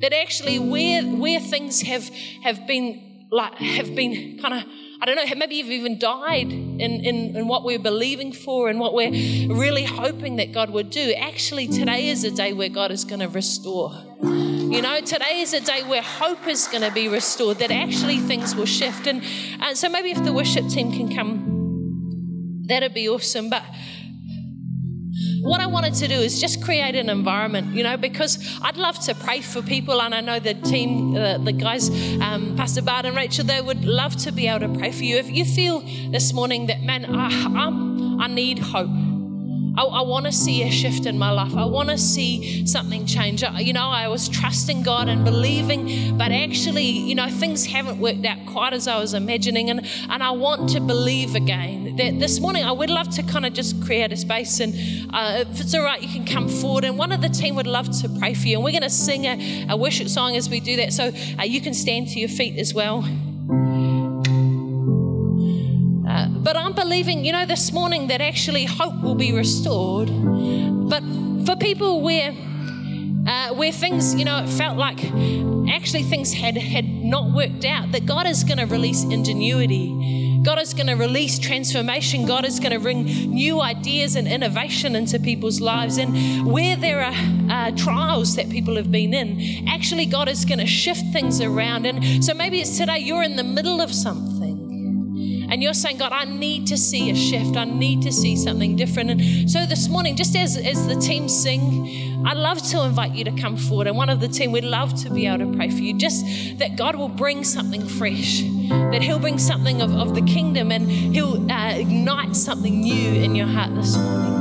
that 0.00 0.12
actually 0.12 0.58
where 0.58 1.02
where 1.04 1.40
things 1.40 1.82
have 1.82 2.08
have 2.42 2.66
been 2.66 3.07
like 3.30 3.54
have 3.54 3.94
been 3.94 4.38
kind 4.38 4.54
of 4.54 4.64
I 5.00 5.06
don't 5.06 5.14
know, 5.14 5.36
maybe 5.36 5.54
you've 5.54 5.70
even 5.70 5.96
died 5.96 6.50
in, 6.50 6.80
in, 6.80 7.36
in 7.36 7.46
what 7.46 7.64
we're 7.64 7.78
believing 7.78 8.32
for 8.32 8.68
and 8.68 8.80
what 8.80 8.94
we're 8.94 9.12
really 9.48 9.84
hoping 9.84 10.36
that 10.36 10.52
God 10.52 10.70
would 10.70 10.90
do. 10.90 11.14
Actually, 11.16 11.68
today 11.68 12.08
is 12.08 12.24
a 12.24 12.32
day 12.32 12.52
where 12.52 12.68
God 12.68 12.90
is 12.90 13.04
going 13.04 13.20
to 13.20 13.28
restore. 13.28 13.92
You 14.20 14.82
know, 14.82 15.00
today 15.00 15.38
is 15.38 15.54
a 15.54 15.60
day 15.60 15.84
where 15.84 16.02
hope 16.02 16.48
is 16.48 16.66
going 16.66 16.82
to 16.82 16.90
be 16.90 17.08
restored, 17.08 17.58
that 17.58 17.70
actually 17.70 18.18
things 18.18 18.56
will 18.56 18.66
shift. 18.66 19.06
And, 19.06 19.22
and 19.60 19.78
so 19.78 19.88
maybe 19.88 20.10
if 20.10 20.24
the 20.24 20.32
worship 20.32 20.66
team 20.68 20.90
can 20.90 21.14
come, 21.14 22.64
that'd 22.66 22.92
be 22.92 23.08
awesome. 23.08 23.50
But 23.50 23.62
what 25.40 25.60
I 25.60 25.66
wanted 25.66 25.94
to 25.94 26.08
do 26.08 26.14
is 26.14 26.40
just 26.40 26.62
create 26.62 26.94
an 26.94 27.08
environment, 27.08 27.74
you 27.74 27.82
know, 27.82 27.96
because 27.96 28.38
I'd 28.62 28.76
love 28.76 28.98
to 29.00 29.14
pray 29.14 29.40
for 29.40 29.62
people, 29.62 30.00
and 30.02 30.14
I 30.14 30.20
know 30.20 30.38
the 30.38 30.54
team, 30.54 31.16
uh, 31.16 31.38
the 31.38 31.52
guys, 31.52 31.90
um, 32.20 32.54
Pastor 32.56 32.82
Bart 32.82 33.06
and 33.06 33.16
Rachel, 33.16 33.44
they 33.44 33.60
would 33.60 33.84
love 33.84 34.16
to 34.16 34.32
be 34.32 34.48
able 34.48 34.68
to 34.72 34.78
pray 34.78 34.92
for 34.92 35.04
you. 35.04 35.16
If 35.16 35.30
you 35.30 35.44
feel 35.44 35.80
this 36.10 36.32
morning 36.32 36.66
that, 36.66 36.82
man, 36.82 37.06
I, 37.06 38.24
I 38.24 38.26
need 38.28 38.58
hope. 38.58 39.07
I, 39.78 39.82
I 39.82 40.00
want 40.00 40.26
to 40.26 40.32
see 40.32 40.64
a 40.64 40.70
shift 40.72 41.06
in 41.06 41.16
my 41.16 41.30
life. 41.30 41.54
I 41.54 41.64
want 41.64 41.88
to 41.90 41.98
see 41.98 42.66
something 42.66 43.06
change. 43.06 43.44
You 43.58 43.72
know, 43.72 43.86
I 43.86 44.08
was 44.08 44.28
trusting 44.28 44.82
God 44.82 45.08
and 45.08 45.24
believing, 45.24 46.18
but 46.18 46.32
actually, 46.32 46.82
you 46.82 47.14
know, 47.14 47.28
things 47.30 47.64
haven't 47.64 48.00
worked 48.00 48.26
out 48.26 48.38
quite 48.46 48.72
as 48.72 48.88
I 48.88 48.98
was 48.98 49.14
imagining. 49.14 49.70
And, 49.70 49.86
and 50.10 50.20
I 50.20 50.32
want 50.32 50.70
to 50.70 50.80
believe 50.80 51.36
again. 51.36 51.94
That 51.96 52.18
this 52.18 52.40
morning, 52.40 52.64
I 52.64 52.72
would 52.72 52.90
love 52.90 53.08
to 53.10 53.22
kind 53.22 53.46
of 53.46 53.52
just 53.52 53.80
create 53.84 54.12
a 54.12 54.16
space. 54.16 54.58
And 54.58 54.74
uh, 55.14 55.44
if 55.48 55.60
it's 55.60 55.74
all 55.76 55.84
right, 55.84 56.02
you 56.02 56.08
can 56.08 56.26
come 56.26 56.48
forward. 56.48 56.82
And 56.82 56.98
one 56.98 57.12
of 57.12 57.20
the 57.20 57.28
team 57.28 57.54
would 57.54 57.68
love 57.68 57.88
to 58.00 58.08
pray 58.08 58.34
for 58.34 58.48
you. 58.48 58.56
And 58.56 58.64
we're 58.64 58.72
going 58.72 58.82
to 58.82 58.90
sing 58.90 59.26
a, 59.26 59.68
a 59.68 59.76
worship 59.76 60.08
song 60.08 60.34
as 60.34 60.50
we 60.50 60.58
do 60.58 60.74
that. 60.78 60.92
So 60.92 61.12
uh, 61.38 61.44
you 61.44 61.60
can 61.60 61.72
stand 61.72 62.08
to 62.08 62.18
your 62.18 62.28
feet 62.28 62.58
as 62.58 62.74
well. 62.74 63.04
But 66.42 66.56
I'm 66.56 66.72
believing, 66.72 67.24
you 67.24 67.32
know, 67.32 67.46
this 67.46 67.72
morning 67.72 68.06
that 68.08 68.20
actually 68.20 68.64
hope 68.64 69.02
will 69.02 69.14
be 69.14 69.32
restored. 69.32 70.08
But 70.88 71.02
for 71.44 71.56
people 71.56 72.00
where 72.00 72.34
uh, 73.26 73.54
where 73.54 73.72
things, 73.72 74.14
you 74.14 74.24
know, 74.24 74.42
it 74.44 74.48
felt 74.48 74.78
like 74.78 74.98
actually 75.70 76.04
things 76.04 76.32
had 76.32 76.56
had 76.56 76.88
not 76.88 77.32
worked 77.32 77.64
out, 77.64 77.92
that 77.92 78.06
God 78.06 78.26
is 78.26 78.44
going 78.44 78.58
to 78.58 78.66
release 78.66 79.02
ingenuity. 79.02 80.40
God 80.42 80.60
is 80.60 80.72
going 80.72 80.86
to 80.86 80.94
release 80.94 81.38
transformation. 81.38 82.24
God 82.24 82.46
is 82.46 82.58
going 82.60 82.72
to 82.72 82.78
bring 82.78 83.04
new 83.04 83.60
ideas 83.60 84.16
and 84.16 84.26
innovation 84.26 84.96
into 84.96 85.18
people's 85.18 85.60
lives. 85.60 85.98
And 85.98 86.46
where 86.46 86.76
there 86.76 87.02
are 87.02 87.12
uh, 87.50 87.70
trials 87.72 88.36
that 88.36 88.48
people 88.48 88.76
have 88.76 88.90
been 88.90 89.12
in, 89.12 89.68
actually, 89.68 90.06
God 90.06 90.28
is 90.28 90.44
going 90.44 90.60
to 90.60 90.66
shift 90.66 91.04
things 91.12 91.40
around. 91.40 91.84
And 91.84 92.24
so 92.24 92.32
maybe 92.32 92.60
it's 92.60 92.78
today 92.78 93.00
you're 93.00 93.24
in 93.24 93.36
the 93.36 93.44
middle 93.44 93.80
of 93.80 93.92
something 93.92 94.37
and 95.50 95.62
you're 95.62 95.74
saying, 95.74 95.98
God, 95.98 96.12
I 96.12 96.24
need 96.24 96.66
to 96.68 96.76
see 96.76 97.10
a 97.10 97.14
shift. 97.14 97.56
I 97.56 97.64
need 97.64 98.02
to 98.02 98.12
see 98.12 98.36
something 98.36 98.76
different. 98.76 99.10
And 99.10 99.50
so 99.50 99.64
this 99.66 99.88
morning, 99.88 100.16
just 100.16 100.36
as, 100.36 100.56
as 100.56 100.86
the 100.86 100.96
team 100.96 101.28
sing, 101.28 102.26
I'd 102.26 102.36
love 102.36 102.62
to 102.70 102.82
invite 102.82 103.12
you 103.12 103.24
to 103.24 103.32
come 103.32 103.56
forward. 103.56 103.86
And 103.86 103.96
one 103.96 104.10
of 104.10 104.20
the 104.20 104.28
team, 104.28 104.52
we'd 104.52 104.64
love 104.64 104.94
to 105.02 105.10
be 105.10 105.26
able 105.26 105.50
to 105.50 105.56
pray 105.56 105.70
for 105.70 105.78
you. 105.78 105.94
Just 105.94 106.24
that 106.58 106.76
God 106.76 106.96
will 106.96 107.08
bring 107.08 107.44
something 107.44 107.86
fresh, 107.86 108.42
that 108.68 109.02
He'll 109.02 109.18
bring 109.18 109.38
something 109.38 109.80
of, 109.80 109.94
of 109.94 110.14
the 110.14 110.22
kingdom 110.22 110.70
and 110.70 110.90
He'll 110.90 111.50
uh, 111.50 111.74
ignite 111.74 112.36
something 112.36 112.80
new 112.80 113.12
in 113.14 113.34
your 113.34 113.46
heart 113.46 113.74
this 113.74 113.96
morning. 113.96 114.37